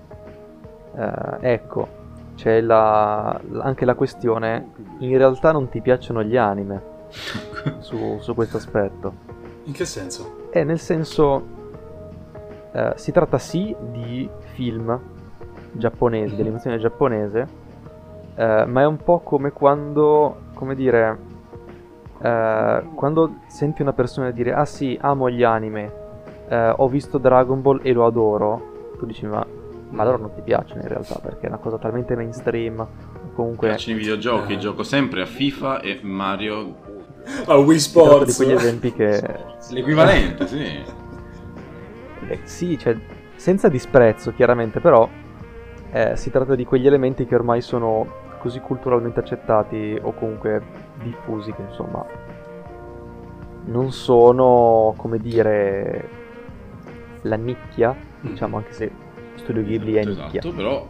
eh, 0.97 1.53
ecco, 1.53 2.01
c'è 2.35 2.61
la, 2.61 3.41
anche 3.59 3.85
la 3.85 3.95
questione, 3.95 4.73
in 4.99 5.17
realtà 5.17 5.53
non 5.53 5.69
ti 5.69 5.81
piacciono 5.81 6.23
gli 6.23 6.37
anime 6.37 6.83
su, 7.81 8.19
su 8.21 8.35
questo 8.35 8.57
aspetto. 8.57 9.41
In 9.65 9.73
che 9.73 9.85
senso? 9.85 10.49
Eh, 10.51 10.65
nel 10.65 10.79
senso, 10.81 11.43
eh, 12.73 12.93
si 12.97 13.13
tratta 13.13 13.39
sì 13.39 13.75
di 13.91 14.29
film 14.55 14.99
giapponesi, 15.73 16.43
mm-hmm. 16.43 16.77
giapponese, 16.79 17.49
eh, 18.35 18.64
ma 18.66 18.80
è 18.83 18.87
un 18.87 18.97
po' 18.97 19.20
come 19.20 19.53
quando, 19.53 20.43
come 20.55 20.74
dire, 20.74 21.18
eh, 22.22 22.83
quando 22.95 23.37
senti 23.49 23.83
una 23.83 23.93
persona 23.93 24.30
dire 24.30 24.53
ah 24.53 24.64
sì, 24.64 24.97
amo 25.01 25.28
gli 25.28 25.43
anime, 25.43 25.93
eh, 26.49 26.74
ho 26.76 26.89
visto 26.89 27.18
Dragon 27.18 27.61
Ball 27.61 27.80
e 27.83 27.93
lo 27.93 28.07
adoro, 28.07 28.95
tu 28.99 29.07
dici 29.07 29.26
ma, 29.26 29.45
ma 29.91 30.03
allora 30.03 30.18
non 30.18 30.35
ti 30.35 30.41
piacciono 30.43 30.83
in 30.83 30.89
realtà 30.89 31.18
perché 31.18 31.47
è 31.47 31.49
una 31.49 31.59
cosa 31.59 31.78
talmente 31.78 32.16
mainstream. 32.16 32.87
Comunque... 33.35 33.68
Mi 33.68 33.74
piacciono 33.74 33.97
i 33.97 34.01
videogiochi, 34.01 34.59
gioco 34.59 34.83
sempre 34.83 35.22
a 35.22 35.26
FIFA 35.26 35.80
e 35.80 36.01
Mario. 36.03 36.91
A 37.47 37.57
Wii 37.57 37.78
Sports. 37.78 38.26
di 38.26 38.45
quegli 38.45 38.57
esempi 38.57 38.93
che... 38.93 39.22
L'equivalente, 39.70 40.47
sì. 40.47 40.64
Eh, 42.28 42.41
sì, 42.45 42.78
cioè, 42.78 42.97
senza 43.37 43.68
disprezzo 43.68 44.33
chiaramente, 44.33 44.80
però 44.80 45.09
eh, 45.93 46.16
si 46.16 46.30
tratta 46.30 46.55
di 46.55 46.64
quegli 46.64 46.87
elementi 46.87 47.26
che 47.26 47.35
ormai 47.35 47.61
sono 47.61 48.22
così 48.43 48.59
culturalmente 48.59 49.20
accettati 49.20 49.97
o 50.03 50.12
comunque 50.14 50.61
diffusi 51.01 51.53
che 51.53 51.62
insomma 51.62 52.05
non 53.66 53.93
sono, 53.93 54.95
come 54.97 55.18
dire, 55.18 56.09
la 57.22 57.36
nicchia, 57.36 57.95
mm. 57.95 58.30
diciamo 58.30 58.57
anche 58.57 58.72
se 58.72 58.90
Studio 59.36 59.62
Ghibli 59.62 59.93
è 59.93 60.01
esatto, 60.01 60.22
nicchia. 60.22 60.40
Esatto, 60.40 60.55
però 60.57 60.88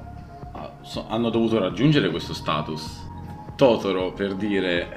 ah, 0.52 0.70
hanno 1.08 1.28
dovuto 1.28 1.58
raggiungere 1.58 2.08
questo 2.08 2.32
status. 2.32 3.10
Totoro, 3.54 4.12
per 4.12 4.34
dire, 4.34 4.88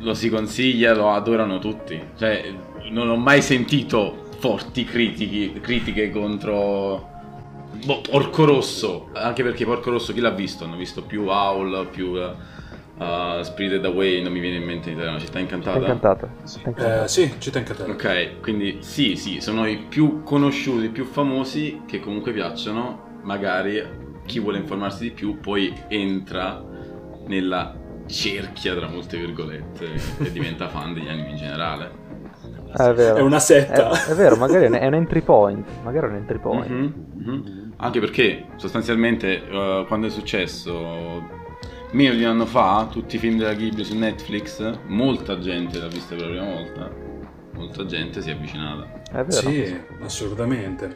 lo 0.00 0.12
si 0.12 0.28
consiglia, 0.28 0.94
lo 0.94 1.12
adorano 1.12 1.58
tutti. 1.58 1.98
Cioè, 2.14 2.54
non 2.90 3.08
ho 3.08 3.16
mai 3.16 3.40
sentito 3.40 4.26
forti 4.38 4.84
critichi, 4.84 5.58
critiche 5.62 6.10
contro 6.10 7.11
boh, 7.84 8.00
Porco 8.00 8.44
Rosso, 8.44 9.08
anche 9.12 9.42
perché 9.42 9.64
Porco 9.64 9.90
Rosso 9.90 10.12
chi 10.12 10.20
l'ha 10.20 10.30
visto? 10.30 10.64
Hanno 10.64 10.76
visto 10.76 11.02
più 11.02 11.26
Howl, 11.26 11.88
più 11.90 12.12
uh, 12.12 13.42
Spirited 13.42 13.84
Away, 13.84 14.22
non 14.22 14.32
mi 14.32 14.40
viene 14.40 14.56
in 14.56 14.64
mente 14.64 14.90
in 14.90 14.96
italiano, 14.96 15.18
Città 15.18 15.38
Incantata. 15.38 15.78
Città 15.78 15.92
Incantata. 15.92 16.28
Città 16.46 16.68
Incantata. 16.68 17.04
Eh, 17.04 17.08
sì, 17.08 17.34
Città 17.38 17.58
Incantata. 17.58 17.90
Ok, 17.90 18.40
quindi 18.40 18.78
sì, 18.80 19.16
sì, 19.16 19.40
sono 19.40 19.66
i 19.66 19.78
più 19.78 20.22
conosciuti, 20.22 20.86
i 20.86 20.90
più 20.90 21.04
famosi 21.04 21.82
che 21.86 22.00
comunque 22.00 22.32
piacciono, 22.32 23.20
magari 23.22 24.00
chi 24.24 24.38
vuole 24.38 24.58
informarsi 24.58 25.04
di 25.04 25.10
più 25.10 25.40
poi 25.40 25.72
entra 25.88 26.64
nella 27.26 27.76
cerchia 28.06 28.74
tra 28.74 28.88
molte 28.88 29.16
virgolette 29.16 29.86
e 30.18 30.32
diventa 30.32 30.68
fan 30.68 30.94
degli 30.94 31.08
animi 31.08 31.30
in 31.30 31.36
generale. 31.36 32.00
È, 32.72 32.92
vero. 32.94 33.16
è 33.16 33.20
una 33.20 33.38
setta. 33.38 33.90
È, 33.90 34.10
è, 34.10 34.14
vero, 34.14 34.36
magari 34.36 34.64
è 34.64 34.86
un 34.86 34.94
entry 34.94 35.20
point. 35.20 35.66
Magari 35.82 36.06
è 36.06 36.08
un 36.10 36.16
entry 36.16 36.38
point. 36.38 36.68
Mm-hmm, 36.68 36.92
mm-hmm. 37.18 37.61
Anche 37.82 37.98
perché 37.98 38.44
sostanzialmente 38.56 39.42
uh, 39.50 39.84
quando 39.86 40.06
è 40.06 40.10
successo 40.10 41.40
meno 41.90 42.14
di 42.14 42.22
un 42.22 42.28
anno 42.28 42.46
fa, 42.46 42.88
tutti 42.88 43.16
i 43.16 43.18
film 43.18 43.38
della 43.38 43.54
Ghibli 43.54 43.82
su 43.82 43.98
Netflix, 43.98 44.78
molta 44.86 45.40
gente 45.40 45.80
l'ha 45.80 45.88
vista 45.88 46.14
per 46.14 46.26
la 46.26 46.30
prima 46.30 46.54
volta, 46.54 46.90
molta 47.54 47.84
gente 47.84 48.22
si 48.22 48.30
è 48.30 48.34
avvicinata. 48.34 49.02
È 49.10 49.24
vero. 49.24 49.50
Sì, 49.50 49.80
assolutamente. 50.00 50.94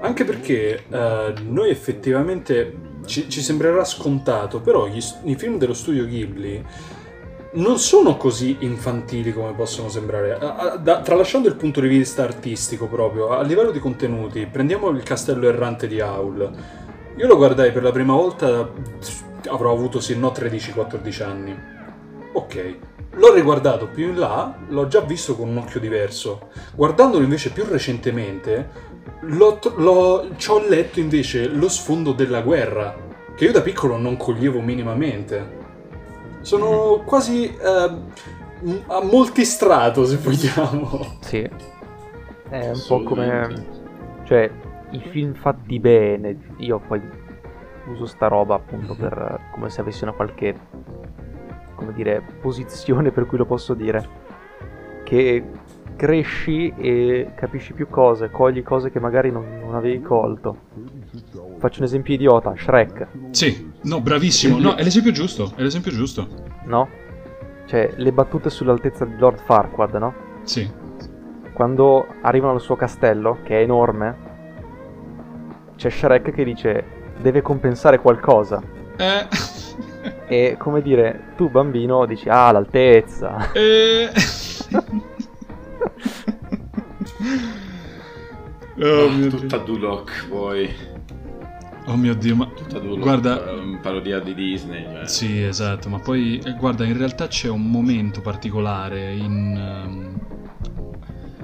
Anche 0.00 0.24
perché 0.24 0.84
uh, 0.88 1.50
noi 1.50 1.70
effettivamente 1.70 2.74
ci, 3.06 3.30
ci, 3.30 3.40
sembrerà 3.40 3.82
scontato, 3.84 4.60
però 4.60 4.86
gli, 4.86 5.02
i 5.24 5.34
film 5.34 5.56
dello 5.56 5.72
studio 5.72 6.04
Ghibli 6.04 6.62
non 7.50 7.78
sono 7.78 8.16
così 8.16 8.58
infantili 8.60 9.32
come 9.32 9.52
possono 9.52 9.88
sembrare. 9.88 10.38
Da, 10.80 11.00
tralasciando 11.00 11.48
il 11.48 11.56
punto 11.56 11.80
di 11.80 11.88
vista 11.88 12.22
artistico 12.22 12.86
proprio, 12.86 13.30
a 13.30 13.42
livello 13.42 13.70
di 13.70 13.78
contenuti, 13.78 14.46
prendiamo 14.46 14.88
il 14.90 15.02
castello 15.02 15.48
errante 15.48 15.86
di 15.86 16.00
Aul. 16.00 16.50
Io 17.16 17.26
lo 17.26 17.36
guardai 17.36 17.72
per 17.72 17.82
la 17.82 17.90
prima 17.90 18.14
volta, 18.14 18.70
avrò 19.48 19.72
avuto 19.72 19.98
sì 19.98 20.16
no 20.16 20.28
13-14 20.28 21.22
anni. 21.22 21.58
Ok, 22.32 22.76
l'ho 23.12 23.32
riguardato 23.32 23.88
più 23.88 24.08
in 24.08 24.18
là, 24.18 24.56
l'ho 24.68 24.86
già 24.86 25.00
visto 25.00 25.34
con 25.34 25.48
un 25.48 25.56
occhio 25.56 25.80
diverso. 25.80 26.50
Guardandolo 26.74 27.24
invece 27.24 27.50
più 27.50 27.64
recentemente, 27.64 28.68
ci 30.36 30.50
ho 30.50 30.68
letto 30.68 31.00
invece 31.00 31.48
lo 31.48 31.68
sfondo 31.68 32.12
della 32.12 32.42
guerra, 32.42 32.94
che 33.34 33.46
io 33.46 33.52
da 33.52 33.62
piccolo 33.62 33.96
non 33.96 34.16
coglievo 34.16 34.60
minimamente. 34.60 35.57
Sono 36.48 37.02
quasi 37.04 37.44
eh, 37.44 38.02
a 38.86 39.02
multistrato, 39.02 40.06
se 40.06 40.16
vogliamo. 40.16 41.18
Sì. 41.20 41.46
È 42.48 42.70
un 42.70 42.84
po' 42.88 43.02
come... 43.02 43.66
Cioè, 44.24 44.50
i 44.92 45.00
film 45.10 45.34
fatti 45.34 45.78
bene, 45.78 46.54
io 46.56 46.78
poi 46.78 47.02
uso 47.88 48.06
sta 48.06 48.28
roba 48.28 48.54
appunto 48.54 48.94
mhm. 48.94 48.98
per... 48.98 49.40
come 49.52 49.68
se 49.68 49.82
avessi 49.82 50.04
una 50.04 50.12
qualche... 50.12 50.58
come 51.74 51.92
dire, 51.92 52.22
posizione 52.40 53.10
per 53.10 53.26
cui 53.26 53.36
lo 53.36 53.44
posso 53.44 53.74
dire. 53.74 54.08
Che 55.04 55.44
cresci 55.96 56.72
e 56.78 57.32
capisci 57.34 57.74
più 57.74 57.88
cose, 57.90 58.30
cogli 58.30 58.62
cose 58.62 58.90
che 58.90 59.00
magari 59.00 59.30
non, 59.30 59.60
non, 59.62 59.74
avevi 59.74 60.00
colto. 60.00 60.56
Faccio 61.58 61.80
un 61.80 61.84
esempio 61.84 62.14
idiota, 62.14 62.54
Shrek. 62.56 63.06
Sì, 63.32 63.67
no, 63.88 64.00
bravissimo, 64.00 64.58
no, 64.58 64.74
è 64.74 64.82
l'esempio 64.82 65.12
giusto, 65.12 65.52
è 65.56 65.62
l'esempio 65.62 65.90
giusto. 65.90 66.28
No? 66.64 66.88
Cioè, 67.66 67.94
le 67.96 68.12
battute 68.12 68.50
sull'altezza 68.50 69.04
di 69.04 69.16
Lord 69.18 69.40
Farquaad, 69.44 69.94
no? 69.94 70.14
Sì. 70.42 70.70
Quando 71.52 72.06
arrivano 72.22 72.52
al 72.52 72.60
suo 72.60 72.76
castello, 72.76 73.38
che 73.42 73.58
è 73.58 73.62
enorme, 73.62 74.16
c'è 75.76 75.90
Shrek 75.90 76.32
che 76.32 76.44
dice 76.44 76.84
deve 77.18 77.42
compensare 77.42 77.98
qualcosa. 77.98 78.62
Eh... 78.96 79.26
e 80.26 80.56
come 80.58 80.82
dire, 80.82 81.32
tu 81.36 81.48
bambino 81.48 82.04
dici 82.06 82.28
ah 82.28 82.52
l'altezza. 82.52 83.52
Eh... 83.52 84.10
oh, 88.80 89.08
mio 89.10 89.28
tutta. 89.28 89.56
Duloc 89.58 90.26
poi. 90.28 90.97
Oh 91.88 91.96
mio 91.96 92.14
dio, 92.14 92.36
ma 92.36 92.46
tutta 92.46 92.78
Duloc, 92.78 92.98
guarda, 92.98 93.50
un 93.50 93.80
parodia 93.80 94.20
di 94.20 94.34
Disney. 94.34 94.84
Cioè. 94.84 95.08
Sì, 95.08 95.42
esatto, 95.42 95.88
ma 95.88 95.98
poi 95.98 96.38
eh, 96.44 96.52
guarda, 96.52 96.84
in 96.84 96.96
realtà 96.96 97.28
c'è 97.28 97.48
un 97.48 97.70
momento 97.70 98.20
particolare 98.20 99.14
in 99.14 99.84
um... 99.86 100.20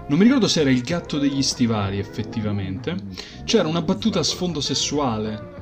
Non 0.07 0.18
mi 0.18 0.24
ricordo 0.24 0.47
se 0.47 0.61
era 0.61 0.68
il 0.68 0.82
gatto 0.82 1.18
degli 1.18 1.40
stivali, 1.40 1.99
effettivamente. 1.99 2.95
C'era 3.45 3.66
una 3.66 3.80
battuta 3.80 4.18
a 4.18 4.22
sfondo 4.22 4.61
sessuale. 4.61 5.53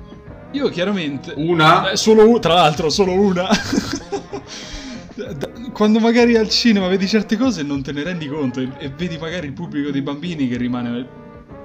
Io 0.51 0.69
chiaramente. 0.69 1.33
Una? 1.37 1.93
Eh, 1.93 1.97
solo 1.97 2.41
tra 2.41 2.55
l'altro, 2.55 2.91
solo 2.91 3.13
una. 3.13 3.49
quando 5.73 6.01
magari 6.01 6.37
al 6.37 6.49
cinema 6.49 6.89
vedi 6.89 7.07
certe 7.07 7.37
cose 7.37 7.63
non 7.63 7.83
te 7.83 7.93
ne 7.93 8.03
rendi 8.03 8.27
conto 8.27 8.61
e, 8.61 8.69
e, 8.79 8.89
vedi 8.89 9.19
magari 9.19 9.47
il 9.47 9.53
pubblico 9.53 9.91
dei 9.91 10.03
bambini 10.03 10.49
che 10.49 10.57
rimane 10.57 11.21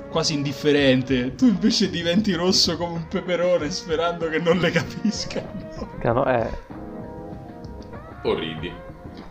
quasi 0.10 0.34
indifferente, 0.34 1.36
tu 1.36 1.46
invece 1.48 1.90
diventi 1.90 2.34
rosso 2.34 2.78
come 2.78 2.94
un 2.96 3.08
peperone 3.08 3.70
sperando 3.70 4.30
che 4.30 4.40
non 4.40 4.58
le 4.60 4.72
capiscano. 4.72 5.96
Cano, 6.00 6.26
è... 6.26 6.50
Orridi. 8.24 8.72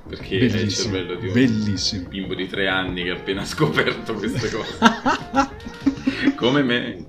Perché 0.08 0.38
bellissimo, 0.38 0.60
è 0.60 0.62
il 0.64 0.72
cervello 0.72 1.14
di 1.16 1.26
un 1.26 1.32
bellissimo. 1.32 2.08
bimbo 2.08 2.34
di 2.34 2.46
tre 2.46 2.68
anni 2.68 3.02
che 3.02 3.10
ha 3.10 3.14
appena 3.14 3.44
scoperto 3.44 4.14
queste 4.14 4.50
cose. 4.54 4.78
come 6.36 6.62
me. 6.62 7.04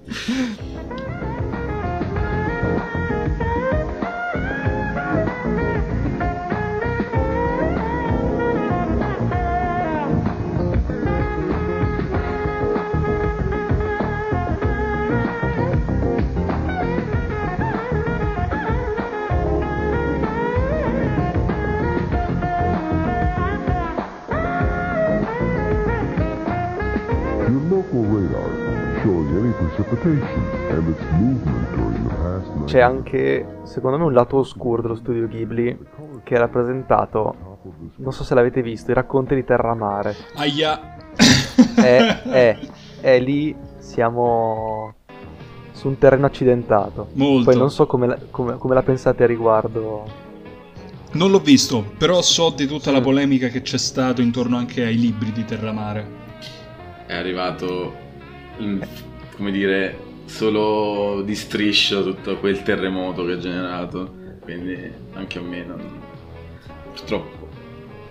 C'è 32.77 32.83
anche, 32.83 33.61
secondo 33.63 33.97
me, 33.97 34.03
un 34.03 34.13
lato 34.13 34.37
oscuro 34.37 34.83
dello 34.83 34.93
studio 34.93 35.27
Ghibli 35.27 35.75
che 36.23 36.35
è 36.35 36.37
rappresentato, 36.37 37.57
non 37.95 38.13
so 38.13 38.23
se 38.23 38.35
l'avete 38.35 38.61
visto, 38.61 38.91
i 38.91 38.93
racconti 38.93 39.33
di 39.33 39.43
Terra 39.43 39.73
Mare. 39.73 40.15
Aia! 40.35 40.95
È, 41.75 42.21
è, 42.29 42.59
è 43.01 43.19
lì, 43.19 43.55
siamo 43.79 44.93
su 45.71 45.87
un 45.87 45.97
terreno 45.97 46.27
accidentato. 46.27 47.07
Molto. 47.13 47.49
Poi 47.49 47.59
non 47.59 47.71
so 47.71 47.87
come 47.87 48.05
la, 48.05 48.19
come, 48.29 48.57
come 48.57 48.75
la 48.75 48.83
pensate 48.83 49.23
a 49.23 49.25
riguardo. 49.25 50.03
Non 51.13 51.31
l'ho 51.31 51.39
visto, 51.39 51.83
però 51.97 52.21
so 52.21 52.51
di 52.55 52.67
tutta 52.67 52.91
la 52.91 53.01
polemica 53.01 53.47
che 53.47 53.63
c'è 53.63 53.79
stato 53.79 54.21
intorno 54.21 54.55
anche 54.55 54.83
ai 54.83 54.99
libri 54.99 55.31
di 55.31 55.43
Terramare. 55.43 56.05
È 57.07 57.15
arrivato 57.15 57.91
in 58.57 58.85
come 59.35 59.51
dire, 59.51 59.99
solo 60.27 61.21
di 61.23 61.35
striscio 61.35 62.03
tutto 62.03 62.37
quel 62.37 62.61
terremoto 62.61 63.25
che 63.25 63.33
ha 63.33 63.37
generato. 63.37 64.13
Quindi 64.41 64.91
anche 65.13 65.39
a 65.39 65.41
me 65.41 65.63
non... 65.65 65.81
purtroppo. 66.91 67.47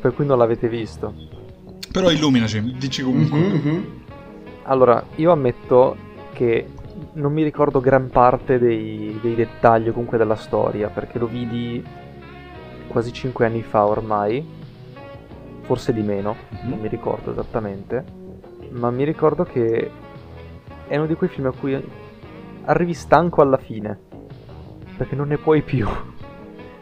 Per 0.01 0.15
cui 0.15 0.27
non 0.27 0.39
l'avete 0.39 0.69
visto. 0.69 1.15
Però 1.93 2.11
illuminaci, 2.11 2.77
dici 2.77 3.03
comunque. 3.03 3.39
Mm-hmm. 3.39 3.83
Allora, 4.65 5.03
io 5.17 5.31
ammetto 5.31 5.97
che 6.33 6.67
non 7.15 7.33
mi 7.33 7.43
ricordo 7.43 7.81
gran 7.81 8.11
parte 8.11 8.59
dei, 8.59 9.19
dei 9.23 9.35
dettagli 9.35 9.91
comunque 9.91 10.19
della 10.19 10.37
storia, 10.37 10.89
perché 10.89 11.19
lo 11.19 11.27
vidi 11.27 11.83
quasi 12.89 13.13
5 13.13 13.47
anni 13.47 13.63
fa 13.63 13.87
ormai, 13.87 14.45
forse 15.63 15.93
di 15.93 16.03
meno, 16.03 16.37
mm-hmm. 16.55 16.69
non 16.69 16.81
mi 16.81 16.89
ricordo 16.89 17.31
esattamente, 17.31 18.05
ma 18.71 18.91
mi 18.91 19.05
ricordo 19.05 19.45
che 19.45 19.91
è 20.87 20.97
uno 20.97 21.07
di 21.07 21.15
quei 21.15 21.31
film 21.31 21.47
a 21.47 21.53
cui 21.53 22.05
arrivi 22.67 22.95
stanco 22.95 23.43
alla 23.43 23.57
fine. 23.57 23.99
Perché 24.97 25.17
non 25.17 25.29
ne 25.29 25.39
puoi 25.39 25.63
più. 25.63 25.89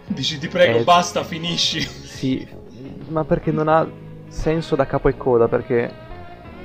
Dici 0.06 0.38
ti 0.38 0.48
prego, 0.48 0.78
eh, 0.78 0.84
basta, 0.84 1.24
finisci. 1.24 1.80
Sì, 1.80 2.46
ma 3.08 3.24
perché 3.24 3.50
non 3.50 3.68
ha 3.68 3.88
senso 4.28 4.76
da 4.76 4.86
capo 4.86 5.08
e 5.08 5.16
coda, 5.16 5.48
perché 5.48 5.90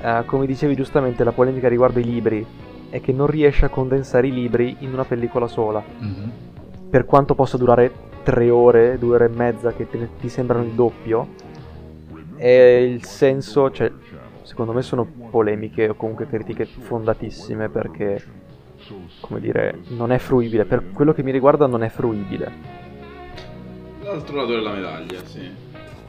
eh, 0.00 0.22
come 0.26 0.46
dicevi 0.46 0.74
giustamente 0.74 1.24
la 1.24 1.32
polemica 1.32 1.68
riguardo 1.68 1.98
i 1.98 2.04
libri 2.04 2.46
è 2.90 3.00
che 3.00 3.12
non 3.12 3.26
riesce 3.26 3.64
a 3.64 3.68
condensare 3.68 4.26
i 4.26 4.32
libri 4.32 4.76
in 4.80 4.92
una 4.92 5.04
pellicola 5.04 5.46
sola. 5.46 5.82
Mm-hmm. 6.02 6.28
Per 6.90 7.04
quanto 7.04 7.34
possa 7.34 7.56
durare 7.56 7.92
tre 8.22 8.50
ore, 8.50 8.98
due 8.98 9.14
ore 9.14 9.26
e 9.26 9.28
mezza 9.28 9.72
che 9.72 9.88
te, 9.88 10.08
ti 10.18 10.28
sembrano 10.28 10.64
il 10.64 10.72
doppio, 10.72 11.28
è 12.36 12.48
il 12.48 13.04
senso, 13.04 13.70
cioè 13.70 13.90
secondo 14.42 14.72
me 14.72 14.82
sono 14.82 15.06
polemiche 15.30 15.88
o 15.88 15.94
comunque 15.94 16.26
critiche 16.26 16.64
fondatissime 16.64 17.68
perché, 17.68 18.22
come 19.20 19.40
dire, 19.40 19.80
non 19.88 20.12
è 20.12 20.18
fruibile. 20.18 20.64
Per 20.64 20.90
quello 20.92 21.12
che 21.12 21.22
mi 21.22 21.30
riguarda 21.30 21.66
non 21.66 21.82
è 21.82 21.88
fruibile. 21.88 22.52
L'altro 24.02 24.36
lato 24.36 24.52
della 24.52 24.72
medaglia, 24.72 25.24
sì. 25.24 25.68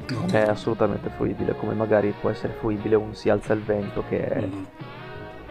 Non 0.09 0.29
è 0.31 0.41
assolutamente 0.41 1.09
fruibile, 1.09 1.55
come 1.55 1.73
magari 1.73 2.13
può 2.19 2.29
essere 2.29 2.53
fruibile 2.53 2.95
un 2.95 3.13
Si 3.13 3.29
alza 3.29 3.53
il 3.53 3.61
vento 3.61 4.03
che 4.09 4.25
è, 4.25 4.41
mm. 4.41 4.63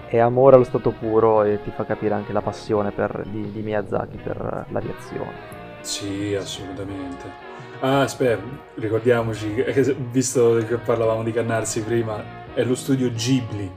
è 0.06 0.18
amore 0.18 0.56
allo 0.56 0.64
stato 0.64 0.90
puro 0.90 1.44
e 1.44 1.62
ti 1.62 1.70
fa 1.70 1.84
capire 1.84 2.14
anche 2.14 2.32
la 2.32 2.42
passione 2.42 2.90
per, 2.90 3.22
di, 3.26 3.52
di 3.52 3.62
Miyazaki 3.62 4.18
per 4.22 4.66
l'aviazione. 4.68 5.58
Sì, 5.80 6.34
assolutamente. 6.34 7.48
Ah, 7.80 8.02
aspetta, 8.02 8.42
ricordiamoci, 8.74 9.64
visto 10.10 10.62
che 10.66 10.76
parlavamo 10.76 11.22
di 11.22 11.32
Cannarsi 11.32 11.82
prima, 11.82 12.22
è 12.52 12.62
lo 12.62 12.74
studio 12.74 13.10
Ghibli. 13.10 13.70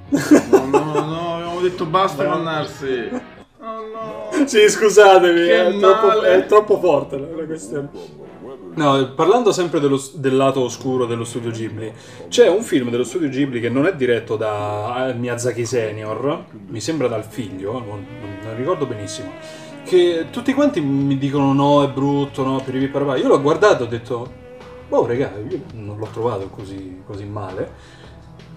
No, 0.51 0.66
no, 0.66 1.06
no, 1.06 1.36
abbiamo 1.36 1.62
detto 1.62 1.86
basta 1.86 2.24
no. 2.24 2.32
cannarsi. 2.32 3.10
Oh 3.66 4.36
no. 4.36 4.45
Sì, 4.45 4.68
scusatemi, 4.68 5.47
è 5.47 5.78
troppo, 5.80 6.22
è 6.22 6.45
troppo, 6.47 6.80
forte 6.80 7.18
la, 7.18 7.45
questione. 7.45 7.89
No, 8.74 9.14
parlando 9.16 9.53
sempre 9.53 9.80
dello, 9.80 10.01
del 10.16 10.36
lato 10.36 10.59
oscuro 10.59 11.05
dello 11.05 11.24
studio 11.24 11.49
Ghibli, 11.49 11.93
c'è 12.28 12.49
un 12.49 12.61
film 12.61 12.89
dello 12.89 13.05
studio 13.05 13.30
Ghibli 13.30 13.61
che 13.61 13.70
non 13.70 13.86
è 13.86 13.95
diretto 13.95 14.36
da 14.36 15.07
eh, 15.07 15.14
Miyazaki 15.14 15.66
Senior, 15.66 16.45
mi 16.68 16.82
sembra 16.82 17.07
dal 17.07 17.24
figlio, 17.24 17.72
non, 17.72 18.05
non 18.43 18.55
ricordo 18.57 18.86
benissimo, 18.86 19.32
che 19.86 20.26
tutti 20.30 20.53
quanti 20.53 20.82
mi 20.82 21.18
dicono 21.18 21.53
no, 21.53 21.84
è 21.86 21.88
brutto, 21.88 22.43
no, 22.43 22.61
per 22.61 22.76
i 22.76 22.91
Io 22.91 23.28
l'ho 23.28 23.41
guardato 23.41 23.84
e 23.84 23.86
ho 23.86 23.89
detto, 23.89 24.32
oh 24.89 25.05
regà, 25.05 25.32
io 25.49 25.61
non 25.76 25.97
l'ho 25.97 26.09
trovato 26.11 26.49
così, 26.49 27.01
così 27.05 27.24
male, 27.24 27.72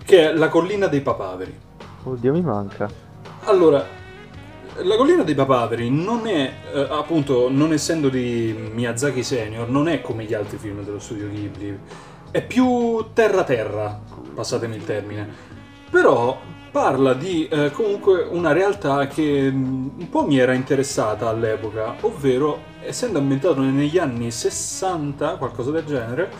che 0.05 0.31
è 0.31 0.33
La 0.33 0.49
collina 0.49 0.89
dei 0.89 1.01
papaveri. 1.01 1.55
Oddio, 2.03 2.33
mi 2.33 2.41
manca. 2.41 2.91
Allora, 3.45 4.05
la 4.83 4.97
collina 4.97 5.23
dei 5.23 5.35
papaveri 5.35 5.91
non 5.91 6.27
è, 6.27 6.53
eh, 6.73 6.87
appunto, 6.91 7.49
non 7.51 7.73
essendo 7.73 8.09
di 8.09 8.55
Miyazaki 8.73 9.23
Senior, 9.23 9.69
non 9.69 9.89
è 9.89 10.01
come 10.01 10.25
gli 10.25 10.35
altri 10.35 10.59
film 10.59 10.83
dello 10.83 10.99
studio 10.99 11.29
Ghibli. 11.29 11.79
È 12.31 12.45
più 12.45 13.07
terra-terra, 13.13 14.01
passatemi 14.35 14.77
il 14.77 14.85
termine. 14.85 15.29
Però 15.91 16.39
parla 16.71 17.15
di 17.15 17.49
eh, 17.49 17.71
comunque 17.71 18.23
una 18.23 18.53
realtà 18.53 19.07
che 19.07 19.51
mm, 19.51 19.89
un 19.99 20.11
po' 20.11 20.27
mi 20.27 20.39
era 20.39 20.53
interessata 20.53 21.29
all'epoca, 21.29 21.97
ovvero 22.03 22.75
essendo 22.83 23.19
ambientato 23.19 23.61
negli 23.61 23.99
anni 23.99 24.31
60, 24.31 25.37
qualcosa 25.37 25.71
del 25.71 25.85
genere, 25.85 26.31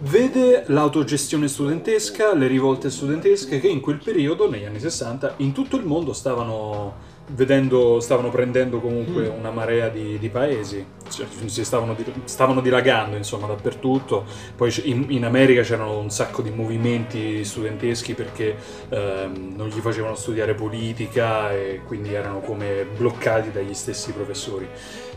vede 0.00 0.64
l'autogestione 0.66 1.48
studentesca, 1.48 2.34
le 2.34 2.46
rivolte 2.46 2.90
studentesche 2.90 3.58
che 3.58 3.68
in 3.68 3.80
quel 3.80 4.00
periodo, 4.02 4.50
negli 4.50 4.64
anni 4.64 4.80
60, 4.80 5.34
in 5.38 5.52
tutto 5.52 5.76
il 5.76 5.86
mondo 5.86 6.12
stavano 6.12 7.14
vedendo, 7.28 7.98
stavano 8.00 8.30
prendendo 8.30 8.80
comunque 8.80 9.28
mm. 9.28 9.38
una 9.38 9.50
marea 9.50 9.88
di, 9.88 10.18
di 10.18 10.28
paesi, 10.28 10.84
cioè, 11.08 11.26
si 11.46 11.64
stavano, 11.64 11.96
stavano, 12.24 12.60
dilagando 12.60 13.16
insomma 13.16 13.46
dappertutto, 13.46 14.24
poi 14.54 14.72
in, 14.84 15.06
in, 15.08 15.24
America 15.24 15.62
c'erano 15.62 15.98
un 15.98 16.10
sacco 16.10 16.42
di 16.42 16.50
movimenti 16.50 17.44
studenteschi 17.44 18.14
perché 18.14 18.56
ehm, 18.88 19.54
non 19.56 19.68
gli 19.68 19.80
facevano 19.80 20.14
studiare 20.14 20.54
politica 20.54 21.52
e 21.52 21.80
quindi 21.86 22.14
erano 22.14 22.40
come 22.40 22.86
bloccati 22.96 23.50
dagli 23.50 23.74
stessi 23.74 24.12
professori. 24.12 24.68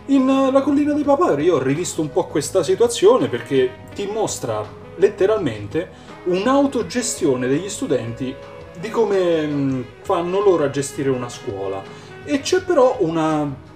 In 0.08 0.28
uh, 0.28 0.52
La 0.52 0.62
collina 0.62 0.94
dei 0.94 1.04
papaveri 1.04 1.44
io 1.44 1.56
ho 1.56 1.62
rivisto 1.62 2.02
un 2.02 2.12
po' 2.12 2.26
questa 2.26 2.64
situazione 2.64 3.28
perché 3.28 3.70
ti 3.94 4.08
mostra 4.08 4.66
letteralmente 4.96 5.90
un'autogestione 6.26 7.48
degli 7.48 7.70
studenti 7.70 8.36
di 8.80 8.90
come 8.90 9.46
mm, 9.46 9.82
fanno 10.02 10.42
loro 10.42 10.64
a 10.64 10.70
gestire 10.70 11.10
una 11.10 11.30
scuola. 11.30 11.82
E 12.24 12.42
c'è 12.42 12.62
però 12.64 12.98
una 13.00 13.68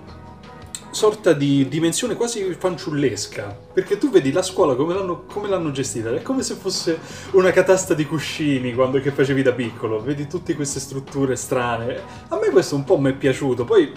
sorta 0.92 1.34
di 1.34 1.68
dimensione 1.68 2.16
quasi 2.16 2.54
fanciullesca, 2.54 3.58
perché 3.74 3.98
tu 3.98 4.10
vedi 4.12 4.32
la 4.32 4.44
scuola 4.44 4.76
come 4.76 4.94
l'hanno, 4.94 5.24
come 5.26 5.50
l'hanno 5.50 5.72
gestita, 5.72 6.14
è 6.14 6.22
come 6.22 6.44
se 6.44 6.54
fosse 6.54 7.00
una 7.32 7.52
catasta 7.52 7.94
di 7.94 8.06
cuscini 8.06 8.74
quando 8.74 9.00
che 9.00 9.12
facevi 9.12 9.42
da 9.42 9.54
piccolo, 9.54 10.02
vedi 10.02 10.28
tutte 10.28 10.56
queste 10.56 10.80
strutture 10.80 11.36
strane. 11.36 12.00
A 12.28 12.38
me 12.38 12.50
questo 12.52 12.76
un 12.76 12.84
po' 12.84 12.98
mi 12.98 13.10
è 13.10 13.14
piaciuto, 13.14 13.66
poi 13.66 13.92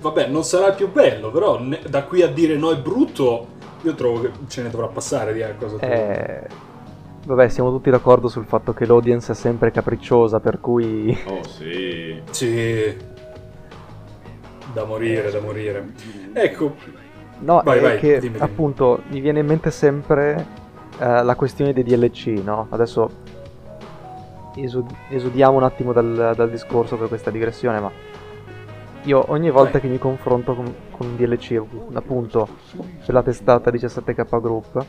vabbè, 0.00 0.26
non 0.26 0.44
sarà 0.44 0.68
il 0.68 0.74
più 0.74 0.90
bello, 0.90 1.30
però 1.30 1.62
da 1.88 2.02
qui 2.04 2.22
a 2.22 2.28
dire 2.28 2.56
no 2.56 2.70
è 2.72 2.76
brutto, 2.76 3.54
io 3.82 3.94
trovo 3.94 4.22
che 4.22 4.30
ce 4.48 4.62
ne 4.62 4.70
dovrà 4.70 4.88
passare 4.88 5.32
di 5.32 5.44
cosa. 5.58 5.78
Eh 5.78 6.74
Vabbè, 7.26 7.48
siamo 7.48 7.72
tutti 7.72 7.90
d'accordo 7.90 8.28
sul 8.28 8.44
fatto 8.44 8.72
che 8.72 8.86
l'audience 8.86 9.32
è 9.32 9.34
sempre 9.34 9.72
capricciosa, 9.72 10.38
per 10.38 10.60
cui... 10.60 11.16
Oh 11.26 11.42
sì. 11.42 12.22
Sì. 12.30 12.96
Da 14.72 14.84
morire, 14.84 15.32
da 15.32 15.40
morire. 15.40 15.88
Ecco. 16.32 16.76
No, 17.40 17.62
vai, 17.64 17.78
è 17.78 17.80
vai, 17.80 17.98
che 17.98 18.20
dimmi, 18.20 18.38
appunto 18.38 19.02
mi 19.08 19.18
viene 19.18 19.40
in 19.40 19.46
mente 19.46 19.72
sempre 19.72 20.46
uh, 21.00 21.24
la 21.24 21.34
questione 21.34 21.72
dei 21.72 21.82
DLC, 21.82 22.26
no? 22.44 22.68
Adesso 22.70 23.10
esod- 24.54 24.94
esodiamo 25.08 25.56
un 25.56 25.64
attimo 25.64 25.92
dal, 25.92 26.32
dal, 26.36 26.48
discorso 26.48 26.96
per 26.96 27.08
questa 27.08 27.32
digressione, 27.32 27.80
ma 27.80 27.90
io 29.02 29.24
ogni 29.32 29.50
volta 29.50 29.72
vai. 29.72 29.80
che 29.80 29.88
mi 29.88 29.98
confronto 29.98 30.54
con, 30.54 30.72
con 30.92 31.08
un 31.08 31.16
DLC, 31.16 31.60
appunto, 31.92 32.46
per 33.04 33.14
la 33.14 33.22
testata 33.24 33.68
17k 33.72 34.40
Group, 34.40 34.86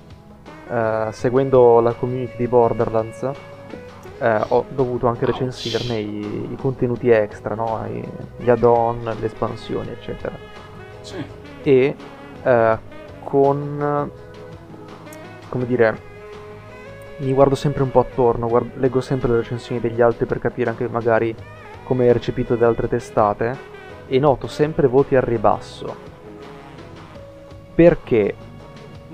uh, 0.70 1.12
seguendo 1.12 1.80
la 1.80 1.94
community 1.94 2.36
di 2.38 2.48
Borderlands, 2.48 3.22
uh, 3.22 4.26
ho 4.48 4.66
dovuto 4.70 5.08
anche 5.08 5.26
recensirne 5.26 5.98
i, 5.98 6.52
i 6.52 6.56
contenuti 6.56 7.10
extra, 7.10 7.56
no? 7.56 7.86
I, 7.88 8.04
gli 8.38 8.50
add-on, 8.50 9.04
le 9.04 9.26
espansioni, 9.26 9.90
eccetera. 9.90 10.36
Sì. 11.02 11.24
E 11.64 11.96
uh, 12.44 12.78
con, 13.24 14.12
come 15.50 15.66
dire, 15.66 16.06
mi 17.18 17.34
guardo 17.34 17.56
sempre 17.56 17.84
un 17.84 17.92
po' 17.92 18.00
attorno, 18.02 18.48
guardo, 18.48 18.72
leggo 18.76 19.02
sempre 19.02 19.30
le 19.30 19.38
recensioni 19.38 19.82
degli 19.82 20.02
altri 20.02 20.26
per 20.26 20.40
capire 20.40 20.70
anche 20.70 20.88
magari 20.88 21.36
come 21.84 22.08
è 22.08 22.14
recepito 22.14 22.56
da 22.56 22.68
altre 22.68 22.88
testate 22.88 23.76
e 24.08 24.20
noto 24.20 24.48
sempre 24.48 24.88
voti 24.88 25.16
al 25.16 25.24
ribasso. 25.24 25.96
Perché 27.74 28.36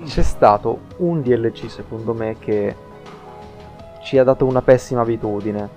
c'è 0.04 0.22
stato 0.22 0.80
un 0.98 1.22
DLC 1.22 1.70
secondo 1.70 2.14
me 2.14 2.36
che 2.38 2.76
ci 4.02 4.18
ha 4.18 4.24
dato 4.24 4.44
una 4.44 4.62
pessima 4.62 5.00
abitudine, 5.00 5.68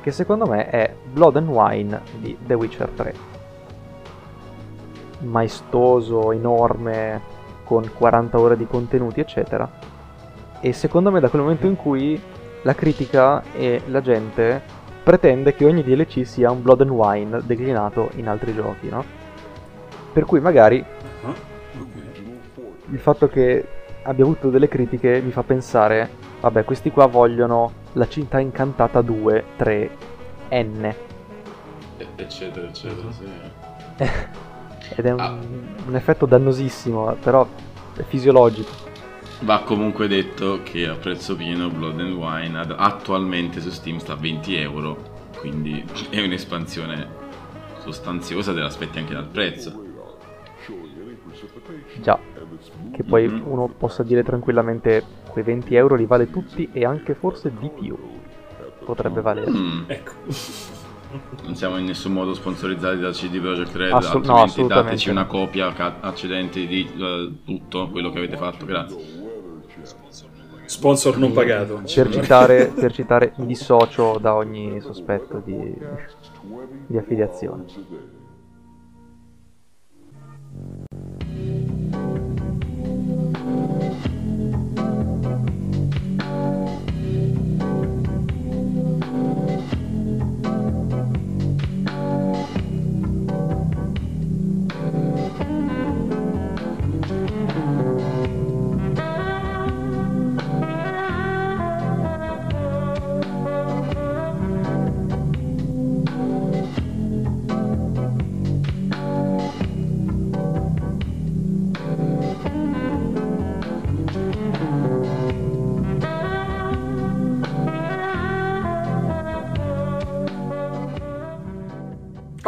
che 0.00 0.10
secondo 0.12 0.46
me 0.46 0.68
è 0.68 0.94
Blood 1.04 1.36
and 1.36 1.48
Wine 1.48 2.00
di 2.18 2.36
The 2.46 2.54
Witcher 2.54 2.88
3. 2.88 3.14
Maestoso, 5.20 6.32
enorme, 6.32 7.20
con 7.64 7.90
40 7.92 8.38
ore 8.38 8.56
di 8.56 8.66
contenuti, 8.66 9.20
eccetera. 9.20 9.68
E 10.60 10.72
secondo 10.72 11.10
me 11.10 11.20
da 11.20 11.28
quel 11.28 11.42
momento 11.42 11.66
in 11.66 11.76
cui 11.76 12.20
la 12.62 12.74
critica 12.74 13.42
e 13.52 13.82
la 13.86 14.00
gente 14.00 14.62
pretende 15.02 15.54
che 15.54 15.64
ogni 15.64 15.82
DLC 15.82 16.24
sia 16.24 16.50
un 16.50 16.62
Blood 16.62 16.82
and 16.82 16.90
Wine 16.90 17.40
declinato 17.44 18.10
in 18.14 18.28
altri 18.28 18.54
giochi, 18.54 18.88
no? 18.88 19.04
Per 20.12 20.24
cui 20.24 20.40
magari 20.40 20.84
il 22.92 22.98
fatto 22.98 23.26
che 23.28 23.66
abbia 24.02 24.24
avuto 24.24 24.50
delle 24.50 24.68
critiche 24.68 25.20
mi 25.20 25.30
fa 25.30 25.42
pensare, 25.42 26.08
vabbè, 26.40 26.64
questi 26.64 26.90
qua 26.90 27.06
vogliono 27.06 27.72
la 27.92 28.06
cinta 28.06 28.38
incantata 28.38 29.00
2, 29.00 29.44
3, 29.56 29.90
N. 30.50 30.94
Eccetera, 32.16 32.66
eccetera, 32.66 33.06
uh-huh. 33.06 33.12
sì. 33.12 34.04
Ed 34.94 35.06
è 35.06 35.10
un, 35.10 35.20
ah. 35.20 35.38
un 35.86 35.96
effetto 35.96 36.26
dannosissimo, 36.26 37.16
però 37.20 37.46
è 37.96 38.02
fisiologico. 38.02 38.90
Va 39.40 39.60
comunque 39.60 40.06
detto 40.06 40.60
che 40.62 40.86
a 40.86 40.94
prezzo 40.94 41.34
pieno 41.34 41.70
Blood 41.70 41.98
and 41.98 42.12
Wine 42.12 42.58
attualmente 42.76 43.60
su 43.60 43.70
Steam 43.70 43.98
sta 43.98 44.12
a 44.12 44.16
20 44.16 44.54
euro, 44.56 45.30
quindi 45.38 45.82
è 46.10 46.20
un'espansione 46.20 47.20
sostanziosa, 47.78 48.52
te 48.52 48.60
l'aspetti 48.60 48.98
anche 48.98 49.14
dal 49.14 49.26
prezzo. 49.26 49.81
Che 52.92 53.02
poi 53.04 53.28
mm-hmm. 53.28 53.46
uno 53.46 53.68
possa 53.68 54.02
dire 54.02 54.22
tranquillamente 54.22 55.04
quei 55.28 55.44
20 55.44 55.74
euro 55.74 55.94
li 55.94 56.06
vale 56.06 56.30
tutti 56.30 56.68
e 56.72 56.84
anche 56.84 57.14
forse 57.14 57.52
di 57.58 57.68
più 57.68 57.96
potrebbe 58.84 59.20
valere. 59.20 59.50
Mm. 59.50 59.82
Ecco. 59.86 60.12
Non 61.42 61.54
siamo 61.54 61.76
in 61.76 61.84
nessun 61.84 62.12
modo 62.12 62.32
sponsorizzati 62.32 62.98
da 62.98 63.10
CD 63.10 63.38
Projekt 63.38 63.76
Red, 63.76 63.92
altrimenti 63.92 64.62
no, 64.62 64.66
dateci 64.66 65.10
una 65.10 65.26
copia 65.26 66.00
accedente 66.00 66.66
di 66.66 66.90
uh, 66.96 67.44
tutto 67.44 67.90
quello 67.90 68.10
che 68.10 68.16
avete 68.16 68.38
fatto, 68.38 68.64
grazie. 68.64 68.96
Sponsor 70.64 71.18
non 71.18 71.32
pagato. 71.32 71.82
Per 71.84 72.10
citare, 72.10 72.72
per 72.74 72.92
citare 72.94 73.34
mi 73.36 73.44
dissocio 73.44 74.16
da 74.18 74.34
ogni 74.34 74.80
sospetto 74.80 75.42
di, 75.44 75.76
di 76.86 76.96
affiliazione. 76.96 77.64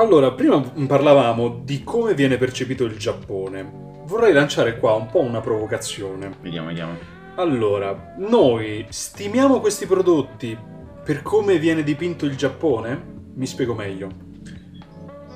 Allora, 0.04 0.32
prima 0.32 0.60
parlavamo 0.60 1.62
di 1.64 1.82
come 1.82 2.12
viene 2.12 2.36
percepito 2.36 2.84
il 2.84 2.98
Giappone. 2.98 4.02
Vorrei 4.04 4.34
lanciare 4.34 4.78
qua 4.78 4.92
un 4.92 5.06
po' 5.06 5.20
una 5.20 5.40
provocazione. 5.40 6.30
Vediamo, 6.42 6.66
vediamo. 6.66 6.98
Allora, 7.36 8.14
noi 8.18 8.84
stimiamo 8.90 9.60
questi 9.60 9.86
prodotti 9.86 10.54
per 11.02 11.22
come 11.22 11.58
viene 11.58 11.82
dipinto 11.82 12.26
il 12.26 12.36
Giappone? 12.36 13.02
Mi 13.32 13.46
spiego 13.46 13.72
meglio. 13.72 14.08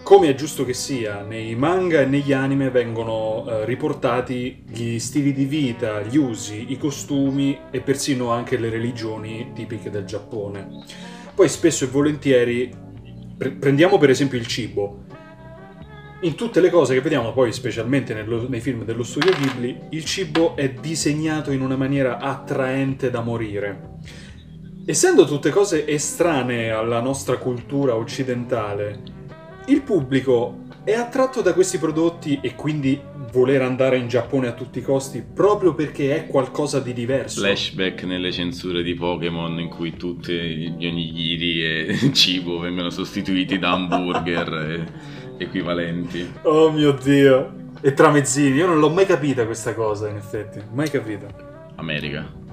come 0.02 0.28
è 0.28 0.34
giusto 0.34 0.64
che 0.66 0.74
sia, 0.74 1.22
nei 1.22 1.54
manga 1.54 2.00
e 2.00 2.06
negli 2.06 2.32
anime 2.32 2.70
vengono 2.70 3.42
uh, 3.42 3.64
riportati 3.64 4.64
gli 4.66 4.98
stili 4.98 5.32
di 5.32 5.44
vita, 5.44 6.00
gli 6.00 6.16
usi, 6.16 6.72
i 6.72 6.78
costumi 6.78 7.58
e 7.70 7.80
persino 7.80 8.30
anche 8.30 8.58
le 8.58 8.68
religioni 8.70 9.52
tipiche 9.54 9.90
del 9.90 10.04
Giappone. 10.04 10.84
Poi 11.34 11.48
spesso 11.48 11.84
e 11.84 11.88
volentieri, 11.88 12.86
pre- 13.38 13.52
prendiamo 13.52 13.96
per 13.96 14.10
esempio 14.10 14.36
il 14.36 14.46
cibo, 14.46 15.04
in 16.22 16.34
tutte 16.34 16.60
le 16.60 16.68
cose 16.68 16.94
che 16.94 17.00
vediamo, 17.00 17.32
poi 17.32 17.52
specialmente 17.52 18.12
nello, 18.12 18.48
nei 18.48 18.60
film 18.60 18.84
dello 18.84 19.04
studio 19.04 19.32
Ghibli, 19.32 19.78
il 19.90 20.04
cibo 20.04 20.56
è 20.56 20.70
disegnato 20.72 21.52
in 21.52 21.62
una 21.62 21.76
maniera 21.76 22.18
attraente 22.18 23.08
da 23.08 23.20
morire. 23.20 23.96
Essendo 24.84 25.26
tutte 25.26 25.50
cose 25.50 25.86
estranee 25.86 26.70
alla 26.70 27.00
nostra 27.00 27.36
cultura 27.36 27.94
occidentale, 27.94 29.02
il 29.66 29.82
pubblico 29.82 30.64
è 30.82 30.94
attratto 30.94 31.40
da 31.40 31.52
questi 31.52 31.78
prodotti 31.78 32.40
e 32.42 32.54
quindi 32.56 33.00
voler 33.32 33.62
andare 33.62 33.96
in 33.96 34.08
Giappone 34.08 34.48
a 34.48 34.52
tutti 34.52 34.78
i 34.78 34.82
costi 34.82 35.22
proprio 35.22 35.74
perché 35.74 36.16
è 36.16 36.26
qualcosa 36.26 36.80
di 36.80 36.92
diverso. 36.92 37.40
Flashback 37.40 38.04
nelle 38.04 38.32
censure 38.32 38.82
di 38.82 38.94
Pokémon 38.94 39.58
in 39.58 39.68
cui 39.68 39.96
tutti 39.96 40.32
gli 40.32 40.86
onigiri 40.86 41.64
e 41.64 42.12
cibo 42.12 42.58
vengono 42.58 42.90
sostituiti 42.90 43.58
da 43.58 43.72
hamburger 43.72 44.86
equivalenti. 45.38 46.30
Oh 46.42 46.70
mio 46.70 46.92
dio! 46.92 47.56
E 47.80 47.94
tramezzini, 47.94 48.56
io 48.56 48.66
non 48.66 48.80
l'ho 48.80 48.90
mai 48.90 49.06
capita 49.06 49.44
questa 49.44 49.72
cosa 49.72 50.08
in 50.08 50.16
effetti, 50.16 50.60
mai 50.72 50.90
capita. 50.90 51.26
America 51.76 52.46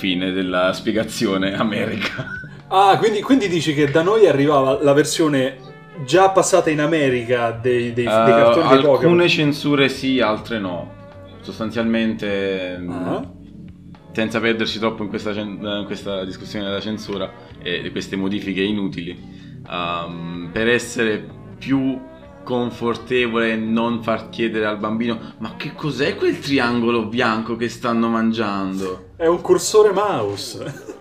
fine 0.00 0.32
della 0.32 0.72
spiegazione 0.72 1.54
America. 1.54 2.24
Ah, 2.68 2.96
quindi, 2.96 3.20
quindi, 3.20 3.48
dici 3.48 3.74
che 3.74 3.90
da 3.90 4.00
noi 4.00 4.26
arrivava 4.26 4.82
la 4.82 4.94
versione 4.94 5.58
già 6.04 6.30
passata 6.30 6.70
in 6.70 6.80
America 6.80 7.50
dei, 7.50 7.92
dei, 7.92 8.06
uh, 8.06 8.24
dei 8.24 8.34
cartoni 8.34 8.68
dei 8.68 8.80
Pokémon? 8.80 8.94
Alcune 8.94 9.28
censure 9.28 9.88
sì, 9.88 10.20
altre 10.20 10.58
no. 10.58 10.98
Sostanzialmente, 11.40 12.78
uh-huh. 12.86 13.34
senza 14.12 14.40
perderci 14.40 14.78
troppo 14.78 15.02
in 15.02 15.08
questa, 15.08 15.30
in 15.32 15.82
questa, 15.86 16.24
discussione 16.24 16.66
della 16.66 16.80
censura 16.80 17.30
e 17.62 17.82
di 17.82 17.90
queste 17.90 18.16
modifiche 18.16 18.62
inutili, 18.62 19.18
um, 19.68 20.50
per 20.52 20.68
essere 20.68 21.26
più 21.58 22.08
confortevole 22.42 23.54
non 23.56 24.02
far 24.02 24.30
chiedere 24.30 24.64
al 24.64 24.78
bambino 24.78 25.34
ma 25.38 25.56
che 25.56 25.74
cos'è 25.74 26.16
quel 26.16 26.38
triangolo 26.38 27.06
bianco 27.06 27.56
che 27.56 27.68
stanno 27.68 28.08
mangiando? 28.08 29.10
È 29.16 29.26
un 29.26 29.40
cursore 29.40 29.92
mouse. 29.92 30.98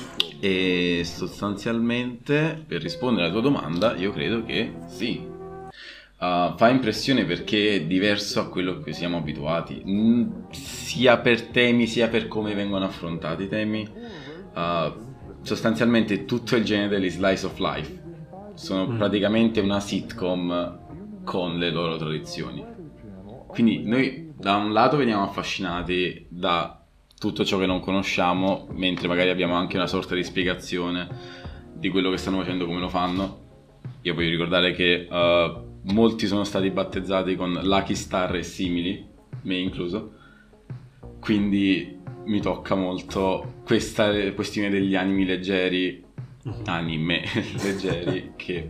e 0.41 1.03
sostanzialmente 1.05 2.63
per 2.67 2.81
rispondere 2.81 3.25
alla 3.25 3.31
tua 3.31 3.43
domanda 3.43 3.95
io 3.95 4.11
credo 4.11 4.43
che 4.43 4.73
sì. 4.87 5.29
Uh, 6.21 6.55
fa 6.55 6.69
impressione 6.69 7.25
perché 7.25 7.75
è 7.75 7.81
diverso 7.81 8.41
a 8.41 8.47
quello 8.47 8.73
a 8.73 8.75
cui 8.75 8.93
siamo 8.93 9.17
abituati, 9.17 9.81
mm, 9.83 10.49
sia 10.51 11.17
per 11.17 11.47
temi 11.47 11.87
sia 11.87 12.09
per 12.09 12.27
come 12.27 12.53
vengono 12.53 12.85
affrontati 12.85 13.43
i 13.43 13.47
temi. 13.47 13.87
Uh, 14.53 15.09
sostanzialmente 15.41 16.25
tutto 16.25 16.55
il 16.55 16.63
genere 16.63 16.89
degli 16.89 17.09
slice 17.09 17.45
of 17.47 17.57
life 17.57 18.03
sono 18.53 18.87
mm. 18.87 18.97
praticamente 18.97 19.59
una 19.59 19.79
sitcom 19.79 21.23
con 21.23 21.57
le 21.57 21.69
loro 21.71 21.97
tradizioni. 21.97 22.63
Quindi 23.47 23.83
noi 23.83 24.33
da 24.35 24.55
un 24.55 24.73
lato 24.73 24.97
veniamo 24.97 25.23
affascinati 25.23 26.25
da 26.29 26.80
tutto 27.21 27.45
ciò 27.45 27.59
che 27.59 27.67
non 27.67 27.81
conosciamo, 27.81 28.67
mentre 28.71 29.07
magari 29.07 29.29
abbiamo 29.29 29.53
anche 29.53 29.75
una 29.75 29.85
sorta 29.85 30.15
di 30.15 30.23
spiegazione 30.23 31.07
di 31.71 31.89
quello 31.89 32.09
che 32.09 32.17
stanno 32.17 32.39
facendo, 32.39 32.65
come 32.65 32.79
lo 32.79 32.89
fanno. 32.89 33.39
Io 34.01 34.15
voglio 34.15 34.31
ricordare 34.31 34.73
che 34.73 35.07
uh, 35.07 35.91
molti 35.93 36.25
sono 36.25 36.43
stati 36.43 36.71
battezzati 36.71 37.35
con 37.35 37.59
Lucky 37.61 37.93
Star 37.93 38.35
e 38.35 38.41
simili, 38.41 39.07
me 39.43 39.55
incluso. 39.55 40.13
Quindi 41.19 41.99
mi 42.25 42.41
tocca 42.41 42.73
molto 42.73 43.57
questa 43.65 44.31
questione 44.31 44.71
degli 44.71 44.95
animi 44.95 45.23
leggeri 45.23 46.03
anime 46.65 47.23
leggeri 47.61 48.31
che 48.35 48.67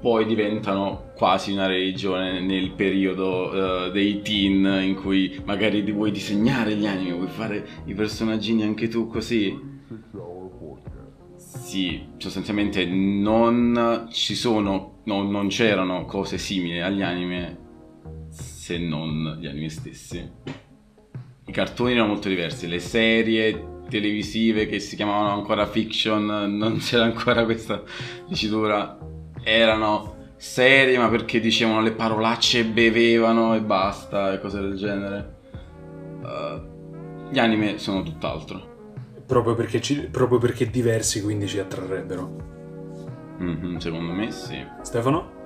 poi 0.00 0.24
diventano 0.24 1.12
quasi 1.14 1.52
una 1.52 1.66
religione 1.66 2.40
nel 2.40 2.70
periodo 2.70 3.50
uh, 3.50 3.90
dei 3.90 4.22
teen 4.22 4.64
in 4.82 4.94
cui 4.94 5.40
magari 5.44 5.82
vuoi 5.92 6.10
disegnare 6.10 6.74
gli 6.74 6.86
anime, 6.86 7.12
vuoi 7.12 7.28
fare 7.28 7.66
i 7.84 7.94
personaggini 7.94 8.62
anche 8.62 8.88
tu 8.88 9.06
così. 9.06 9.68
Sì, 11.36 12.06
sostanzialmente 12.16 12.84
non 12.86 14.08
ci 14.10 14.34
sono, 14.34 15.00
no, 15.04 15.22
non 15.22 15.48
c'erano 15.48 16.04
cose 16.04 16.38
simili 16.38 16.80
agli 16.80 17.02
anime 17.02 17.58
se 18.30 18.78
non 18.78 19.36
gli 19.38 19.46
anime 19.46 19.68
stessi. 19.68 20.28
I 21.44 21.52
cartoni 21.52 21.92
erano 21.92 22.08
molto 22.08 22.28
diversi, 22.28 22.68
le 22.68 22.78
serie 22.78 23.82
televisive 23.88 24.66
che 24.66 24.78
si 24.78 24.96
chiamavano 24.96 25.34
ancora 25.34 25.66
fiction, 25.66 26.24
non 26.56 26.78
c'era 26.78 27.04
ancora 27.04 27.44
questa 27.44 27.82
dicitura, 28.28 28.98
erano 29.42 30.16
serie 30.36 30.96
ma 30.96 31.08
perché 31.08 31.40
dicevano 31.40 31.80
le 31.80 31.92
parolacce, 31.92 32.64
bevevano 32.64 33.54
e 33.54 33.60
basta 33.60 34.32
e 34.32 34.40
cose 34.40 34.60
del 34.60 34.76
genere. 34.76 35.34
Uh, 36.22 37.28
gli 37.30 37.38
anime 37.38 37.78
sono 37.78 38.02
tutt'altro. 38.02 38.68
Proprio 39.26 39.54
perché, 39.54 39.80
ci, 39.80 40.08
proprio 40.08 40.38
perché 40.38 40.68
diversi 40.68 41.22
quindi 41.22 41.46
ci 41.46 41.58
attrarrebbero. 41.58 42.48
Mm-hmm, 43.40 43.76
secondo 43.76 44.12
me 44.12 44.30
sì. 44.30 44.64
Stefano? 44.82 45.38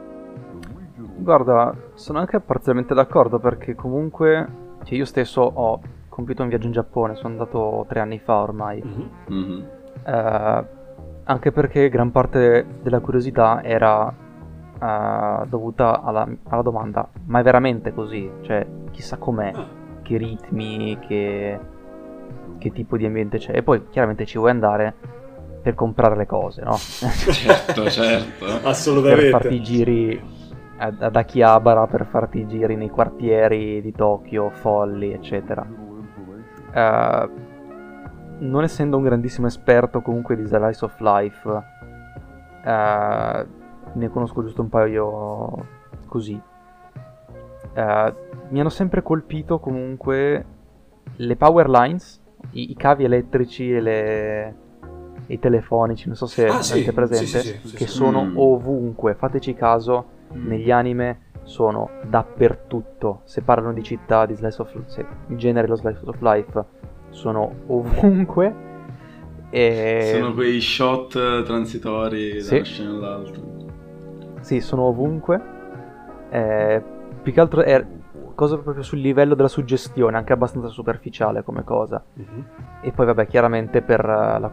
Guarda, 1.16 1.74
sono 1.95 2.18
anche 2.18 2.40
parzialmente 2.40 2.95
d'accordo 2.95 3.38
perché 3.38 3.74
comunque 3.74 4.62
cioè 4.84 4.95
io 4.95 5.05
stesso 5.05 5.40
ho 5.40 5.80
compiuto 6.09 6.42
un 6.42 6.49
viaggio 6.49 6.66
in 6.66 6.72
Giappone, 6.72 7.16
sono 7.16 7.28
andato 7.30 7.84
tre 7.88 8.01
anni 8.01 8.18
fa 8.18 8.40
ormai. 8.40 8.82
Mm-hmm. 9.30 9.62
Uh, 10.05 10.66
anche 11.25 11.53
perché 11.53 11.89
gran 11.89 12.11
parte 12.11 12.66
della 12.83 13.01
curiosità 13.01 13.62
era 13.62 14.07
uh, 14.07 15.47
dovuta 15.47 16.03
alla, 16.03 16.29
alla, 16.49 16.62
domanda, 16.62 17.09
ma 17.27 17.41
è 17.41 17.43
veramente 17.43 17.93
così? 17.93 18.31
Cioè, 18.43 18.66
chissà 18.91 19.16
com'è, 19.16 19.53
che 20.03 20.16
ritmi, 20.16 20.99
che, 21.07 21.59
che 22.59 22.72
tipo 22.72 22.97
di 22.97 23.07
ambiente 23.07 23.39
c'è. 23.39 23.57
E 23.57 23.62
poi 23.62 23.89
chiaramente 23.89 24.27
ci 24.27 24.39
vuoi 24.39 24.51
andare 24.51 24.95
per 25.62 25.75
comprare 25.75 26.16
le 26.16 26.27
cose, 26.27 26.62
no? 26.62 26.77
certo, 26.77 27.89
certo. 27.91 28.45
Assolutamente. 28.62 29.22
per 29.22 29.31
farti 29.31 29.55
i 29.55 29.62
giri 29.62 30.33
ad 30.77 31.16
Akihabara 31.16 31.87
per 31.87 32.05
farti 32.05 32.41
i 32.41 32.47
giri 32.47 32.77
nei 32.77 32.91
quartieri 32.91 33.81
di 33.81 33.93
Tokyo, 33.93 34.51
folli, 34.51 35.12
eccetera. 35.12 35.66
Uh, 36.75 37.31
non 38.45 38.62
essendo 38.62 38.97
un 38.97 39.03
grandissimo 39.03 39.47
esperto 39.47 40.01
comunque 40.01 40.36
di 40.36 40.45
Slice 40.45 40.84
of 40.84 40.99
Life, 41.01 41.49
uh, 41.49 43.47
ne 43.92 44.09
conosco 44.09 44.42
giusto 44.42 44.62
un 44.62 44.68
paio 44.68 45.66
così. 46.07 46.40
Uh, 47.74 48.14
mi 48.51 48.61
hanno 48.61 48.68
sempre 48.68 49.03
colpito 49.03 49.59
comunque 49.59 50.45
le 51.16 51.36
power 51.36 51.68
lines, 51.68 52.20
i, 52.53 52.70
i 52.70 52.74
cavi 52.74 53.05
elettrici 53.05 53.74
e 53.74 53.80
le, 53.80 54.55
i 55.28 55.38
telefonici, 55.38 56.07
non 56.07 56.16
so 56.16 56.26
se 56.26 56.47
ah, 56.47 56.55
avete 56.55 56.62
sì, 56.62 56.92
presente, 56.92 57.40
sì, 57.40 57.68
sì, 57.68 57.76
che 57.76 57.86
sono 57.86 58.24
mm. 58.24 58.38
ovunque, 58.38 59.14
fateci 59.14 59.55
caso, 59.55 60.05
mm. 60.34 60.47
negli 60.47 60.70
anime 60.70 61.20
sono 61.42 61.90
dappertutto. 62.07 63.22
Se 63.24 63.42
parlano 63.42 63.72
di 63.72 63.82
città, 63.82 64.26
di 64.26 64.34
slice 64.34 64.62
of 64.62 64.74
life, 64.74 65.07
in 65.28 65.36
genere 65.38 65.66
lo 65.66 65.76
slice 65.76 66.01
of 66.05 66.20
life 66.20 66.64
sono 67.14 67.50
ovunque. 67.68 68.62
E... 69.50 70.10
Sono 70.14 70.34
quei 70.34 70.60
shot 70.60 71.44
transitori 71.44 72.42
sì. 72.42 72.50
da 72.50 72.56
una 72.56 72.64
scena 72.64 72.90
all'altra. 72.90 73.42
Sì, 74.40 74.60
sono 74.60 74.82
ovunque. 74.82 75.52
Eh, 76.28 76.82
più 77.22 77.32
che 77.32 77.40
altro 77.40 77.62
è 77.62 77.86
cosa 78.34 78.58
proprio 78.58 78.82
sul 78.82 78.98
livello 78.98 79.34
della 79.34 79.48
suggestione, 79.48 80.16
anche 80.16 80.32
abbastanza 80.32 80.68
superficiale 80.68 81.44
come 81.44 81.62
cosa. 81.64 82.02
Mm-hmm. 82.18 82.40
E 82.82 82.92
poi 82.92 83.06
vabbè, 83.06 83.26
chiaramente 83.26 83.80
per 83.80 84.04
la, 84.04 84.50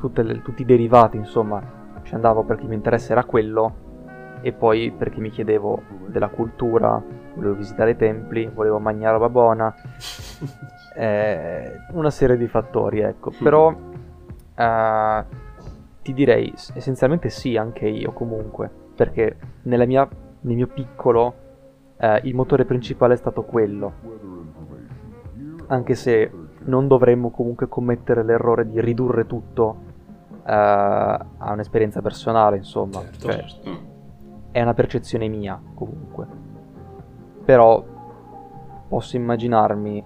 le, 0.00 0.42
tutti 0.42 0.62
i 0.62 0.64
derivati, 0.64 1.16
insomma, 1.16 1.60
ci 2.02 2.14
andavo 2.14 2.44
perché 2.44 2.62
il 2.62 2.68
mio 2.68 2.76
interesse 2.76 3.12
era 3.12 3.24
quello 3.24 3.84
e 4.42 4.52
poi 4.52 4.92
perché 4.96 5.18
mi 5.18 5.30
chiedevo 5.30 5.82
della 6.06 6.28
cultura, 6.28 7.02
volevo 7.36 7.54
visitare 7.54 7.92
i 7.92 7.96
templi, 7.96 8.50
volevo 8.52 8.78
mangiare 8.78 9.12
roba 9.12 9.28
buona, 9.28 9.74
eh, 10.96 11.72
una 11.92 12.10
serie 12.10 12.36
di 12.36 12.48
fattori, 12.48 13.00
ecco. 13.00 13.30
Mm. 13.30 13.42
Però 13.42 13.76
eh, 14.54 15.24
ti 16.02 16.12
direi 16.12 16.52
essenzialmente 16.74 17.28
sì, 17.28 17.56
anche 17.56 17.86
io 17.86 18.12
comunque, 18.12 18.70
perché 18.96 19.36
mia, 19.62 20.08
nel 20.40 20.56
mio 20.56 20.66
piccolo 20.66 21.34
eh, 21.98 22.20
il 22.24 22.34
motore 22.34 22.64
principale 22.64 23.14
è 23.14 23.16
stato 23.16 23.44
quello. 23.44 24.24
Anche 25.68 25.94
se 25.94 26.30
non 26.64 26.88
dovremmo 26.88 27.30
comunque 27.30 27.68
commettere 27.68 28.24
l'errore 28.24 28.68
di 28.68 28.80
ridurre 28.80 29.26
tutto 29.26 29.84
ha 30.46 31.52
un'esperienza 31.52 32.00
personale, 32.00 32.56
insomma. 32.56 33.00
Certo, 33.00 33.18
cioè, 33.18 33.32
Certo. 33.32 33.70
è 34.52 34.62
una 34.62 34.74
percezione 34.74 35.28
mia, 35.28 35.60
comunque. 35.74 36.45
Però 37.46 37.82
posso 38.88 39.16
immaginarmi 39.16 40.04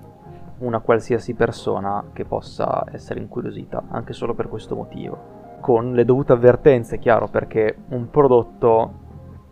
una 0.58 0.80
qualsiasi 0.80 1.32
persona 1.34 2.04
che 2.12 2.26
possa 2.26 2.84
essere 2.92 3.18
incuriosita, 3.20 3.84
anche 3.88 4.12
solo 4.12 4.34
per 4.34 4.48
questo 4.48 4.76
motivo. 4.76 5.38
Con 5.60 5.94
le 5.94 6.04
dovute 6.04 6.32
avvertenze, 6.32 6.98
chiaro, 6.98 7.28
perché 7.28 7.76
un 7.88 8.10
prodotto 8.10 8.92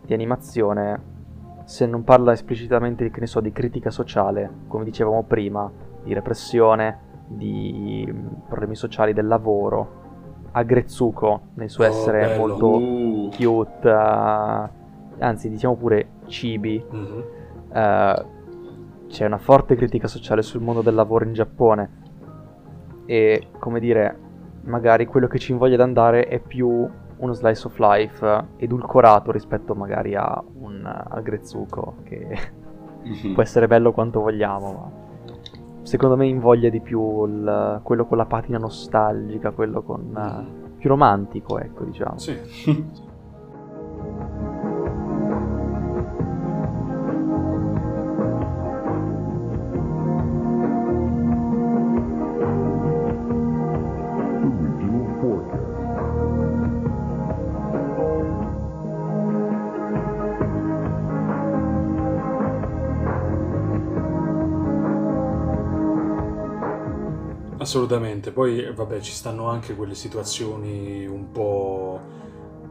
di 0.05 0.13
animazione, 0.13 1.01
se 1.65 1.87
non 1.87 2.05
parla 2.05 2.33
esplicitamente, 2.33 3.11
che 3.11 3.21
ne 3.21 3.27
so, 3.27 3.41
di 3.41 3.53
critica 3.53 3.91
sociale, 3.91 4.51
come 4.69 4.85
dicevamo 4.85 5.23
prima, 5.23 5.71
di 6.03 6.13
repressione, 6.13 6.99
di 7.27 8.07
mm, 8.11 8.27
problemi 8.47 8.75
sociali 8.75 9.15
del 9.15 9.27
lavoro, 9.27 9.97
ha 10.53 10.63
Grezzuko 10.63 11.41
nel 11.55 11.71
suo 11.71 11.85
Oh, 11.85 11.87
essere 11.87 12.21
bello. 12.21 12.37
molto 12.37 12.67
Uh, 12.67 13.31
cute, 13.37 13.89
eh, 13.89 14.69
anzi 15.25 15.49
diciamo 15.49 15.75
pure 15.75 16.09
cibi, 16.27 16.85
Mhm. 16.91 17.25
Eh, 17.73 18.25
c'è 19.09 19.25
una 19.25 19.39
forte 19.39 19.75
critica 19.75 20.07
sociale 20.07 20.43
sul 20.43 20.61
mondo 20.61 20.83
del 20.83 20.95
lavoro 20.95 21.25
in 21.25 21.33
Giappone 21.33 21.91
e 23.07 23.49
come 23.59 23.81
dire, 23.81 24.19
magari 24.65 25.07
quello 25.07 25.27
che 25.27 25.39
ci 25.39 25.53
invoglia 25.53 25.75
ad 25.75 25.81
andare 25.81 26.27
è 26.27 26.41
più 26.41 26.87
uno 27.17 27.33
slice 27.33 27.67
of 27.67 27.79
life 27.79 28.45
edulcorato 28.59 29.33
rispetto 29.33 29.75
magari 29.75 30.15
a 30.15 30.43
un 30.61 30.85
a 30.85 31.21
Grezzuko 31.21 31.97
che 32.05 32.27
mhm. 33.03 33.33
può 33.33 33.43
essere 33.43 33.67
bello 33.67 33.93
quanto 33.93 34.21
vogliamo, 34.21 34.73
ma 34.73 35.07
secondo 35.83 36.17
me 36.17 36.27
invoglia 36.27 36.69
di 36.69 36.81
più 36.81 37.25
il- 37.25 37.81
quello 37.83 38.05
con 38.05 38.19
la 38.19 38.27
patina 38.27 38.59
nostalgica, 38.59 39.53
quello 39.53 39.83
con 39.83 40.15
eh, 40.15 40.77
più 40.77 40.91
romantico, 40.91 41.59
ecco, 41.59 41.85
diciamo. 41.85 42.19
Sì. 42.19 42.37
Assolutamente, 67.69 68.33
poi 68.33 68.73
vabbè 68.75 68.99
ci 69.01 69.13
stanno 69.13 69.47
anche 69.47 69.77
quelle 69.77 69.95
situazioni 69.95 71.07
un 71.07 71.31
po' 71.31 72.01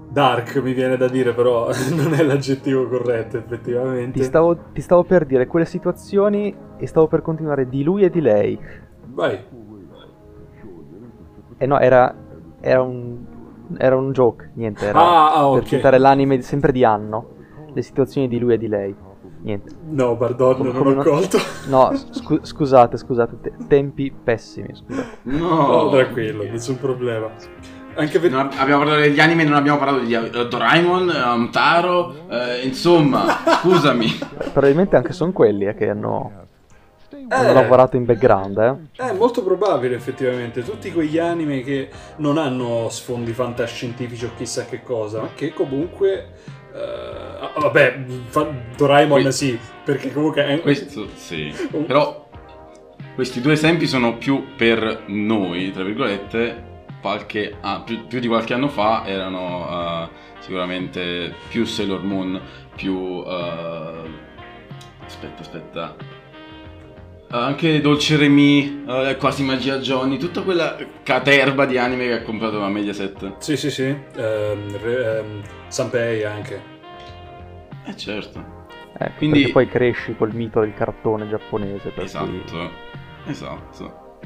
dark 0.09 0.55
mi 0.55 0.73
viene 0.73 0.97
da 0.97 1.07
dire, 1.07 1.35
però 1.35 1.69
non 1.93 2.15
è 2.15 2.23
l'aggettivo 2.23 2.87
corretto 2.87 3.37
effettivamente. 3.37 4.17
Ti 4.17 4.25
stavo, 4.25 4.57
ti 4.73 4.81
stavo 4.81 5.03
per 5.03 5.27
dire 5.27 5.45
quelle 5.45 5.67
situazioni 5.67 6.51
e 6.77 6.87
stavo 6.87 7.05
per 7.05 7.21
continuare 7.21 7.69
di 7.69 7.83
lui 7.83 8.05
e 8.05 8.09
di 8.09 8.21
lei. 8.21 8.59
Vai, 9.13 9.39
E 11.59 11.65
no, 11.67 11.77
era, 11.79 12.15
era 12.59 12.81
un 12.81 13.17
era 13.77 13.95
un 13.95 14.11
joke, 14.13 14.49
niente, 14.53 14.83
era 14.83 14.99
Ah, 14.99 15.33
ah, 15.35 15.53
per 15.53 15.65
citare 15.65 15.99
l'anime 15.99 16.41
sempre 16.41 16.71
di 16.71 16.83
anno, 16.83 17.35
le 17.71 17.83
situazioni 17.83 18.27
di 18.27 18.39
lui 18.39 18.53
e 18.53 18.57
di 18.57 18.67
lei. 18.67 18.95
Niente. 19.41 19.71
no, 19.89 20.17
pardon, 20.17 20.55
Come- 20.57 20.71
non 20.71 20.77
come 20.77 20.91
ho 20.91 20.93
non- 20.95 21.03
colto. 21.03 21.37
No, 21.67 21.91
scu- 22.11 22.43
scusate, 22.45 22.97
scusate, 22.97 23.39
te- 23.41 23.53
tempi 23.67 24.11
pessimi, 24.11 24.69
scusate. 24.73 25.07
No, 25.23 25.67
No, 25.83 25.89
tranquillo, 25.89 26.43
nessun 26.43 26.77
problema. 26.79 27.29
Anche 27.95 28.19
per... 28.19 28.33
Ab- 28.33 28.53
abbiamo 28.57 28.83
parlato 28.83 29.01
degli 29.01 29.19
anime, 29.19 29.43
non 29.43 29.53
abbiamo 29.53 29.77
parlato 29.77 29.99
di 30.03 30.13
eh, 30.13 30.47
Doraemon, 30.47 31.09
Amtaro, 31.09 32.13
eh, 32.29 32.61
insomma, 32.65 33.25
scusami. 33.61 34.07
Probabilmente 34.53 34.95
anche 34.95 35.13
sono 35.13 35.31
quelli 35.31 35.65
eh, 35.65 35.73
che 35.75 35.89
hanno, 35.89 36.31
hanno 37.29 37.49
Eh. 37.49 37.53
lavorato 37.53 37.95
in 37.95 38.05
background, 38.05 38.57
eh. 38.57 39.03
È 39.03 39.13
molto 39.13 39.43
probabile 39.43 39.95
effettivamente, 39.95 40.63
tutti 40.63 40.91
quegli 40.91 41.17
anime 41.17 41.61
che 41.61 41.89
non 42.17 42.37
hanno 42.37 42.87
sfondi 42.89 43.31
fantascientifici 43.33 44.25
o 44.25 44.31
chissà 44.35 44.65
che 44.65 44.81
cosa, 44.83 45.21
ma 45.21 45.29
che 45.33 45.53
comunque... 45.53 46.55
ah, 46.77 47.59
vabbè, 47.59 48.05
Doraemon 48.75 49.21
Que- 49.21 49.31
sì, 49.31 49.57
perché 49.83 50.11
comunque 50.11 50.45
è... 50.45 50.61
Questo 50.61 51.07
sì, 51.15 51.53
però 51.85 52.27
questi 53.15 53.41
due 53.41 53.53
esempi 53.53 53.87
sono 53.87 54.17
più 54.17 54.55
per 54.55 55.03
noi, 55.07 55.71
tra 55.71 55.83
virgolette, 55.83 56.63
qualche, 57.01 57.55
ah, 57.61 57.81
più, 57.81 58.05
più 58.07 58.19
di 58.19 58.27
qualche 58.27 58.53
anno 58.53 58.67
fa 58.67 59.05
erano 59.05 59.67
eh, 59.69 60.09
sicuramente 60.39 61.33
più 61.49 61.65
Sailor 61.65 62.03
Moon, 62.03 62.39
più... 62.75 63.23
eh, 63.25 64.25
aspetta, 65.05 65.41
aspetta. 65.41 65.95
Eh, 67.29 67.35
anche 67.35 67.81
Dolce 67.81 68.15
Remy, 68.15 68.85
eh, 68.87 69.17
quasi 69.17 69.43
Magia 69.43 69.79
Johnny, 69.79 70.17
tutta 70.17 70.41
quella 70.43 70.77
caterba 71.03 71.65
di 71.65 71.77
anime 71.77 72.05
che 72.07 72.13
ha 72.13 72.21
comprato 72.21 72.57
la 72.59 72.69
Mediaset. 72.69 73.37
Sì, 73.39 73.57
sì, 73.57 73.69
sì, 73.69 73.83
ehm, 73.83 74.77
re- 74.81 75.17
ehm, 75.19 75.41
Sanpei 75.67 76.23
anche. 76.23 76.61
Eh 77.85 77.95
certo, 77.97 78.55
Eh, 78.99 79.11
Quindi- 79.17 79.51
poi 79.51 79.67
cresci 79.67 80.15
col 80.17 80.33
mito 80.33 80.61
del 80.61 80.73
cartone 80.73 81.29
giapponese, 81.29 81.89
per 81.89 82.05
cui... 82.09 82.41
esatto, 83.27 83.69
esatto. 83.71 84.19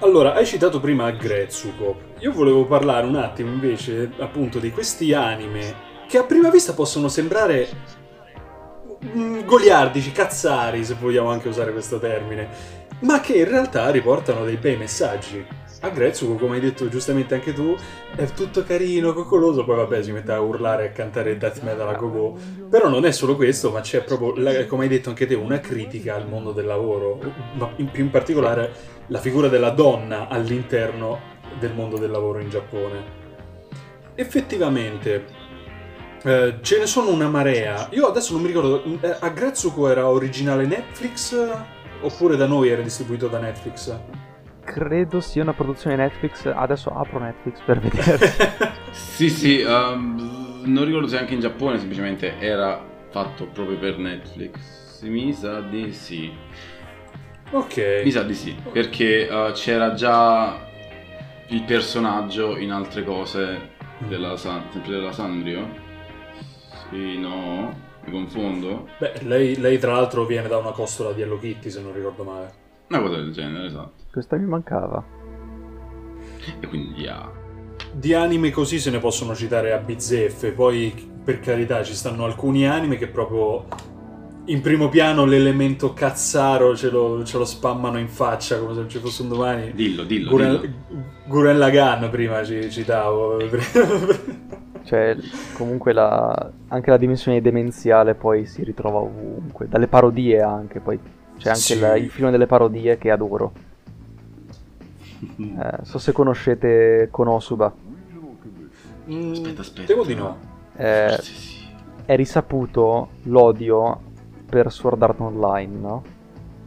Allora, 0.00 0.34
hai 0.34 0.46
citato 0.46 0.78
prima 0.78 1.10
Gretsuko. 1.10 1.98
Io 2.20 2.30
volevo 2.30 2.64
parlare 2.66 3.06
un 3.06 3.16
attimo 3.16 3.50
invece, 3.50 4.10
appunto, 4.18 4.60
di 4.60 4.70
questi 4.70 5.12
anime 5.14 5.74
che 6.06 6.18
a 6.18 6.22
prima 6.24 6.48
vista 6.50 6.74
possono 6.74 7.08
sembrare 7.08 7.66
mm, 9.04 9.44
goliardici, 9.44 10.12
cazzari, 10.12 10.84
se 10.84 10.94
vogliamo 10.98 11.30
anche 11.30 11.48
usare 11.48 11.72
questo 11.72 11.98
termine, 11.98 12.48
ma 13.00 13.20
che 13.20 13.34
in 13.34 13.48
realtà 13.48 13.90
riportano 13.90 14.44
dei 14.44 14.56
bei 14.56 14.76
messaggi. 14.76 15.62
A 15.80 15.90
Gretsuko, 15.90 16.36
come 16.36 16.54
hai 16.54 16.62
detto 16.62 16.88
giustamente 16.88 17.34
anche 17.34 17.52
tu, 17.52 17.76
è 18.16 18.24
tutto 18.24 18.64
carino, 18.64 19.12
coccoloso, 19.12 19.64
poi 19.64 19.76
vabbè 19.76 20.02
si 20.02 20.12
mette 20.12 20.32
a 20.32 20.40
urlare 20.40 20.84
e 20.84 20.86
a 20.88 20.92
cantare 20.92 21.36
death 21.36 21.60
metal 21.60 21.88
a 21.88 21.92
go 21.92 22.38
Però 22.70 22.88
non 22.88 23.04
è 23.04 23.12
solo 23.12 23.36
questo, 23.36 23.70
ma 23.70 23.82
c'è 23.82 24.02
proprio, 24.02 24.66
come 24.66 24.84
hai 24.84 24.88
detto 24.88 25.10
anche 25.10 25.26
te, 25.26 25.34
una 25.34 25.60
critica 25.60 26.14
al 26.14 26.26
mondo 26.26 26.52
del 26.52 26.64
lavoro, 26.64 27.20
ma 27.52 27.70
in 27.76 27.90
più 27.90 28.02
in 28.02 28.10
particolare 28.10 28.72
la 29.08 29.18
figura 29.18 29.48
della 29.48 29.70
donna 29.70 30.28
all'interno 30.28 31.32
del 31.58 31.74
mondo 31.74 31.98
del 31.98 32.10
lavoro 32.10 32.38
in 32.38 32.48
Giappone. 32.48 33.22
Effettivamente, 34.14 35.26
eh, 36.24 36.58
ce 36.62 36.78
ne 36.78 36.86
sono 36.86 37.10
una 37.10 37.28
marea. 37.28 37.88
Io 37.92 38.06
adesso 38.06 38.32
non 38.32 38.40
mi 38.40 38.48
ricordo, 38.48 38.82
eh, 39.00 39.16
a 39.20 39.28
Gretsuko 39.28 39.88
era 39.88 40.08
originale 40.08 40.64
Netflix 40.64 41.32
eh, 41.32 41.52
oppure 42.00 42.36
da 42.36 42.46
noi 42.46 42.70
era 42.70 42.80
distribuito 42.80 43.28
da 43.28 43.38
Netflix? 43.38 43.94
Credo 44.64 45.20
sia 45.20 45.42
una 45.42 45.52
produzione 45.52 45.96
Netflix, 45.96 46.46
adesso 46.46 46.90
apro 46.90 47.18
Netflix 47.18 47.60
per 47.64 47.78
vedere. 47.78 48.72
Sì, 48.94 49.28
sì, 49.28 49.60
ehm, 49.60 50.62
non 50.66 50.84
ricordo 50.84 51.08
se 51.08 51.18
anche 51.18 51.34
in 51.34 51.40
Giappone 51.40 51.78
semplicemente 51.78 52.38
era 52.38 52.80
fatto 53.10 53.46
proprio 53.46 53.76
per 53.76 53.98
Netflix. 53.98 55.02
Mi 55.02 55.32
sa 55.32 55.60
di 55.60 55.92
sì. 55.92 56.32
ok. 57.50 58.02
Mi 58.04 58.10
sa 58.10 58.22
di 58.22 58.34
sì, 58.34 58.56
perché 58.72 59.28
eh, 59.28 59.50
c'era 59.52 59.94
già 59.94 60.58
il 61.48 61.64
personaggio 61.64 62.56
in 62.56 62.70
altre 62.70 63.04
cose 63.04 63.72
della 63.98 64.36
San- 64.36 64.64
sempre 64.70 64.92
della 64.92 65.12
Sandrio. 65.12 65.83
Sì, 66.94 67.18
no, 67.18 67.74
mi 68.04 68.12
confondo. 68.12 68.86
Beh, 68.98 69.22
lei, 69.22 69.58
lei 69.58 69.78
tra 69.78 69.94
l'altro 69.94 70.24
viene 70.26 70.46
da 70.46 70.58
una 70.58 70.70
costola 70.70 71.10
di 71.10 71.22
Hello 71.22 71.40
Kitty, 71.40 71.68
se 71.68 71.82
non 71.82 71.92
ricordo 71.92 72.22
male. 72.22 72.52
Una 72.88 73.00
cosa 73.00 73.16
del 73.16 73.32
genere, 73.32 73.66
esatto. 73.66 74.04
Questa 74.12 74.36
mi 74.36 74.44
mancava. 74.44 75.02
E 76.60 76.66
quindi 76.68 77.00
yeah. 77.00 77.28
Di 77.90 78.14
anime 78.14 78.52
così 78.52 78.78
se 78.78 78.90
ne 78.90 79.00
possono 79.00 79.34
citare 79.34 79.72
a 79.72 79.78
bizzeffe, 79.78 80.52
poi 80.52 80.94
per 81.24 81.40
carità 81.40 81.82
ci 81.82 81.94
stanno 81.94 82.24
alcuni 82.24 82.64
anime 82.68 82.96
che 82.96 83.08
proprio 83.08 83.66
in 84.44 84.60
primo 84.60 84.88
piano 84.88 85.24
l'elemento 85.24 85.94
cazzaro 85.94 86.76
ce 86.76 86.90
lo, 86.90 87.24
ce 87.24 87.38
lo 87.38 87.44
spammano 87.44 87.98
in 87.98 88.08
faccia 88.08 88.60
come 88.60 88.72
se 88.72 88.78
non 88.78 88.88
ci 88.88 88.98
fosse 88.98 89.22
un 89.22 89.30
domani. 89.30 89.72
Dillo, 89.72 90.04
dillo, 90.04 90.30
dillo. 90.30 90.30
Guren, 90.30 90.74
Guren 91.26 91.58
Lagann 91.58 92.08
prima 92.08 92.44
ci 92.44 92.70
citavo. 92.70 93.38
Cioè, 94.84 95.16
comunque 95.54 95.92
la- 95.92 96.50
anche 96.68 96.90
la 96.90 96.96
dimensione 96.98 97.40
demenziale 97.40 98.14
poi 98.14 98.44
si 98.46 98.62
ritrova 98.62 98.98
ovunque. 98.98 99.66
Dalle 99.68 99.86
parodie 99.86 100.40
anche, 100.42 100.80
poi 100.80 100.98
c'è 101.38 101.48
anche 101.48 101.60
Sì. 101.60 101.72
il, 101.74 101.94
il 102.02 102.10
filone 102.10 102.32
delle 102.32 102.46
parodie 102.46 102.98
che 102.98 103.10
adoro. 103.10 103.52
Eh, 105.38 105.78
so 105.84 105.98
se 105.98 106.12
conoscete 106.12 107.08
Konosuba. 107.10 107.72
Mm, 109.10 109.32
Aspetta, 109.32 109.60
aspetta. 109.62 109.86
Temo 109.86 110.04
di 110.04 110.14
no. 110.14 110.36
Eh, 110.76 111.16
sì. 111.20 111.66
è 112.04 112.16
risaputo 112.16 113.08
l'odio 113.24 114.00
per 114.48 114.70
Sword 114.70 115.02
Art 115.02 115.20
Online, 115.20 115.78
no? 115.78 116.02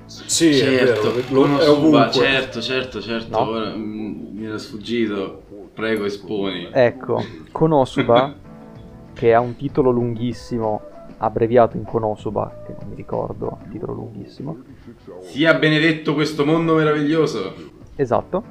Sì, 0.06 0.54
certo, 0.56 1.14
è 1.14 1.22
vero, 1.22 1.60
è 1.60 1.70
ovunque. 1.70 2.12
certo, 2.12 2.62
certo, 2.62 3.02
certo, 3.02 3.30
no? 3.44 3.50
Ora, 3.50 3.76
mm, 3.76 4.38
mi 4.38 4.46
era 4.46 4.58
sfuggito. 4.58 5.44
Prego, 5.78 6.06
esponi. 6.06 6.70
Ecco, 6.72 7.24
Konosuba, 7.52 8.34
che 9.14 9.32
ha 9.32 9.40
un 9.40 9.56
titolo 9.56 9.92
lunghissimo, 9.92 10.82
abbreviato 11.18 11.78
in 11.78 11.84
Konosuba, 11.84 12.64
che 12.66 12.74
non 12.80 12.90
mi 12.90 12.96
ricordo, 12.96 13.60
titolo 13.70 13.94
lunghissimo. 13.94 14.58
Sia 15.20 15.54
benedetto 15.54 16.16
questo 16.16 16.48
mondo 16.48 16.74
meraviglioso. 16.74 17.54
Esatto. 17.96 18.44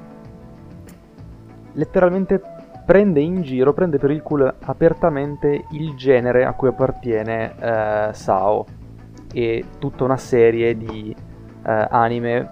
Letteralmente 1.73 2.41
prende 2.85 3.19
in 3.19 3.41
giro, 3.41 3.73
prende 3.73 3.97
per 3.97 4.11
il 4.11 4.21
culo 4.21 4.53
apertamente 4.61 5.65
il 5.71 5.95
genere 5.95 6.45
a 6.45 6.53
cui 6.53 6.69
appartiene 6.69 7.55
eh, 7.59 8.13
Sao 8.13 8.65
e 9.33 9.65
tutta 9.79 10.05
una 10.05 10.15
serie 10.15 10.77
di 10.77 11.13
eh, 11.13 11.87
anime 11.89 12.51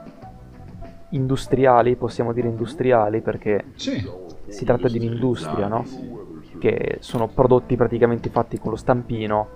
industriali, 1.11 1.95
possiamo 1.95 2.34
dire 2.34 2.49
industriali 2.49 3.21
perché 3.21 3.63
sì. 3.76 4.23
Si 4.47 4.65
tratta 4.65 4.87
di 4.87 4.97
un'industria, 4.97 5.67
no? 5.67 5.85
Che 6.59 6.97
sono 6.99 7.27
prodotti 7.27 7.75
praticamente 7.75 8.29
fatti 8.29 8.57
con 8.57 8.71
lo 8.71 8.77
stampino 8.77 9.49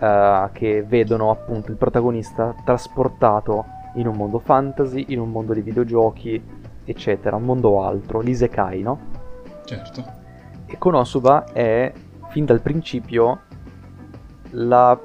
eh, 0.00 0.48
che 0.52 0.82
vedono 0.82 1.30
appunto 1.30 1.70
il 1.70 1.76
protagonista 1.76 2.54
trasportato 2.64 3.64
in 3.94 4.06
un 4.06 4.16
mondo 4.16 4.38
fantasy, 4.38 5.06
in 5.08 5.20
un 5.20 5.30
mondo 5.30 5.52
di 5.52 5.60
videogiochi, 5.60 6.42
eccetera, 6.84 7.36
un 7.36 7.44
mondo 7.44 7.82
altro, 7.82 8.20
l'isekai, 8.20 8.82
no? 8.82 8.98
Certo. 9.64 10.04
E 10.66 10.78
Konosuba 10.78 11.44
è 11.52 11.92
fin 12.30 12.44
dal 12.44 12.60
principio 12.60 13.40
la 14.50 14.98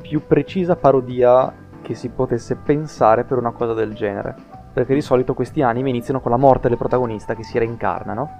più 0.00 0.26
precisa 0.26 0.76
parodia 0.76 1.52
che 1.82 1.94
si 1.94 2.08
potesse 2.08 2.56
pensare 2.56 3.24
per 3.24 3.38
una 3.38 3.50
cosa 3.50 3.74
del 3.74 3.94
genere. 3.94 4.34
Perché 4.72 4.94
di 4.94 5.00
solito 5.00 5.34
questi 5.34 5.60
anime 5.62 5.88
iniziano 5.88 6.20
con 6.20 6.30
la 6.30 6.36
morte 6.36 6.68
del 6.68 6.78
protagonista 6.78 7.34
che 7.34 7.42
si 7.42 7.58
reincarna, 7.58 8.14
no? 8.14 8.30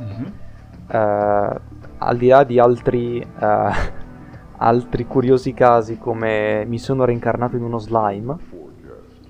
Mm-hmm. 0.00 0.26
Uh, 0.88 1.60
al 1.98 2.16
di 2.16 2.28
là 2.28 2.44
di 2.44 2.58
altri, 2.58 3.20
uh, 3.20 3.72
altri 4.58 5.06
curiosi 5.06 5.54
casi 5.54 5.98
come 5.98 6.64
mi 6.66 6.78
sono 6.78 7.04
reincarnato 7.04 7.56
in 7.56 7.62
uno 7.62 7.78
slime. 7.78 8.36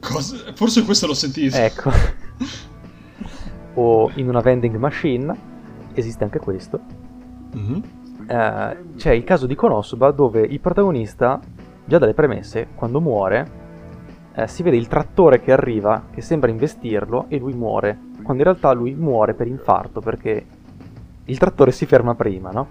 Cosa? 0.00 0.36
Forse 0.54 0.84
questo 0.84 1.06
l'ho 1.06 1.14
sentito. 1.14 1.56
Ecco. 1.56 1.90
o 3.74 4.10
in 4.14 4.28
una 4.28 4.40
vending 4.40 4.76
machine, 4.76 5.34
esiste 5.94 6.24
anche 6.24 6.38
questo. 6.38 6.80
Mm-hmm. 7.56 7.82
Uh, 8.22 8.94
c'è 8.96 9.12
il 9.12 9.24
caso 9.24 9.46
di 9.46 9.54
Konosuba 9.54 10.10
dove 10.10 10.40
il 10.40 10.60
protagonista 10.60 11.40
già 11.84 11.98
dalle 11.98 12.14
premesse, 12.14 12.68
quando 12.74 13.00
muore, 13.00 13.60
eh, 14.34 14.46
si 14.46 14.62
vede 14.62 14.76
il 14.76 14.88
trattore 14.88 15.40
che 15.40 15.52
arriva, 15.52 16.04
che 16.10 16.20
sembra 16.20 16.50
investirlo, 16.50 17.26
e 17.28 17.38
lui 17.38 17.52
muore. 17.52 17.98
Quando 18.22 18.42
in 18.42 18.48
realtà 18.48 18.72
lui 18.72 18.94
muore 18.94 19.34
per 19.34 19.46
infarto, 19.46 20.00
perché 20.00 20.44
il 21.24 21.38
trattore 21.38 21.72
si 21.72 21.86
ferma 21.86 22.14
prima, 22.14 22.50
no? 22.50 22.66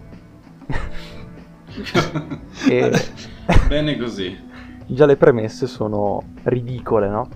e... 2.69 2.91
Bene 3.67 3.97
così. 3.97 4.49
Già 4.85 5.05
le 5.05 5.15
premesse 5.15 5.67
sono 5.67 6.21
ridicole, 6.43 7.07
no? 7.07 7.29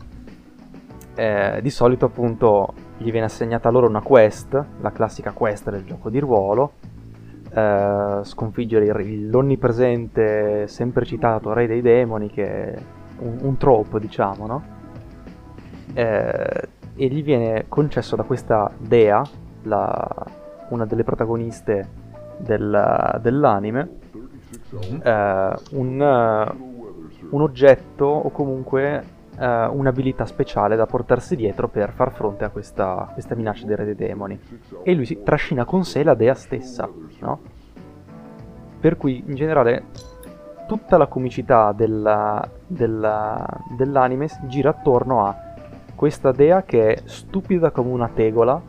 Eh, 1.15 1.59
di 1.61 1.69
solito 1.69 2.05
appunto 2.05 2.73
gli 2.97 3.11
viene 3.11 3.27
assegnata 3.27 3.69
loro 3.69 3.87
una 3.87 4.01
quest, 4.01 4.61
la 4.81 4.91
classica 4.91 5.31
quest 5.31 5.69
del 5.69 5.85
gioco 5.85 6.09
di 6.09 6.19
ruolo, 6.19 6.73
eh, 7.53 8.19
sconfiggere 8.23 9.01
il, 9.01 9.29
l'onnipresente, 9.29 10.67
sempre 10.67 11.05
citato 11.05 11.53
Re 11.53 11.67
dei 11.67 11.81
Demoni, 11.81 12.29
che 12.29 12.45
è 12.45 12.75
un, 13.19 13.37
un 13.41 13.57
tropo, 13.57 13.99
diciamo, 13.99 14.45
no? 14.45 14.63
Eh, 15.93 16.69
e 16.95 17.07
gli 17.07 17.23
viene 17.23 17.65
concesso 17.67 18.15
da 18.15 18.23
questa 18.23 18.71
dea, 18.77 19.21
la, 19.63 20.25
una 20.69 20.85
delle 20.85 21.03
protagoniste 21.03 21.87
del, 22.37 23.19
dell'anime, 23.21 23.89
eh, 25.03 25.53
un, 25.71 26.55
un 27.29 27.41
oggetto 27.41 28.05
o 28.05 28.29
comunque 28.31 29.13
Uh, 29.35 29.67
un'abilità 29.69 30.25
speciale 30.25 30.77
da 30.77 30.85
portarsi 30.85 31.35
dietro 31.35 31.67
per 31.67 31.91
far 31.91 32.13
fronte 32.13 32.45
a 32.45 32.49
questa, 32.49 33.09
questa 33.11 33.35
minaccia 33.35 33.65
dei 33.65 33.75
re 33.75 33.83
dei 33.83 33.93
demoni. 33.93 34.39
E 34.81 34.93
lui 34.93 35.03
si 35.03 35.23
trascina 35.23 35.65
con 35.65 35.83
sé 35.83 36.03
la 36.03 36.13
dea 36.13 36.33
stessa, 36.33 36.89
no? 37.19 37.39
Per 38.79 38.95
cui 38.95 39.21
in 39.27 39.35
generale 39.35 39.87
tutta 40.69 40.95
la 40.95 41.07
comicità 41.07 41.73
della, 41.73 42.49
della, 42.65 43.45
dell'anime 43.75 44.29
gira 44.43 44.69
attorno 44.69 45.25
a 45.25 45.35
questa 45.95 46.31
dea 46.31 46.63
che 46.63 46.93
è 46.93 47.01
stupida 47.05 47.71
come 47.71 47.89
una 47.89 48.09
tegola 48.13 48.61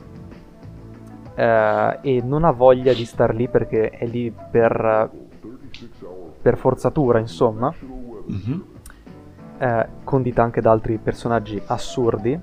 eh, 1.35 1.99
e 2.01 2.23
non 2.23 2.45
ha 2.45 2.53
voglia 2.53 2.93
di 2.93 3.05
star 3.05 3.35
lì 3.35 3.49
perché 3.49 3.91
è 3.91 4.07
lì 4.07 4.33
per, 4.51 5.11
per 6.41 6.57
forzatura, 6.57 7.19
insomma. 7.19 7.73
Mm-hmm 8.31 8.75
eh, 9.59 9.89
condita 10.05 10.43
anche 10.43 10.61
da 10.61 10.71
altri 10.71 10.99
personaggi 10.99 11.61
assurdi, 11.67 12.39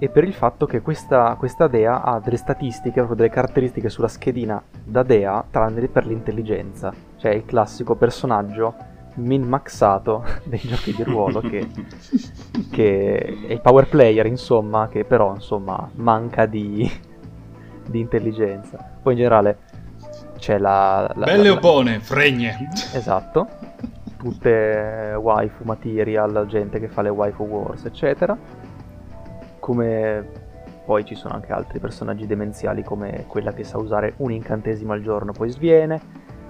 e 0.00 0.08
per 0.08 0.24
il 0.24 0.32
fatto 0.32 0.66
che 0.66 0.80
questa, 0.80 1.34
questa 1.36 1.66
dea 1.66 2.02
ha 2.02 2.20
delle 2.20 2.36
statistiche, 2.36 2.94
proprio 2.94 3.16
delle 3.16 3.30
caratteristiche 3.30 3.88
sulla 3.88 4.08
schedina 4.08 4.62
da 4.84 5.02
dea, 5.02 5.44
tranne 5.50 5.88
per 5.88 6.06
l'intelligenza. 6.06 6.92
Cioè 7.16 7.32
il 7.32 7.44
classico 7.44 7.96
personaggio 7.96 8.74
min-maxato 9.18 10.24
dei 10.44 10.60
giochi 10.60 10.94
di 10.94 11.02
ruolo 11.02 11.40
che, 11.40 11.68
che, 12.70 13.16
è 13.46 13.52
il 13.52 13.60
power 13.60 13.88
player, 13.88 14.26
insomma, 14.26 14.88
che 14.88 15.04
però 15.04 15.34
insomma 15.34 15.88
manca 15.94 16.46
di, 16.46 16.90
di 17.86 18.00
intelligenza. 18.00 18.98
Poi 19.02 19.12
in 19.12 19.18
generale 19.18 19.58
c'è 20.38 20.58
la... 20.58 21.12
la 21.14 21.24
Belle 21.24 21.48
la, 21.48 21.54
o 21.54 21.58
buone, 21.58 22.00
fregne. 22.00 22.68
Esatto 22.92 23.68
tutte 24.18 25.14
waifu 25.16 25.62
material, 25.62 26.44
gente 26.48 26.78
che 26.80 26.88
fa 26.88 27.02
le 27.02 27.08
waifu 27.08 27.44
wars, 27.44 27.84
eccetera. 27.84 28.36
Come 29.60 30.46
poi 30.84 31.04
ci 31.04 31.14
sono 31.14 31.34
anche 31.34 31.52
altri 31.52 31.78
personaggi 31.78 32.26
demenziali 32.26 32.82
come 32.82 33.24
quella 33.26 33.52
che 33.52 33.62
sa 33.62 33.78
usare 33.78 34.14
un 34.18 34.32
incantesimo 34.32 34.92
al 34.92 35.02
giorno 35.02 35.32
poi 35.32 35.50
sviene, 35.50 36.00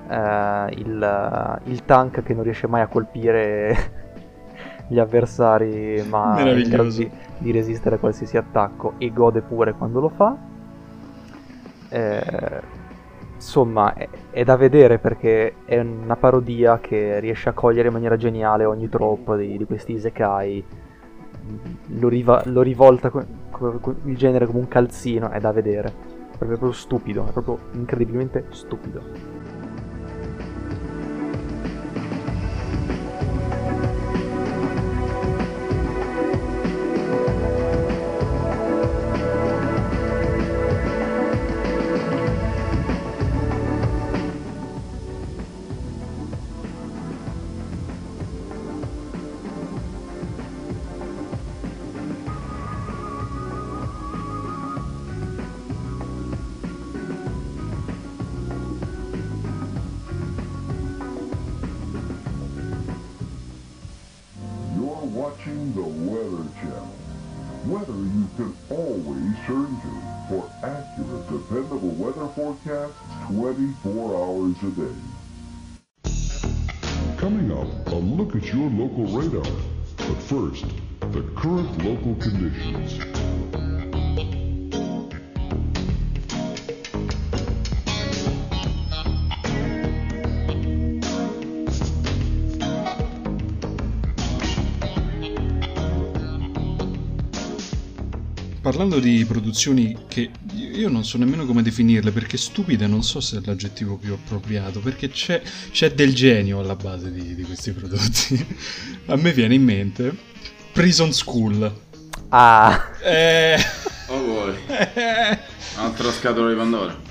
eh, 0.09 0.67
il, 0.77 1.61
il 1.65 1.85
tank 1.85 2.23
che 2.23 2.35
non 2.35 2.43
riesce 2.43 2.67
mai 2.67 2.81
a 2.81 2.87
colpire 2.87 4.07
gli 4.89 4.99
avversari 4.99 6.03
ma 6.09 6.37
è 6.37 6.51
in 6.51 6.69
grado 6.69 6.89
di, 6.91 7.11
di, 7.37 7.51
resistere 7.51 7.97
a 7.97 7.99
qualsiasi 7.99 8.37
attacco 8.39 8.95
e 8.99 9.13
gode 9.13 9.43
pure 9.43 9.73
quando 9.75 10.01
lo 10.01 10.09
fa. 10.09 10.37
Eh, 11.91 12.77
insomma 13.35 13.95
è, 13.95 14.09
è, 14.31 14.45
da 14.45 14.57
vedere 14.57 14.99
perché 14.99 15.55
è 15.65 15.79
una 15.79 16.17
parodia 16.17 16.81
che 16.81 17.21
riesce 17.21 17.49
a 17.49 17.53
cogliere 17.53 17.89
in 17.89 17.95
maniera 17.95 18.17
geniale 18.17 18.65
ogni 18.65 18.89
troppo 18.89 19.37
di, 19.37 19.57
di 19.57 19.65
questi 19.65 19.93
isekai. 19.93 20.65
Lo, 21.99 22.09
riva, 22.09 22.43
lo 22.47 22.61
rivolta 22.61 23.09
co, 23.09 23.25
co, 23.51 23.79
co, 23.79 23.95
il 24.05 24.17
genere 24.19 24.45
come 24.45 24.59
un 24.59 24.69
calzino 24.69 25.31
è 25.31 25.39
da 25.39 25.53
vedere. 25.53 26.17
È 26.39 26.45
proprio 26.45 26.73
stupido 26.73 27.27
è 27.27 27.33
proprio 27.33 27.59
incredibilmente 27.73 28.47
stupido 28.51 29.39
parlando 98.99 99.01
di 99.01 99.25
produzioni 99.25 99.97
che 100.09 100.31
io 100.55 100.89
non 100.89 101.05
so 101.05 101.19
nemmeno 101.19 101.47
come 101.47 101.63
definirle, 101.63 102.11
perché 102.11 102.37
stupide 102.37 102.87
non 102.87 103.03
so 103.03 103.21
se 103.21 103.39
è 103.39 103.41
l'aggettivo 103.45 103.97
più 103.97 104.13
appropriato, 104.13 104.81
perché 104.81 105.09
c'è, 105.09 105.41
c'è 105.71 105.93
del 105.93 106.15
genio 106.15 106.61
alla 106.61 106.77
base 106.77 107.13
di, 107.13 107.35
di 107.35 107.43
questi 107.43 107.73
prodotti. 107.73 108.47
A 109.07 109.17
me 109.17 109.33
viene 109.33 109.55
in 109.55 109.63
mente 109.63 110.15
Prison 110.73 111.13
School. 111.13 111.73
Ah. 112.29 112.91
Eh... 113.03 113.57
Oh 114.09 114.21
boy. 114.21 114.55
Altra 115.77 116.13
scatola 116.13 116.51
di 116.51 116.57
Pandora. 116.57 117.08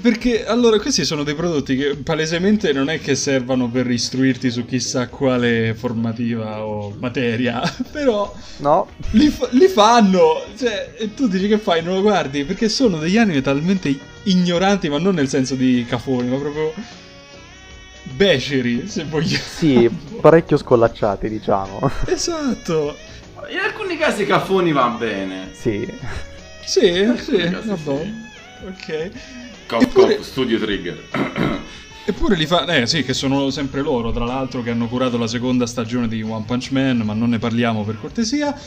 Perché 0.00 0.46
allora 0.46 0.78
questi 0.78 1.04
sono 1.04 1.22
dei 1.22 1.34
prodotti 1.34 1.76
che 1.76 1.96
palesemente 1.96 2.72
non 2.72 2.88
è 2.88 3.00
che 3.00 3.14
servano 3.14 3.68
per 3.68 3.90
istruirti 3.90 4.50
su 4.50 4.64
chissà 4.64 5.08
quale 5.08 5.74
formativa 5.74 6.64
o 6.64 6.94
materia, 6.98 7.60
però 7.90 8.32
no. 8.58 8.88
li, 9.10 9.28
fa- 9.28 9.48
li 9.50 9.68
fanno, 9.68 10.42
cioè, 10.56 10.94
e 10.96 11.14
tu 11.14 11.28
dici 11.28 11.48
che 11.48 11.58
fai, 11.58 11.82
non 11.82 11.94
lo 11.94 12.02
guardi, 12.02 12.44
perché 12.44 12.68
sono 12.68 12.98
degli 12.98 13.18
anime 13.18 13.42
talmente 13.42 13.94
ignoranti, 14.24 14.88
ma 14.88 14.98
non 14.98 15.14
nel 15.14 15.28
senso 15.28 15.54
di 15.54 15.84
cafoni, 15.86 16.28
ma 16.28 16.36
proprio 16.36 16.72
beceri, 18.02 18.88
se 18.88 19.04
vogliamo. 19.04 19.42
Sì, 19.42 19.88
parecchio 20.20 20.56
scollacciati, 20.56 21.28
diciamo. 21.28 21.90
Esatto. 22.06 22.96
In 23.50 23.58
alcuni 23.58 23.96
casi 23.96 24.24
cafoni 24.24 24.72
va 24.72 24.88
bene. 24.88 25.48
Sì. 25.52 25.86
Sì, 26.64 27.10
sì, 27.18 27.48
vabbè. 27.48 27.76
Sì. 27.76 28.19
Ok. 28.66 29.10
Cough, 29.66 29.82
Eppure... 29.82 30.16
cough, 30.16 30.24
Studio 30.24 30.58
Trigger. 30.58 31.02
Eppure 32.04 32.36
li 32.36 32.46
fa... 32.46 32.64
Eh 32.66 32.86
sì, 32.86 33.04
che 33.04 33.14
sono 33.14 33.50
sempre 33.50 33.82
loro, 33.82 34.10
tra 34.10 34.24
l'altro, 34.24 34.62
che 34.62 34.70
hanno 34.70 34.88
curato 34.88 35.16
la 35.16 35.26
seconda 35.26 35.66
stagione 35.66 36.08
di 36.08 36.22
One 36.22 36.44
Punch 36.46 36.70
Man, 36.70 36.98
ma 36.98 37.12
non 37.14 37.30
ne 37.30 37.38
parliamo 37.38 37.84
per 37.84 37.98
cortesia. 38.00 38.58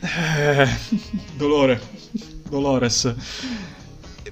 eh, 0.00 0.68
dolore. 1.36 1.80
Dolores. 2.48 3.14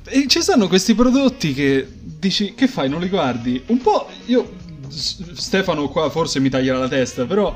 E 0.09 0.27
ci 0.29 0.41
stanno 0.41 0.69
questi 0.69 0.95
prodotti 0.95 1.53
che 1.53 1.87
dici, 2.01 2.55
che 2.55 2.69
fai, 2.69 2.89
non 2.89 3.01
li 3.01 3.09
guardi? 3.09 3.63
Un 3.67 3.79
po', 3.79 4.09
io... 4.27 4.65
Stefano 4.89 5.89
qua 5.89 6.09
forse 6.11 6.39
mi 6.41 6.49
taglierà 6.49 6.79
la 6.79 6.89
testa, 6.89 7.27
però 7.27 7.55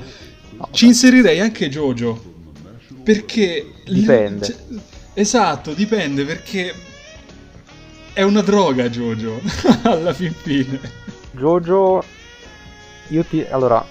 ci 0.73 0.87
inserirei 0.87 1.41
anche 1.41 1.69
Jojo. 1.69 2.30
Perché... 3.11 3.73
Dipende. 3.87 4.47
Cioè, 4.47 4.57
esatto, 5.15 5.73
dipende 5.73 6.25
perché 6.25 6.73
è 8.13 8.23
una 8.23 8.41
droga 8.41 8.89
Jojo, 8.89 9.41
alla 9.83 10.13
fin 10.13 10.33
fine. 10.33 10.79
Jojo, 11.33 12.05
io 13.09 13.25
ti... 13.25 13.45
Allora, 13.51 13.85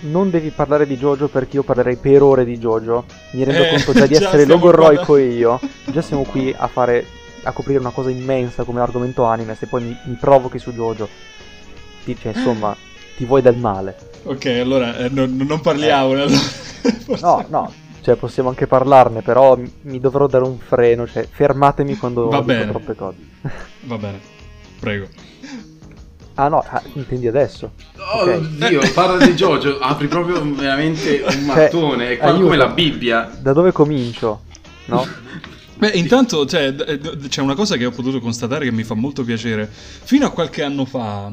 non 0.00 0.30
devi 0.30 0.50
parlare 0.50 0.84
di 0.84 0.96
Jojo 0.96 1.28
perché 1.28 1.56
io 1.56 1.62
parlerei 1.62 1.94
per 1.94 2.22
ore 2.22 2.44
di 2.44 2.58
Jojo. 2.58 3.04
Mi 3.34 3.44
rendo 3.44 3.62
eh, 3.62 3.68
conto 3.68 3.92
già 3.92 4.06
di 4.06 4.14
già 4.18 4.26
essere 4.26 4.46
logorroico 4.46 5.16
io. 5.16 5.60
Già 5.84 6.02
siamo 6.02 6.24
qui 6.24 6.52
a 6.56 6.66
fare... 6.66 7.06
a 7.42 7.52
coprire 7.52 7.78
una 7.78 7.90
cosa 7.90 8.10
immensa 8.10 8.64
come 8.64 8.80
argomento 8.80 9.22
anime, 9.22 9.54
se 9.54 9.68
poi 9.68 9.84
mi, 9.84 9.96
mi 10.06 10.16
provochi 10.18 10.58
su 10.58 10.72
Jojo. 10.72 11.08
Ti, 12.04 12.16
cioè, 12.20 12.32
insomma, 12.34 12.76
ti 13.16 13.24
vuoi 13.24 13.42
del 13.42 13.56
male. 13.56 14.15
Ok, 14.26 14.46
allora 14.46 14.96
eh, 14.96 15.08
non, 15.08 15.36
non 15.36 15.60
parliamo. 15.60 16.14
Eh. 16.14 16.22
Allora. 16.22 16.38
no, 17.20 17.44
no, 17.48 17.72
cioè 18.02 18.16
possiamo 18.16 18.48
anche 18.48 18.66
parlarne, 18.66 19.22
però 19.22 19.58
mi 19.82 20.00
dovrò 20.00 20.26
dare 20.26 20.44
un 20.44 20.58
freno, 20.58 21.06
cioè 21.06 21.26
fermatemi 21.30 21.96
quando 21.96 22.28
Va 22.28 22.40
dico 22.40 22.44
bene. 22.44 22.70
troppe 22.70 22.94
cose. 22.94 23.16
Va 23.86 23.98
bene, 23.98 24.20
prego. 24.80 25.08
Ah 26.34 26.48
no, 26.48 26.62
ah, 26.68 26.82
intendi 26.92 27.28
adesso? 27.28 27.72
Oh 27.96 28.22
okay. 28.22 28.68
Dio, 28.68 28.80
parla 28.92 29.24
di 29.24 29.32
Jojo, 29.32 29.78
apri 29.78 30.06
proprio 30.06 30.42
veramente 30.54 31.22
un 31.24 31.30
cioè, 31.30 31.40
mattone, 31.40 32.10
è 32.10 32.18
cioè, 32.18 32.40
come 32.40 32.56
la 32.56 32.68
Bibbia. 32.68 33.30
Da 33.40 33.52
dove 33.52 33.72
comincio? 33.72 34.42
No? 34.86 35.06
Beh, 35.78 35.88
intanto 35.90 36.46
cioè, 36.46 36.74
c'è 37.28 37.40
una 37.40 37.54
cosa 37.54 37.76
che 37.76 37.86
ho 37.86 37.90
potuto 37.90 38.20
constatare 38.20 38.64
che 38.64 38.72
mi 38.72 38.82
fa 38.82 38.94
molto 38.94 39.24
piacere. 39.24 39.68
Fino 39.70 40.26
a 40.26 40.30
qualche 40.30 40.62
anno 40.62 40.84
fa, 40.84 41.32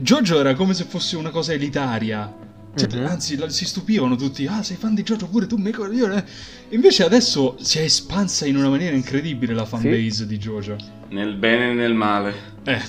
Jojo 0.00 0.38
era 0.38 0.54
come 0.54 0.74
se 0.74 0.84
fosse 0.84 1.16
una 1.16 1.30
cosa 1.30 1.52
elitaria. 1.52 2.32
Cioè, 2.74 2.88
mm-hmm. 2.94 3.06
Anzi, 3.06 3.50
si 3.50 3.64
stupivano 3.64 4.14
tutti. 4.14 4.46
Ah, 4.46 4.62
sei 4.62 4.76
fan 4.76 4.94
di 4.94 5.02
Jojo 5.02 5.26
pure 5.26 5.46
tu, 5.46 5.56
me. 5.56 5.70
Io, 5.70 6.12
eh. 6.12 6.24
Invece 6.70 7.04
adesso 7.04 7.56
si 7.58 7.78
è 7.78 7.82
espansa 7.82 8.46
in 8.46 8.56
una 8.56 8.68
maniera 8.68 8.94
incredibile 8.94 9.54
la 9.54 9.64
fanbase 9.64 10.10
sì. 10.10 10.26
di 10.26 10.38
Jojo. 10.38 10.76
Nel 11.08 11.34
bene 11.34 11.70
e 11.70 11.74
nel 11.74 11.94
male. 11.94 12.34
Eh, 12.62 12.80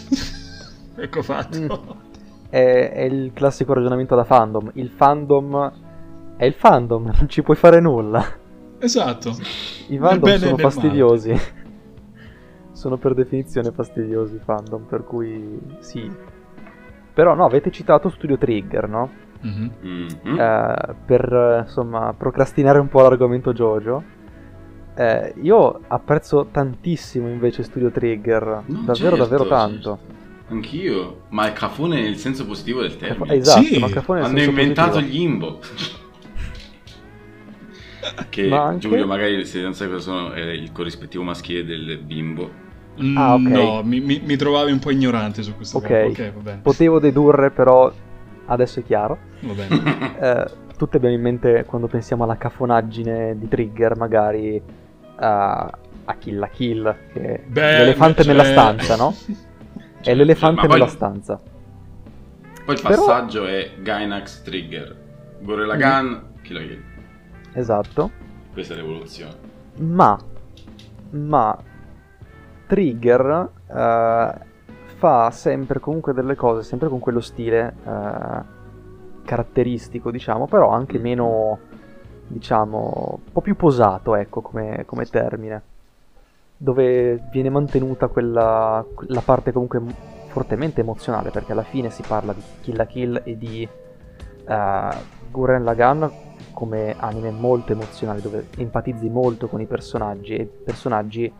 ecco 1.02 1.24
fatto. 1.24 1.60
Mm. 1.60 1.98
È, 2.50 2.92
è, 2.94 3.02
il 3.02 3.32
classico 3.34 3.74
ragionamento 3.74 4.16
da 4.16 4.24
fandom. 4.24 4.72
Il 4.76 4.92
fandom 4.96 5.72
è 6.38 6.46
il 6.46 6.54
fandom, 6.54 7.06
non 7.18 7.28
ci 7.28 7.42
puoi 7.42 7.58
fare 7.58 7.80
nulla. 7.80 8.24
Esatto. 8.78 9.36
I 9.88 9.98
fandom 9.98 10.38
sono 10.38 10.58
fastidiosi. 10.58 11.34
sono 12.80 12.96
per 12.98 13.14
definizione 13.14 13.72
fastidiosi 13.72 14.36
i 14.36 14.40
fandom, 14.42 14.84
per 14.84 15.04
cui 15.04 15.60
sì, 15.80 16.10
però 17.14 17.34
no, 17.34 17.46
avete 17.46 17.72
citato 17.72 18.10
Studio 18.10 18.38
Trigger, 18.38 18.88
no? 18.88 19.10
Mm-hmm. 19.46 19.70
Mm-hmm. 19.84 20.40
Eh, 20.40 20.96
per 21.06 21.64
insomma 21.66 22.14
procrastinare 22.18 22.80
un 22.80 22.88
po' 22.88 23.02
l'argomento 23.02 23.54
Jojo. 23.54 24.04
Eh, 24.96 25.34
io 25.42 25.80
apprezzo 25.88 26.48
tantissimo 26.52 27.30
invece 27.30 27.64
Studio 27.64 27.90
Trigger, 27.90 28.64
no, 28.66 28.82
davvero 28.86 28.96
certo, 28.96 29.16
davvero 29.16 29.48
tanto. 29.48 30.00
Anch'io, 30.50 31.22
ma 31.30 31.48
è 31.48 31.54
cafone 31.54 32.02
nel 32.02 32.18
senso 32.18 32.46
positivo 32.46 32.82
del 32.82 32.98
termine. 32.98 33.36
Esatto, 33.36 33.64
sì. 33.64 33.80
ma 33.80 33.88
cafone 33.90 34.22
nel 34.22 34.30
Hanno 34.30 34.42
inventato 34.42 34.94
positivo. 34.94 35.14
gli 35.14 35.22
inbox. 35.22 35.98
che 38.30 38.48
ma 38.48 38.64
anche... 38.64 38.88
Giulio 38.88 39.06
magari 39.06 39.46
se 39.46 39.62
non 39.62 39.74
sai 39.74 39.88
cosa 39.88 40.00
sono 40.00 40.32
è 40.32 40.42
il 40.42 40.72
corrispettivo 40.72 41.24
maschile 41.24 41.64
del 41.64 42.00
bimbo 42.00 42.68
Mm, 43.02 43.18
ah, 43.18 43.34
ok. 43.34 43.42
No, 43.42 43.82
mi, 43.84 44.00
mi, 44.02 44.22
mi, 44.24 44.36
trovavi 44.36 44.72
un 44.72 44.80
po' 44.80 44.92
ignorante 44.92 45.42
su 45.42 45.56
questo 45.56 45.78
Ok, 45.78 46.08
okay 46.10 46.34
potevo 46.62 47.00
dedurre, 47.00 47.50
però 47.50 47.92
adesso 48.46 48.80
è 48.80 48.84
chiaro. 48.84 49.18
Va 49.42 49.54
bene. 49.54 50.20
eh, 50.20 50.52
tutti 50.78 50.98
abbiamo 50.98 51.16
in 51.16 51.22
mente, 51.22 51.66
quando 51.66 51.88
pensiamo 51.88 52.24
alla 52.24 52.38
cafonaggine 52.38 53.38
di 53.38 53.48
Trigger, 53.48 53.96
magari 53.96 54.62
a, 55.16 55.72
a 56.06 56.16
Kill 56.16 56.40
la 56.40 56.48
Kill, 56.48 56.96
che 57.14 57.44
Beh, 57.46 57.70
è 57.76 57.78
l'elefante 57.80 58.24
cioè... 58.24 58.32
nella 58.32 58.46
stanza, 58.46 58.96
no? 58.96 59.14
Cioè, 59.14 60.14
è 60.14 60.16
l'elefante 60.16 60.62
cioè, 60.62 60.70
nella 60.70 60.86
poi... 60.86 60.94
stanza. 60.94 61.42
Poi 62.66 62.76
il 62.76 62.82
passaggio 62.82 63.44
però... 63.44 63.54
è 63.54 63.72
Gainax 63.82 64.42
Trigger, 64.44 64.96
Gorilla 65.40 65.76
mm. 65.76 65.80
Gun, 65.80 66.24
Kill 66.42 66.56
la 66.56 66.62
Kill. 66.62 66.84
Esatto. 67.54 68.12
Questa 68.54 68.74
è 68.74 68.78
l'evoluzione. 68.78 69.48
Ma, 69.78 70.20
ma 71.12 71.58
Trigger 72.70 73.50
uh, 73.66 74.46
fa 74.98 75.32
sempre 75.32 75.80
comunque 75.80 76.14
delle 76.14 76.36
cose, 76.36 76.62
sempre 76.62 76.88
con 76.88 77.00
quello 77.00 77.20
stile 77.20 77.74
uh, 77.84 79.24
caratteristico, 79.26 80.12
diciamo, 80.12 80.46
però 80.46 80.70
anche 80.70 81.00
meno, 81.00 81.58
diciamo, 82.28 83.22
un 83.26 83.32
po' 83.32 83.42
più 83.42 83.56
posato, 83.56 84.14
ecco, 84.16 84.42
come, 84.42 84.84
come 84.86 85.06
termine. 85.06 85.64
Dove 86.56 87.20
viene 87.32 87.50
mantenuta 87.50 88.06
quella 88.08 88.86
la 89.08 89.22
parte 89.22 89.52
comunque 89.52 89.82
fortemente 90.28 90.82
emozionale, 90.82 91.32
perché 91.32 91.54
alla 91.54 91.64
fine 91.64 91.90
si 91.90 92.04
parla 92.08 92.34
di 92.34 92.42
Kill 92.62 92.76
la 92.76 92.86
Kill 92.86 93.22
e 93.24 93.36
di 93.36 93.68
uh, 94.48 94.96
Gurren 95.32 95.64
Lagann 95.64 96.06
come 96.54 96.94
anime 97.00 97.32
molto 97.32 97.72
emozionali, 97.72 98.22
dove 98.22 98.46
empatizzi 98.58 99.10
molto 99.10 99.48
con 99.48 99.60
i 99.60 99.66
personaggi 99.66 100.36
e 100.36 100.46
personaggi 100.46 101.34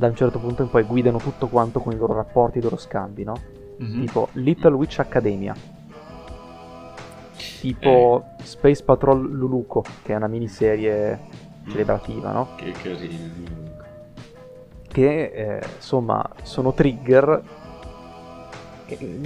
da 0.00 0.06
un 0.06 0.16
certo 0.16 0.38
punto 0.38 0.62
in 0.62 0.70
poi 0.70 0.82
guidano 0.84 1.18
tutto 1.18 1.46
quanto 1.46 1.80
con 1.80 1.92
i 1.92 1.96
loro 1.96 2.14
rapporti, 2.14 2.56
i 2.56 2.62
loro 2.62 2.78
scambi, 2.78 3.22
no? 3.22 3.34
Mm-hmm. 3.82 4.00
Tipo 4.00 4.28
Little 4.32 4.72
Witch 4.72 4.98
Academia. 4.98 5.54
Tipo 7.60 8.24
eh. 8.38 8.42
Space 8.42 8.82
Patrol 8.82 9.30
Luluco, 9.30 9.84
che 10.02 10.14
è 10.14 10.16
una 10.16 10.26
miniserie 10.26 11.18
celebrativa, 11.68 12.32
no? 12.32 12.48
Che 12.56 12.70
carino. 12.70 13.58
Che 14.88 15.24
eh, 15.24 15.62
insomma 15.76 16.26
sono 16.44 16.72
trigger 16.72 17.42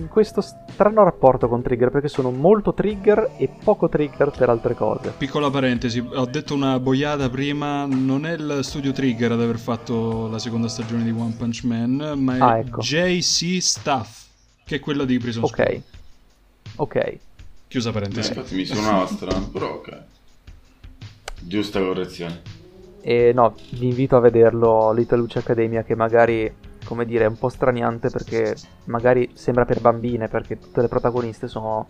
questo 0.08 0.40
strano 0.40 1.04
rapporto 1.04 1.48
con 1.48 1.62
trigger 1.62 1.90
perché 1.90 2.08
sono 2.08 2.30
molto 2.30 2.74
trigger 2.74 3.32
e 3.36 3.48
poco 3.48 3.88
trigger 3.88 4.30
per 4.30 4.48
altre 4.48 4.74
cose. 4.74 5.14
Piccola 5.16 5.50
parentesi, 5.50 5.98
ho 5.98 6.26
detto 6.26 6.54
una 6.54 6.78
boiata 6.78 7.28
prima, 7.30 7.86
non 7.86 8.26
è 8.26 8.32
il 8.32 8.60
studio 8.62 8.92
Trigger 8.92 9.32
ad 9.32 9.42
aver 9.42 9.58
fatto 9.58 10.28
la 10.28 10.38
seconda 10.38 10.68
stagione 10.68 11.04
di 11.04 11.10
One 11.10 11.34
Punch 11.36 11.64
Man, 11.64 12.14
ma 12.16 12.36
è 12.36 12.40
ah, 12.40 12.58
ecco. 12.58 12.80
JC 12.80 13.60
Staff, 13.62 14.26
che 14.64 14.76
è 14.76 14.80
quello 14.80 15.04
di 15.04 15.18
Prison 15.18 15.44
Ok. 15.44 15.52
School. 15.52 15.82
Ok. 16.76 17.18
Chiusa 17.68 17.92
parentesi. 17.92 18.32
Beh, 18.32 18.38
infatti 18.38 18.54
mi 18.54 18.64
suonava 18.64 19.06
strano, 19.06 19.48
però 19.48 19.74
ok. 19.74 20.02
Giusta 21.40 21.80
correzione. 21.80 22.40
E 23.00 23.32
no, 23.34 23.54
vi 23.72 23.88
invito 23.88 24.16
a 24.16 24.20
vederlo 24.20 24.92
Little 24.92 25.18
Luce 25.18 25.38
Academia 25.38 25.82
che 25.82 25.94
magari 25.94 26.50
come 26.84 27.04
dire, 27.04 27.26
un 27.26 27.38
po' 27.38 27.48
straniante 27.48 28.10
perché 28.10 28.54
magari 28.84 29.30
sembra 29.34 29.64
per 29.64 29.80
bambine, 29.80 30.28
perché 30.28 30.58
tutte 30.58 30.80
le 30.80 30.88
protagoniste 30.88 31.48
sono 31.48 31.86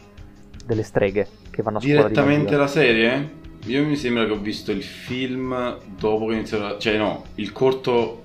delle 0.65 0.83
streghe 0.83 1.29
che 1.51 1.63
vanno 1.63 1.79
a 1.79 1.81
scuola 1.81 2.03
Direttamente 2.03 2.57
la 2.57 2.67
serie? 2.67 3.43
Io 3.67 3.85
mi 3.85 3.97
sembra 3.97 4.27
che 4.27 4.33
ho 4.33 4.39
visto 4.39 4.73
il 4.73 4.83
film 4.83 5.79
dopo 5.99 6.27
che 6.27 6.35
iniziò 6.35 6.59
la... 6.59 6.79
Cioè 6.79 6.97
no, 6.97 7.25
il 7.37 7.53
corto 7.53 8.25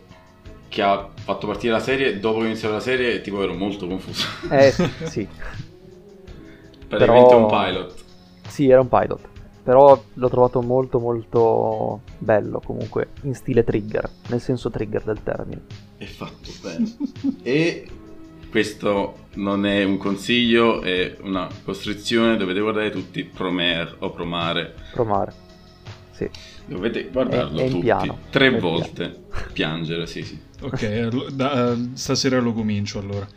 che 0.67 0.81
ha 0.81 1.09
fatto 1.15 1.47
partire 1.47 1.73
la 1.73 1.79
serie 1.79 2.19
dopo 2.19 2.39
che 2.39 2.45
iniziò 2.45 2.69
la 2.69 2.79
serie 2.79 3.21
tipo 3.21 3.41
ero 3.41 3.53
molto 3.53 3.87
confuso. 3.87 4.25
Eh 4.49 4.71
sì. 5.05 5.27
Praticamente 6.87 7.35
Però... 7.35 7.37
un 7.37 7.47
pilot. 7.47 7.93
Sì, 8.47 8.69
era 8.69 8.81
un 8.81 8.89
pilot. 8.89 9.27
Però 9.63 10.01
l'ho 10.13 10.29
trovato 10.29 10.61
molto 10.61 10.99
molto 10.99 12.01
bello 12.17 12.59
comunque, 12.59 13.09
in 13.21 13.35
stile 13.35 13.63
trigger, 13.63 14.09
nel 14.29 14.41
senso 14.41 14.69
trigger 14.69 15.03
del 15.03 15.21
termine. 15.21 15.61
È 15.99 16.05
fatto 16.05 16.49
bene. 16.61 16.95
e 17.43 17.85
questo 18.49 19.27
non 19.33 19.65
è 19.65 19.83
un 19.83 19.97
consiglio, 19.97 20.81
è 20.81 21.17
una 21.23 21.49
costrizione, 21.63 22.37
dovete 22.37 22.61
guardare 22.61 22.89
tutti 22.89 23.23
Promare 23.25 23.95
o 23.99 24.09
Promare. 24.11 24.75
Promare, 24.93 25.33
sì. 26.11 26.29
Dovete 26.65 27.09
guardarlo 27.11 27.59
è, 27.59 27.65
è 27.65 27.69
tutti, 27.69 27.81
piano. 27.81 28.17
tre 28.29 28.47
è 28.47 28.59
volte, 28.59 29.09
piano. 29.09 29.51
piangere, 29.51 30.07
sì 30.07 30.23
sì. 30.23 30.39
Ok, 30.61 31.31
da, 31.31 31.77
stasera 31.93 32.39
lo 32.39 32.53
comincio 32.53 32.99
allora. 32.99 33.27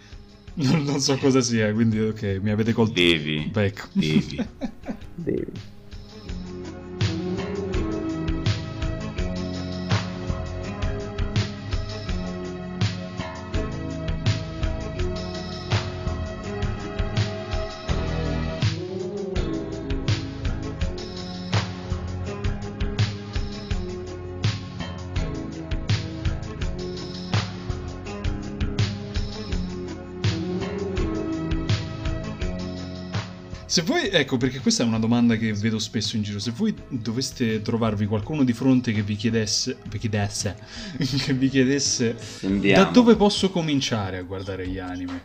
Non, 0.54 0.84
non, 0.84 1.00
so 1.00 1.16
cosa 1.16 1.40
sia, 1.40 1.72
quindi 1.72 1.98
ok, 1.98 2.38
mi 2.40 2.50
avete 2.50 2.72
colto. 2.72 2.92
Devi. 2.92 3.50
Ecco. 3.52 3.86
Devi. 3.92 4.36
Devi. 5.14 5.52
Se 33.72 33.80
voi, 33.80 34.10
ecco 34.10 34.36
perché 34.36 34.60
questa 34.60 34.82
è 34.82 34.86
una 34.86 34.98
domanda 34.98 35.36
che 35.36 35.54
vedo 35.54 35.78
spesso 35.78 36.16
in 36.16 36.22
giro, 36.22 36.38
se 36.38 36.50
voi 36.54 36.74
doveste 36.88 37.62
trovarvi 37.62 38.04
qualcuno 38.04 38.44
di 38.44 38.52
fronte 38.52 38.92
che 38.92 39.00
vi 39.00 39.16
chiedesse, 39.16 39.78
vi 39.88 39.96
chiedesse, 39.96 40.56
che 41.24 41.32
vi 41.32 41.48
chiedesse 41.48 42.14
Andiamo. 42.42 42.84
da 42.84 42.90
dove 42.90 43.16
posso 43.16 43.48
cominciare 43.48 44.18
a 44.18 44.22
guardare 44.24 44.68
gli 44.68 44.78
anime? 44.78 45.22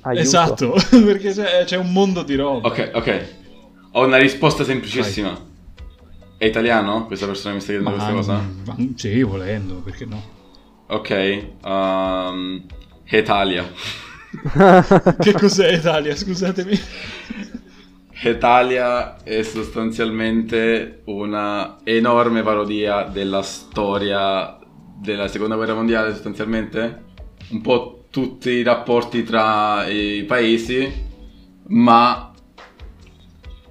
Aiuto. 0.00 0.22
Esatto, 0.22 0.74
perché 0.88 1.34
c'è, 1.34 1.64
c'è, 1.66 1.76
un 1.76 1.92
mondo 1.92 2.22
di 2.22 2.34
roba. 2.34 2.66
Ok, 2.66 2.92
ok. 2.94 3.28
Ho 3.92 4.06
una 4.06 4.16
risposta 4.16 4.64
semplicissima. 4.64 5.32
Vai. 5.32 5.42
È 6.38 6.46
italiano 6.46 7.04
questa 7.04 7.26
persona 7.26 7.50
che 7.50 7.56
mi 7.56 7.62
sta 7.62 7.72
chiedendo 7.74 7.90
ma, 7.90 8.10
questa 8.10 8.14
cosa? 8.14 8.50
Ma, 8.64 8.76
sì, 8.96 9.22
volendo, 9.22 9.74
perché 9.82 10.06
no? 10.06 10.22
Ok, 10.86 11.46
um, 11.62 12.64
Italia. 13.10 13.70
Che 15.20 15.32
cos'è 15.32 15.72
Italia? 15.72 16.14
Scusatemi. 16.14 16.78
Italia 18.22 19.22
è 19.22 19.42
sostanzialmente 19.42 21.02
una 21.04 21.78
enorme 21.84 22.42
parodia 22.42 23.02
della 23.02 23.42
storia 23.42 24.58
della 24.96 25.28
seconda 25.28 25.56
guerra 25.56 25.74
mondiale, 25.74 26.12
sostanzialmente. 26.12 27.02
Un 27.50 27.60
po' 27.60 28.06
tutti 28.10 28.50
i 28.50 28.62
rapporti 28.62 29.22
tra 29.24 29.86
i 29.86 30.24
paesi, 30.24 30.90
ma 31.68 32.32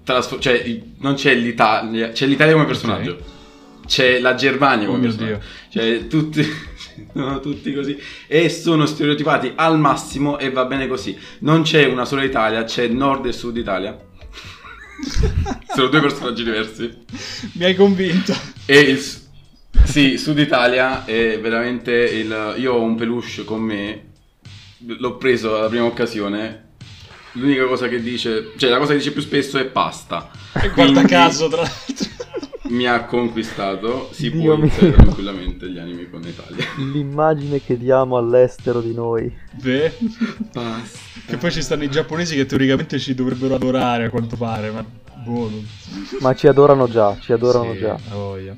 trasfo- 0.03 0.39
cioè, 0.39 0.81
non 0.99 1.15
c'è 1.15 1.33
l'Italia, 1.33 2.09
c'è 2.09 2.25
l'Italia 2.25 2.53
come 2.53 2.65
personaggio. 2.65 3.11
Okay. 3.11 3.31
C'è 3.85 4.19
la 4.19 4.35
Germania 4.35 4.85
come 4.85 4.99
oh 4.99 5.01
personaggio. 5.01 5.41
Cioè, 5.69 6.07
tutti 6.07 6.45
no, 7.13 7.39
tutti 7.39 7.73
così. 7.73 7.97
E 8.27 8.49
sono 8.49 8.85
stereotipati 8.85 9.53
al 9.55 9.79
massimo 9.79 10.37
e 10.37 10.49
va 10.49 10.65
bene 10.65 10.87
così. 10.87 11.17
Non 11.39 11.63
c'è 11.63 11.85
una 11.85 12.05
sola 12.05 12.23
Italia, 12.23 12.63
c'è 12.63 12.87
Nord 12.87 13.25
e 13.25 13.33
Sud 13.33 13.57
Italia. 13.57 13.97
sono 15.73 15.87
due 15.87 16.01
personaggi 16.01 16.43
diversi. 16.43 17.05
Mi 17.53 17.65
hai 17.65 17.75
convinto. 17.75 18.35
E 18.65 18.79
il, 18.79 18.99
sì, 19.83 20.17
Sud 20.17 20.39
Italia 20.39 21.05
è 21.05 21.39
veramente 21.39 21.91
il... 21.91 22.55
Io 22.57 22.73
ho 22.73 22.81
un 22.81 22.95
peluche 22.95 23.43
con 23.43 23.61
me, 23.61 24.05
l'ho 24.79 25.17
preso 25.17 25.57
alla 25.57 25.69
prima 25.69 25.85
occasione. 25.85 26.61
L'unica 27.33 27.65
cosa 27.65 27.87
che 27.87 27.99
dice, 27.99 28.51
cioè 28.57 28.69
la 28.69 28.77
cosa 28.77 28.91
che 28.91 28.99
dice 28.99 29.11
più 29.11 29.21
spesso 29.21 29.57
è 29.57 29.65
pasta. 29.65 30.29
E 30.53 30.69
guarda 30.69 30.93
Quindi... 30.93 31.07
caso, 31.07 31.47
tra 31.47 31.61
l'altro 31.61 32.23
mi 32.73 32.87
ha 32.87 33.05
conquistato, 33.05 34.09
si 34.11 34.31
Dio 34.31 34.41
può 34.41 34.53
iniziare 34.55 34.93
tranquillamente 34.93 35.69
gli 35.69 35.77
anime 35.77 36.09
con 36.09 36.21
l'Italia. 36.21 36.65
L'immagine 36.91 37.61
che 37.61 37.77
diamo 37.77 38.17
all'estero 38.17 38.81
di 38.81 38.93
noi. 38.93 39.31
Beh, 39.51 39.93
che 41.27 41.37
poi 41.37 41.51
ci 41.51 41.61
stanno 41.61 41.83
i 41.83 41.89
giapponesi 41.89 42.35
che 42.35 42.45
teoricamente 42.45 42.97
ci 42.99 43.13
dovrebbero 43.13 43.55
adorare 43.55 44.05
a 44.05 44.09
quanto 44.09 44.35
pare, 44.35 44.71
ma 44.71 44.83
buono. 45.23 45.61
Ma 46.19 46.33
ci 46.33 46.47
adorano 46.47 46.87
già, 46.87 47.15
ci 47.19 47.31
adorano 47.31 47.73
sì, 47.73 47.79
già. 47.79 47.97
Voglia. 48.09 48.55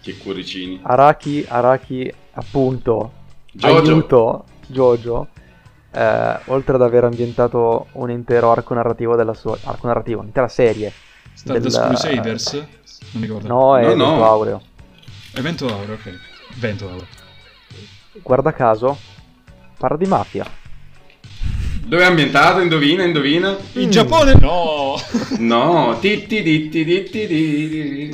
Che 0.00 0.16
cuoricini. 0.16 0.80
Araki, 0.82 1.44
Araki, 1.46 2.12
appunto, 2.32 3.12
Jojo. 3.52 3.78
aiuto, 3.78 4.44
Jojo. 4.66 5.28
Eh, 5.94 6.38
oltre 6.46 6.74
ad 6.74 6.82
aver 6.82 7.04
ambientato 7.04 7.88
un 7.92 8.10
intero 8.10 8.50
arco 8.50 8.74
narrativo 8.74 9.14
della 9.14 9.34
sua 9.34 9.56
arco 9.62 9.86
narrativo, 9.86 10.20
un'intera 10.20 10.48
serie 10.48 10.92
Stardust 11.34 11.78
del, 11.78 11.86
Crusaders? 11.86 12.66
Non 13.12 13.20
mi 13.20 13.26
ricordo. 13.26 13.48
No, 13.48 13.76
è 13.76 13.82
no, 13.82 13.86
Evento 13.86 14.04
no. 14.04 14.24
Aureo. 14.24 14.62
Evento 15.34 15.66
Aureo, 15.68 15.94
ok. 15.94 16.18
Vento 16.56 16.88
Aureo. 16.88 17.06
Guarda 18.22 18.52
caso, 18.52 18.98
parla 19.78 19.96
di 19.96 20.06
mafia. 20.06 20.44
Dove 21.84 22.02
è 22.02 22.06
ambientato? 22.06 22.60
Indovina, 22.60 23.04
indovina. 23.04 23.56
In 23.72 23.88
mm. 23.88 23.90
Giappone? 23.90 24.34
No! 24.34 24.94
no, 25.38 25.98
titti 26.00 26.42
titti 26.42 26.84
titti 26.84 27.26
titti. 27.26 28.10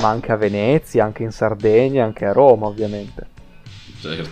Ma 0.00 0.08
anche 0.08 0.32
a 0.32 0.36
Venezia, 0.36 1.04
anche 1.04 1.24
in 1.24 1.32
Sardegna, 1.32 2.04
anche 2.04 2.24
a 2.24 2.32
Roma, 2.32 2.66
ovviamente. 2.66 3.26
Certo. 4.00 4.30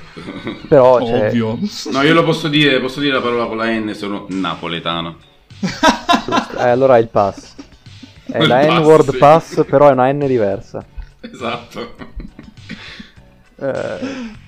Però, 0.69 1.01
cioè... 1.05 1.27
Ovvio. 1.27 1.59
No, 1.91 2.03
io 2.03 2.15
lo 2.15 2.25
posso 2.25 2.49
dire, 2.49 2.81
posso 2.81 3.01
dire 3.01 3.15
la 3.15 3.21
parola 3.21 3.47
con 3.47 3.57
la 3.57 3.69
N, 3.69 3.93
sono 3.95 4.27
napoletano. 4.29 5.17
Giusto. 5.59 6.59
Eh, 6.59 6.69
allora 6.69 6.95
hai 6.95 7.03
il 7.03 7.09
pass. 7.09 7.55
È 8.27 8.45
la 8.45 8.79
N-word 8.79 9.11
sì. 9.11 9.17
pass, 9.19 9.65
però 9.65 9.89
è 9.89 9.93
una 9.93 10.11
N 10.11 10.27
diversa. 10.27 10.85
Esatto. 11.21 11.95
Eh... 13.57 14.45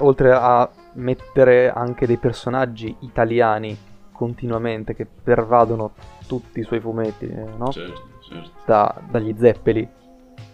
oltre 0.00 0.32
a 0.32 0.68
mettere 0.94 1.70
anche 1.70 2.06
dei 2.06 2.16
personaggi 2.18 2.94
italiani 3.00 3.76
continuamente 4.12 4.94
che 4.94 5.06
pervadono 5.06 5.92
tutti 6.26 6.60
i 6.60 6.62
suoi 6.62 6.80
fumetti, 6.80 7.26
eh, 7.26 7.44
no? 7.56 7.72
Certo, 7.72 8.02
certo. 8.20 8.50
Da, 8.64 9.00
dagli 9.08 9.34
Zeppeli. 9.38 9.88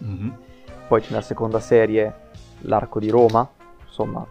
Mm-hmm. 0.03 0.29
Poi 0.87 1.01
c'è 1.01 1.13
la 1.13 1.21
seconda 1.21 1.59
serie, 1.59 2.29
l'arco 2.61 2.99
di 2.99 3.09
Roma, 3.09 3.47
insomma, 3.85 4.25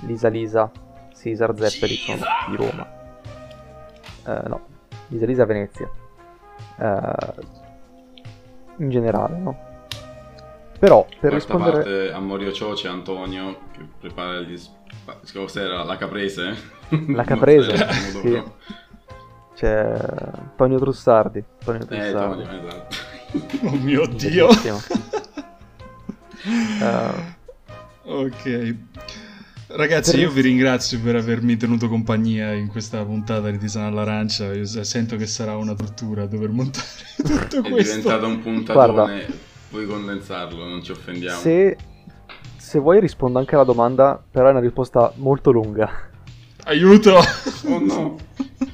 Lisa 0.00 0.28
Lisa, 0.28 0.70
Caesar 1.18 1.54
Zeppeli 1.56 1.94
sono 1.94 2.22
di 2.50 2.56
Roma. 2.56 2.94
Uh, 4.26 4.48
no, 4.48 4.60
Lisa 5.08 5.24
Lisa 5.24 5.46
Venezia. 5.46 5.88
Uh, 6.76 7.64
in 8.78 8.90
generale, 8.90 9.38
no? 9.38 9.56
Però 10.78 11.06
per 11.18 11.30
Questa 11.30 11.54
rispondere... 11.54 11.82
parte 11.82 12.12
a 12.12 12.20
Morio 12.20 12.52
Ciò 12.52 12.72
c'è 12.72 12.88
Antonio 12.88 13.60
che 13.76 13.86
prepara 14.00 14.40
gli... 14.40 14.58
Cos'era? 15.32 15.84
La 15.84 15.96
caprese? 15.96 16.56
La 17.08 17.24
caprese, 17.24 17.76
sì. 17.92 18.42
C'è 19.54 19.98
Antonio 20.32 20.78
Trussardi. 20.78 21.44
Antonio 21.58 21.82
eh, 21.82 21.86
Trussardi. 21.86 22.42
Eh, 22.42 22.46
Tonio, 22.46 22.68
esatto. 22.68 22.96
Oh 23.64 23.76
mio 23.76 24.06
Dio! 24.06 24.48
uh... 26.80 27.34
Ok. 28.08 28.76
Ragazzi, 29.68 30.12
per... 30.12 30.20
io 30.20 30.30
vi 30.30 30.42
ringrazio 30.42 31.00
per 31.00 31.16
avermi 31.16 31.56
tenuto 31.56 31.88
compagnia 31.88 32.52
in 32.52 32.68
questa 32.68 33.04
puntata 33.04 33.50
di 33.50 33.58
Tisana 33.58 33.88
all'arancia. 33.88 34.52
Io 34.52 34.64
sento 34.64 35.16
che 35.16 35.26
sarà 35.26 35.56
una 35.56 35.74
tortura 35.74 36.24
dover 36.26 36.50
montare 36.50 36.86
tutto 37.16 37.62
è 37.64 37.70
questo. 37.70 37.94
È 37.94 38.00
diventato 38.00 38.26
un 38.28 38.40
puntatone, 38.40 38.92
Guarda, 38.92 39.34
puoi 39.68 39.86
condensarlo, 39.86 40.64
non 40.64 40.84
ci 40.84 40.92
offendiamo. 40.92 41.40
Se, 41.40 41.76
se 42.76 42.82
vuoi 42.82 43.00
rispondo 43.00 43.38
anche 43.38 43.54
alla 43.54 43.64
domanda, 43.64 44.22
però 44.30 44.48
è 44.48 44.50
una 44.50 44.60
risposta 44.60 45.10
molto 45.16 45.50
lunga. 45.50 45.90
Aiuto! 46.64 47.14
Oh 47.68 47.78
no! 47.78 48.16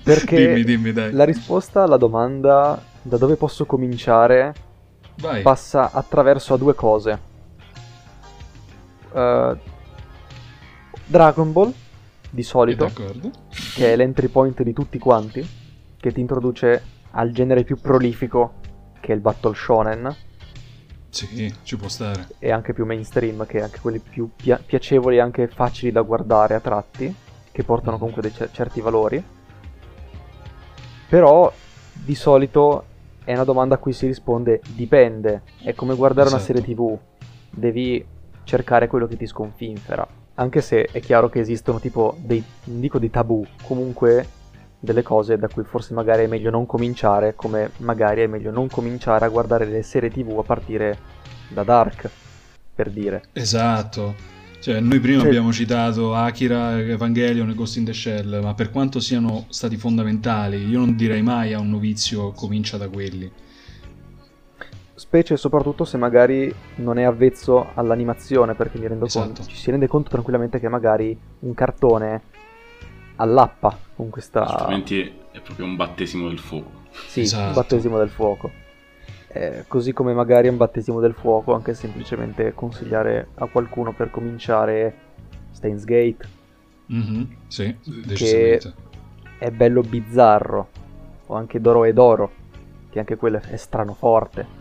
Perché 0.03 0.49
dimmi, 0.49 0.65
dimmi, 0.65 0.93
dai. 0.93 1.13
la 1.13 1.25
risposta 1.25 1.85
alla 1.85 1.97
domanda 1.97 2.83
da 3.01 3.17
dove 3.17 3.37
posso 3.37 3.65
cominciare 3.65 4.55
Vai. 5.21 5.43
passa 5.43 5.93
attraverso 5.93 6.55
a 6.55 6.57
due 6.57 6.75
cose. 6.75 7.21
Uh, 9.13 9.57
Dragon 11.07 11.53
Ball, 11.53 11.73
di 12.29 12.43
solito, 12.43 12.91
che 13.75 13.93
è 13.93 13.95
l'entry 13.95 14.27
point 14.29 14.63
di 14.63 14.73
tutti 14.73 14.99
quanti, 14.99 15.47
che 15.97 16.13
ti 16.13 16.19
introduce 16.19 16.83
al 17.13 17.31
genere 17.31 17.63
più 17.63 17.77
prolifico, 17.81 18.55
che 19.01 19.13
è 19.13 19.15
il 19.15 19.21
Battle 19.21 19.55
Shonen. 19.55 20.17
Sì, 21.13 21.55
ci 21.63 21.77
può 21.77 21.89
stare. 21.89 22.29
E 22.39 22.51
anche 22.51 22.73
più 22.73 22.87
mainstream, 22.87 23.45
che 23.45 23.61
anche 23.61 23.81
quelli 23.81 23.99
più 23.99 24.31
pi- 24.35 24.57
piacevoli 24.65 25.17
e 25.17 25.21
anche 25.21 25.47
facili 25.47 25.93
da 25.93 26.01
guardare 26.01 26.55
a 26.55 26.61
tratti 26.61 27.15
che 27.53 27.65
portano 27.65 27.99
comunque 27.99 28.23
dei 28.23 28.33
certi 28.51 28.81
valori. 28.81 29.23
Però 31.11 31.53
di 31.93 32.15
solito 32.15 32.85
è 33.25 33.35
una 33.35 33.45
domanda 33.45 33.75
a 33.75 33.79
cui 33.79 33.93
si 33.93 34.07
risponde 34.07 34.63
dipende, 34.69 35.43
è 35.63 35.75
come 35.75 35.95
guardare 35.95 36.29
esatto. 36.29 36.43
una 36.43 36.61
serie 36.61 36.75
tv, 36.75 36.99
devi 37.51 38.05
cercare 38.45 38.87
quello 38.87 39.07
che 39.07 39.19
ti 39.19 39.27
sconfinfera. 39.27 40.09
Anche 40.37 40.63
se 40.63 40.85
è 40.91 41.01
chiaro 41.01 41.29
che 41.29 41.41
esistono 41.41 41.79
tipo 41.79 42.17
dei, 42.21 42.43
non 42.65 42.81
dico 42.81 42.99
dei 42.99 43.11
tabù, 43.11 43.45
comunque 43.65 44.27
delle 44.83 45.03
cose 45.03 45.39
da 45.39 45.47
cui 45.47 45.63
forse 45.63 45.95
magari 45.95 46.25
è 46.25 46.27
meglio 46.27 46.51
non 46.51 46.67
cominciare, 46.67 47.37
come 47.37 47.71
magari 47.79 48.23
è 48.23 48.27
meglio 48.27 48.51
non 48.51 48.69
cominciare 48.69 49.25
a 49.25 49.29
guardare 49.29 49.65
le 49.65 49.85
serie 49.85 50.11
tv 50.11 50.37
a 50.37 50.43
partire 50.43 50.99
da 51.51 51.63
Dark, 51.63 52.11
per 52.75 52.91
dire. 52.91 53.23
Esatto. 53.33 54.31
Cioè, 54.59 54.81
noi 54.81 54.99
prima 54.99 55.21
cioè... 55.21 55.29
abbiamo 55.29 55.53
citato 55.53 56.15
Akira, 56.15 56.81
Evangelion 56.81 57.51
e 57.51 57.55
Ghost 57.55 57.77
in 57.77 57.85
the 57.85 57.93
Shell, 57.93 58.43
ma 58.43 58.55
per 58.55 58.71
quanto 58.71 58.99
siano 58.99 59.47
stati 59.51 59.77
fondamentali, 59.77 60.67
io 60.67 60.79
non 60.79 60.97
direi 60.97 61.23
mai 61.23 61.53
a 61.53 61.61
un 61.61 61.71
novizio 61.71 62.33
comincia 62.33 62.77
da 62.77 62.89
quelli. 62.89 63.31
Specie 64.95 65.37
soprattutto 65.37 65.85
se 65.85 65.97
magari 65.97 66.53
non 66.77 66.99
è 66.99 67.05
avvezzo 67.05 67.69
all'animazione, 67.75 68.55
perché 68.55 68.79
mi 68.79 68.89
rendo 68.89 69.05
esatto. 69.05 69.27
conto, 69.27 69.45
ci 69.45 69.57
si 69.57 69.71
rende 69.71 69.87
conto 69.87 70.11
tranquillamente 70.11 70.59
che 70.59 70.69
magari 70.69 71.17
un 71.41 71.55
cartone 71.55 72.23
allappa 73.23 73.77
con 73.95 74.11
questa... 74.11 74.45
Altrimenti 74.45 75.13
è 75.31 75.41
proprio 75.41 75.67
un 75.67 75.77
battesimo 75.77 76.29
del 76.29 76.39
fuoco. 76.39 76.71
Sì, 77.07 77.21
esatto. 77.21 77.49
un 77.49 77.55
battesimo 77.55 77.99
del 77.99 78.11
fuoco 78.11 78.51
eh, 79.35 79.65
così 79.67 79.93
come 79.93 80.13
magari 80.13 80.49
un 80.49 80.59
battesimo 80.59 81.01
del 81.01 81.15
fuoco, 81.15 81.55
anche 81.55 81.73
semplicemente 81.73 82.53
consigliare 82.53 83.29
a 83.37 83.47
qualcuno 83.47 83.93
per 83.93 84.11
cominciare 84.11 84.95
Steins 85.53 85.85
Gate. 85.85 86.29
Mm-hmm, 86.93 87.23
sì, 87.47 87.75
che 88.15 88.61
è 89.39 89.51
bello 89.51 89.81
bizzarro, 89.81 90.69
o 91.27 91.35
anche 91.35 91.61
Doro 91.63 91.85
e 91.85 91.95
Doro, 91.95 92.31
che 92.91 92.99
anche 92.99 93.17
quello 93.17 93.41
è 93.41 93.57
strano 93.57 93.95
forte. 93.95 94.61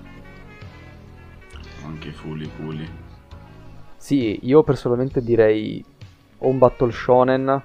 Anche 1.86 2.12
Fuli 2.12 2.46
Fuli. 2.46 2.88
Sì, 3.98 4.40
io 4.44 4.64
personalmente 4.64 5.22
direi 5.22 5.84
o 6.38 6.48
un 6.48 6.58
Battle 6.58 6.92
Shonen 6.92 7.62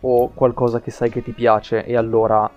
o 0.00 0.30
qualcosa 0.32 0.80
che 0.80 0.90
sai 0.90 1.10
che 1.10 1.22
ti 1.22 1.32
piace 1.32 1.84
e 1.84 1.96
allora 1.96 2.50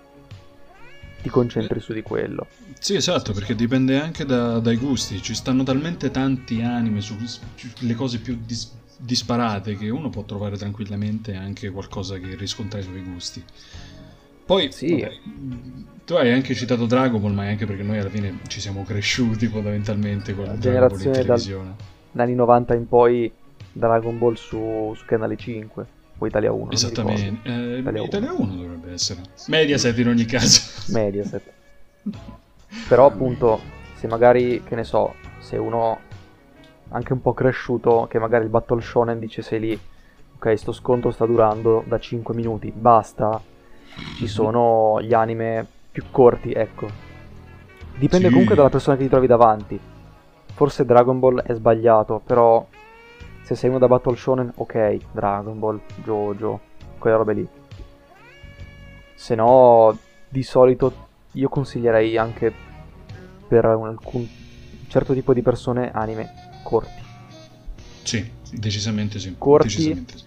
ti 1.21 1.29
concentri 1.29 1.79
su 1.79 1.93
di 1.93 2.01
quello. 2.01 2.47
Sì, 2.79 2.95
esatto, 2.95 3.33
perché 3.33 3.55
dipende 3.55 3.99
anche 3.99 4.25
da, 4.25 4.59
dai 4.59 4.77
gusti. 4.77 5.21
Ci 5.21 5.35
stanno 5.35 5.63
talmente 5.63 6.11
tanti 6.11 6.61
anime 6.61 7.01
sulle 7.01 7.95
cose 7.95 8.19
più 8.19 8.37
dis- 8.41 8.71
disparate 8.97 9.75
che 9.75 9.89
uno 9.89 10.09
può 10.09 10.23
trovare 10.23 10.57
tranquillamente 10.57 11.35
anche 11.35 11.69
qualcosa 11.69 12.17
che 12.17 12.35
riscontra 12.35 12.79
i 12.79 12.83
suoi 12.83 13.01
gusti. 13.01 13.43
Poi, 14.45 14.71
sì. 14.71 14.99
vabbè, 14.99 15.17
tu 16.05 16.13
hai 16.15 16.31
anche 16.31 16.55
citato 16.55 16.85
Dragon 16.85 17.21
Ball, 17.21 17.33
ma 17.33 17.45
è 17.45 17.49
anche 17.49 17.65
perché 17.65 17.83
noi 17.83 17.99
alla 17.99 18.09
fine 18.09 18.39
ci 18.47 18.59
siamo 18.59 18.83
cresciuti 18.83 19.47
fondamentalmente 19.47 20.33
con 20.33 20.45
la 20.45 20.53
Dragon 20.53 20.87
Ball 20.87 21.01
in 21.01 21.11
televisione. 21.11 21.75
Dagli 22.11 22.27
anni 22.27 22.35
90 22.35 22.73
in 22.73 22.87
poi 22.87 23.31
Dragon 23.71 24.17
Ball 24.17 24.33
su, 24.33 24.93
su 24.95 25.05
Canale 25.05 25.35
5 25.35 25.97
o 26.19 26.27
Italia 26.27 26.51
1. 26.51 26.71
Esattamente, 26.71 27.49
eh, 27.49 27.79
Italia, 27.79 28.01
1. 28.01 28.07
Italia 28.07 28.33
1 28.33 28.55
dovrebbe 28.55 28.91
essere. 28.91 29.21
Mediaset 29.47 29.97
in 29.97 30.07
ogni 30.07 30.25
caso. 30.25 30.61
Mediaset. 30.93 31.43
Però 32.87 33.05
appunto, 33.05 33.59
se 33.95 34.07
magari, 34.07 34.61
che 34.63 34.75
ne 34.75 34.83
so, 34.83 35.15
se 35.39 35.57
uno 35.57 35.99
anche 36.89 37.13
un 37.13 37.21
po' 37.21 37.33
cresciuto, 37.33 38.07
che 38.09 38.19
magari 38.19 38.43
il 38.43 38.49
Battle 38.49 38.81
Shonen 38.81 39.19
dice 39.19 39.41
sei 39.41 39.59
lì, 39.59 39.79
ok, 40.35 40.57
sto 40.57 40.71
scontro 40.71 41.11
sta 41.11 41.25
durando 41.25 41.83
da 41.87 41.99
5 41.99 42.35
minuti, 42.35 42.71
basta, 42.75 43.41
ci 44.15 44.27
sono 44.27 45.01
gli 45.01 45.13
anime 45.13 45.65
più 45.91 46.05
corti, 46.11 46.51
ecco. 46.51 46.87
Dipende 47.97 48.27
sì. 48.27 48.31
comunque 48.31 48.55
dalla 48.55 48.69
persona 48.69 48.95
che 48.95 49.03
ti 49.03 49.09
trovi 49.09 49.27
davanti. 49.27 49.79
Forse 50.53 50.85
Dragon 50.85 51.19
Ball 51.19 51.41
è 51.41 51.53
sbagliato, 51.53 52.21
però 52.25 52.65
se 53.49 53.55
sei 53.55 53.69
uno 53.69 53.79
da 53.79 53.87
Battle 53.87 54.15
Shonen, 54.15 54.51
ok, 54.57 54.97
Dragon 55.11 55.57
Ball, 55.57 55.81
Jojo, 56.03 56.59
quelle 56.99 57.17
robe 57.17 57.33
lì. 57.33 57.47
Se 59.15 59.33
no, 59.33 59.97
di 60.29 60.43
solito 60.43 61.07
io 61.31 61.49
consiglierei 61.49 62.15
anche 62.15 62.53
per 63.47 63.65
un, 63.65 63.87
alcun 63.87 64.27
certo 64.87 65.15
tipo 65.15 65.33
di 65.33 65.41
persone 65.41 65.91
anime 65.91 66.59
corti. 66.61 67.01
Sì, 68.03 68.31
decisamente 68.51 69.17
sì. 69.17 69.33
Corti 69.35 69.67
decisamente 69.67 70.17
sì. 70.17 70.25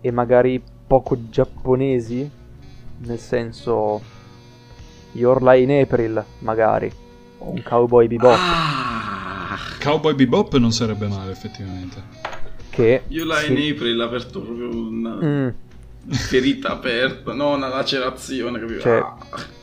e 0.00 0.10
magari 0.10 0.60
poco 0.88 1.28
giapponesi, 1.28 2.28
nel 2.98 3.18
senso 3.20 4.02
Your 5.12 5.40
Lie 5.40 5.62
in 5.62 5.70
April, 5.70 6.24
magari, 6.40 6.90
o 7.38 7.48
un 7.48 7.62
Cowboy 7.62 8.08
Bebop. 8.08 8.36
Ah, 8.36 9.56
Cowboy 9.78 10.14
Bebop 10.14 10.56
non 10.56 10.72
sarebbe 10.72 11.06
male, 11.06 11.30
effettivamente 11.30 12.35
che... 12.76 13.02
Io 13.08 13.24
la 13.24 13.36
sì. 13.36 13.52
in 13.52 13.72
April 13.72 14.00
aperto 14.02 14.40
proprio 14.40 14.68
una 14.68 15.14
mm. 15.14 15.48
ferita 16.10 16.72
aperta, 16.72 17.32
no 17.32 17.54
una 17.54 17.68
lacerazione, 17.68 18.60
capito? 18.60 18.80
Cioè, 18.80 18.98
ah. 18.98 19.16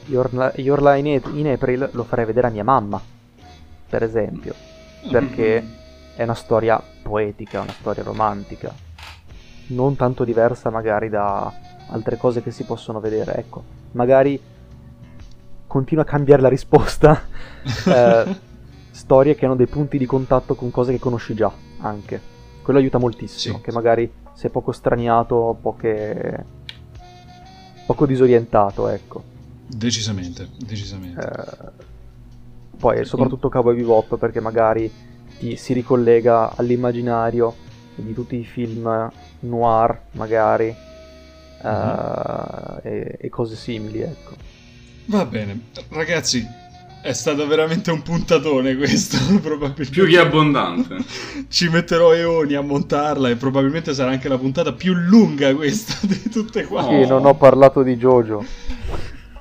Your, 0.08 0.54
Your 0.56 0.82
Line 0.82 1.22
in 1.34 1.48
April 1.48 1.90
lo 1.92 2.04
farei 2.04 2.26
vedere 2.26 2.48
a 2.48 2.50
mia 2.50 2.64
mamma, 2.64 3.00
per 3.88 4.02
esempio, 4.02 4.56
perché 5.10 5.62
mm-hmm. 5.62 5.74
è 6.16 6.24
una 6.24 6.34
storia 6.34 6.82
poetica, 7.04 7.62
una 7.62 7.72
storia 7.72 8.04
romantica, 8.04 8.74
non 9.68 9.96
tanto 9.96 10.24
diversa 10.24 10.72
magari 10.72 11.10
da 11.10 11.54
altre 11.90 12.18
cose 12.18 12.42
che 12.42 12.52
si 12.52 12.64
possono 12.64 13.00
vedere, 13.00 13.36
ecco, 13.36 13.64
magari 13.92 14.42
continua 15.68 16.04
a 16.04 16.08
cambiare 16.08 16.42
la 16.42 16.50
risposta, 16.50 17.22
eh, 17.86 18.36
storie 18.90 19.36
che 19.36 19.46
hanno 19.46 19.56
dei 19.56 19.68
punti 19.68 19.98
di 19.98 20.06
contatto 20.06 20.56
con 20.56 20.72
cose 20.72 20.92
che 20.92 21.00
conosci 21.00 21.36
già, 21.36 21.52
anche. 21.80 22.33
Quello 22.64 22.80
aiuta 22.80 22.98
moltissimo, 22.98 23.58
sì. 23.58 23.62
che 23.62 23.72
magari 23.72 24.12
sei 24.34 24.50
poco 24.50 24.72
straniato, 24.72 25.58
poche... 25.62 26.46
poco 27.86 28.06
disorientato, 28.06 28.88
ecco. 28.88 29.24
Decisamente, 29.68 30.48
decisamente. 30.58 31.22
Eh, 31.22 31.92
poi 32.78 33.06
soprattutto 33.06 33.50
Cowboy 33.50 33.76
Bebop 33.76 34.18
perché 34.18 34.40
magari 34.40 34.92
ti 35.38 35.56
si 35.58 35.74
ricollega 35.74 36.56
all'immaginario 36.56 37.56
di 37.96 38.14
tutti 38.14 38.38
i 38.38 38.44
film 38.44 39.12
noir, 39.42 40.02
magari, 40.12 40.74
mm-hmm. 41.66 42.78
e, 42.82 43.18
e 43.20 43.30
cose 43.30 43.56
simili, 43.56 44.02
ecco. 44.02 44.36
Va 45.06 45.26
bene, 45.26 45.68
ragazzi, 45.90 46.48
è 47.04 47.12
stato 47.12 47.46
veramente 47.46 47.92
un 47.92 48.02
puntatone 48.02 48.78
questo, 48.78 49.18
probabilmente. 49.44 49.92
Più 49.92 50.08
che 50.08 50.18
abbondante. 50.18 50.96
Ci 51.50 51.68
metterò 51.68 52.14
eoni 52.14 52.54
a 52.54 52.62
montarla 52.62 53.28
e 53.28 53.36
probabilmente 53.36 53.94
sarà 53.94 54.12
anche 54.12 54.30
la 54.30 54.38
puntata 54.38 54.72
più 54.72 54.94
lunga 54.94 55.54
questa 55.54 55.96
di 56.08 56.30
tutte 56.30 56.64
quante. 56.64 57.04
Sì, 57.04 57.10
non 57.10 57.26
ho 57.26 57.36
parlato 57.36 57.84
di 57.84 57.98
Jojo. 57.98 58.46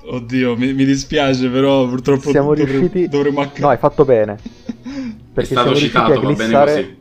Oddio, 0.05 0.57
mi, 0.57 0.73
mi 0.73 0.85
dispiace, 0.85 1.49
però 1.49 1.87
purtroppo 1.87 2.31
siamo 2.31 2.53
dovre- 2.53 2.65
riusciti... 2.65 3.09
dovremmo 3.09 3.43
acc- 3.43 3.61
No, 3.61 3.69
hai 3.69 3.79
fatto 3.79 4.05
bene. 4.05 4.37
Perché 5.33 5.55
è 5.55 5.57
stato 5.57 5.77
citato, 5.77 6.21
va 6.21 6.33
bene 6.33 6.65
così. 6.65 6.97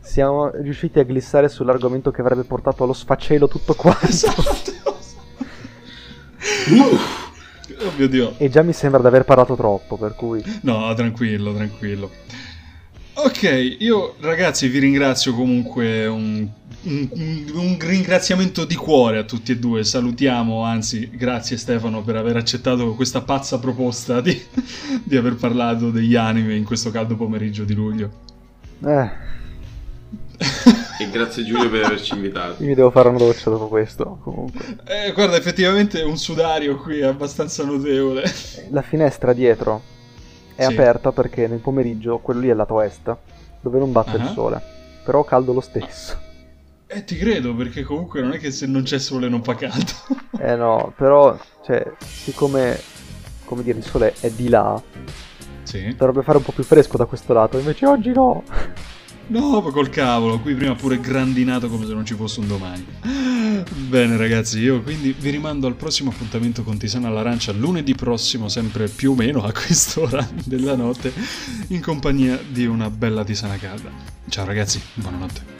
Siamo 0.00 0.50
riusciti 0.50 0.98
a 0.98 1.04
glissare 1.04 1.48
sull'argomento 1.48 2.10
che 2.10 2.22
avrebbe 2.22 2.42
portato 2.42 2.82
allo 2.82 2.92
sfacelo 2.92 3.46
tutto 3.46 3.74
quanto. 3.74 4.06
Esatto. 4.06 4.72
Oh 7.80 7.92
mio 7.96 8.08
Dio. 8.08 8.34
E 8.38 8.48
già 8.48 8.62
mi 8.62 8.72
sembra 8.72 9.00
di 9.00 9.06
aver 9.06 9.24
parlato 9.24 9.54
troppo, 9.54 9.96
per 9.96 10.14
cui... 10.14 10.42
No, 10.62 10.92
tranquillo, 10.94 11.54
tranquillo. 11.54 12.10
Ok, 13.18 13.76
io 13.78 14.14
ragazzi 14.20 14.68
vi 14.68 14.78
ringrazio 14.78 15.34
comunque 15.34 16.06
un, 16.06 16.46
un, 16.82 17.08
un, 17.54 17.76
ringraziamento 17.80 18.66
di 18.66 18.74
cuore 18.74 19.16
a 19.16 19.24
tutti 19.24 19.52
e 19.52 19.58
due. 19.58 19.84
Salutiamo, 19.84 20.62
anzi, 20.62 21.08
grazie 21.10 21.56
Stefano 21.56 22.02
per 22.02 22.16
aver 22.16 22.36
accettato 22.36 22.94
questa 22.94 23.22
pazza 23.22 23.58
proposta 23.58 24.20
di, 24.20 24.38
di 25.02 25.16
aver 25.16 25.36
parlato 25.36 25.90
degli 25.90 26.14
anime 26.14 26.56
in 26.56 26.64
questo 26.64 26.90
caldo 26.90 27.16
pomeriggio 27.16 27.64
di 27.64 27.72
luglio. 27.72 28.10
Eh. 28.84 29.35
E 30.98 31.10
grazie 31.10 31.44
Giulio 31.44 31.68
per 31.70 31.84
averci 31.84 32.14
invitato. 32.14 32.62
Io 32.62 32.68
mi 32.68 32.74
devo 32.74 32.90
fare 32.90 33.08
una 33.08 33.18
doccia 33.18 33.50
dopo 33.50 33.68
questo, 33.68 34.18
comunque. 34.22 34.78
Eh, 34.84 35.12
guarda, 35.12 35.36
effettivamente 35.36 36.02
un 36.02 36.16
sudario 36.16 36.76
qui 36.76 37.02
abbastanza 37.02 37.64
notevole. 37.64 38.22
La 38.70 38.82
finestra 38.82 39.32
dietro 39.32 39.82
è 40.54 40.64
sì. 40.64 40.72
aperta 40.72 41.12
perché 41.12 41.46
nel 41.46 41.58
pomeriggio, 41.58 42.18
quello 42.18 42.40
lì 42.40 42.48
è 42.48 42.52
il 42.52 42.56
lato 42.56 42.80
est, 42.80 43.16
dove 43.60 43.78
non 43.78 43.92
batte 43.92 44.16
uh-huh. 44.16 44.22
il 44.22 44.28
sole. 44.32 44.62
Però 45.04 45.22
caldo 45.24 45.52
lo 45.52 45.60
stesso. 45.60 46.18
Eh, 46.88 47.04
ti 47.04 47.16
credo, 47.16 47.54
perché 47.54 47.82
comunque 47.82 48.22
non 48.22 48.32
è 48.32 48.38
che 48.38 48.50
se 48.50 48.66
non 48.66 48.82
c'è 48.82 48.98
sole 48.98 49.28
non 49.28 49.42
fa 49.42 49.54
caldo. 49.54 49.92
eh 50.38 50.54
no, 50.54 50.92
però, 50.96 51.36
cioè, 51.64 51.84
siccome, 51.98 52.80
come 53.44 53.62
dire, 53.62 53.78
il 53.78 53.84
sole 53.84 54.14
è 54.20 54.30
di 54.30 54.48
là, 54.48 54.80
sì. 55.64 55.94
dovrebbe 55.96 56.22
fare 56.22 56.38
un 56.38 56.44
po' 56.44 56.52
più 56.52 56.62
fresco 56.62 56.96
da 56.96 57.04
questo 57.06 57.32
lato, 57.32 57.58
invece 57.58 57.86
oggi 57.86 58.12
no. 58.12 58.42
No, 59.28 59.60
col 59.60 59.90
cavolo, 59.90 60.38
qui 60.38 60.54
prima 60.54 60.76
pure 60.76 61.00
grandinato 61.00 61.68
come 61.68 61.84
se 61.84 61.92
non 61.92 62.06
ci 62.06 62.14
fosse 62.14 62.38
un 62.40 62.46
domani. 62.46 62.86
Bene 63.88 64.16
ragazzi, 64.16 64.60
io 64.60 64.82
quindi 64.82 65.14
vi 65.18 65.30
rimando 65.30 65.66
al 65.66 65.74
prossimo 65.74 66.10
appuntamento 66.10 66.62
con 66.62 66.78
Tisana 66.78 67.08
all'Arancia 67.08 67.50
lunedì 67.52 67.94
prossimo, 67.94 68.48
sempre 68.48 68.88
più 68.88 69.12
o 69.12 69.14
meno 69.14 69.42
a 69.42 69.50
quest'ora 69.52 70.26
della 70.44 70.76
notte, 70.76 71.12
in 71.68 71.80
compagnia 71.80 72.40
di 72.48 72.66
una 72.66 72.88
bella 72.88 73.24
tisana 73.24 73.56
calda. 73.56 73.90
Ciao 74.28 74.44
ragazzi, 74.44 74.80
buonanotte. 74.94 75.54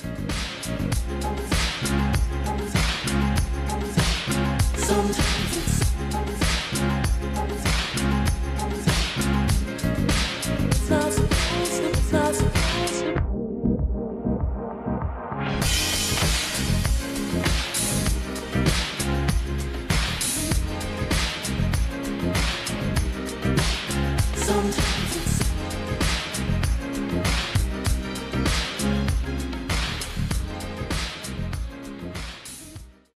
around. 24.66 24.95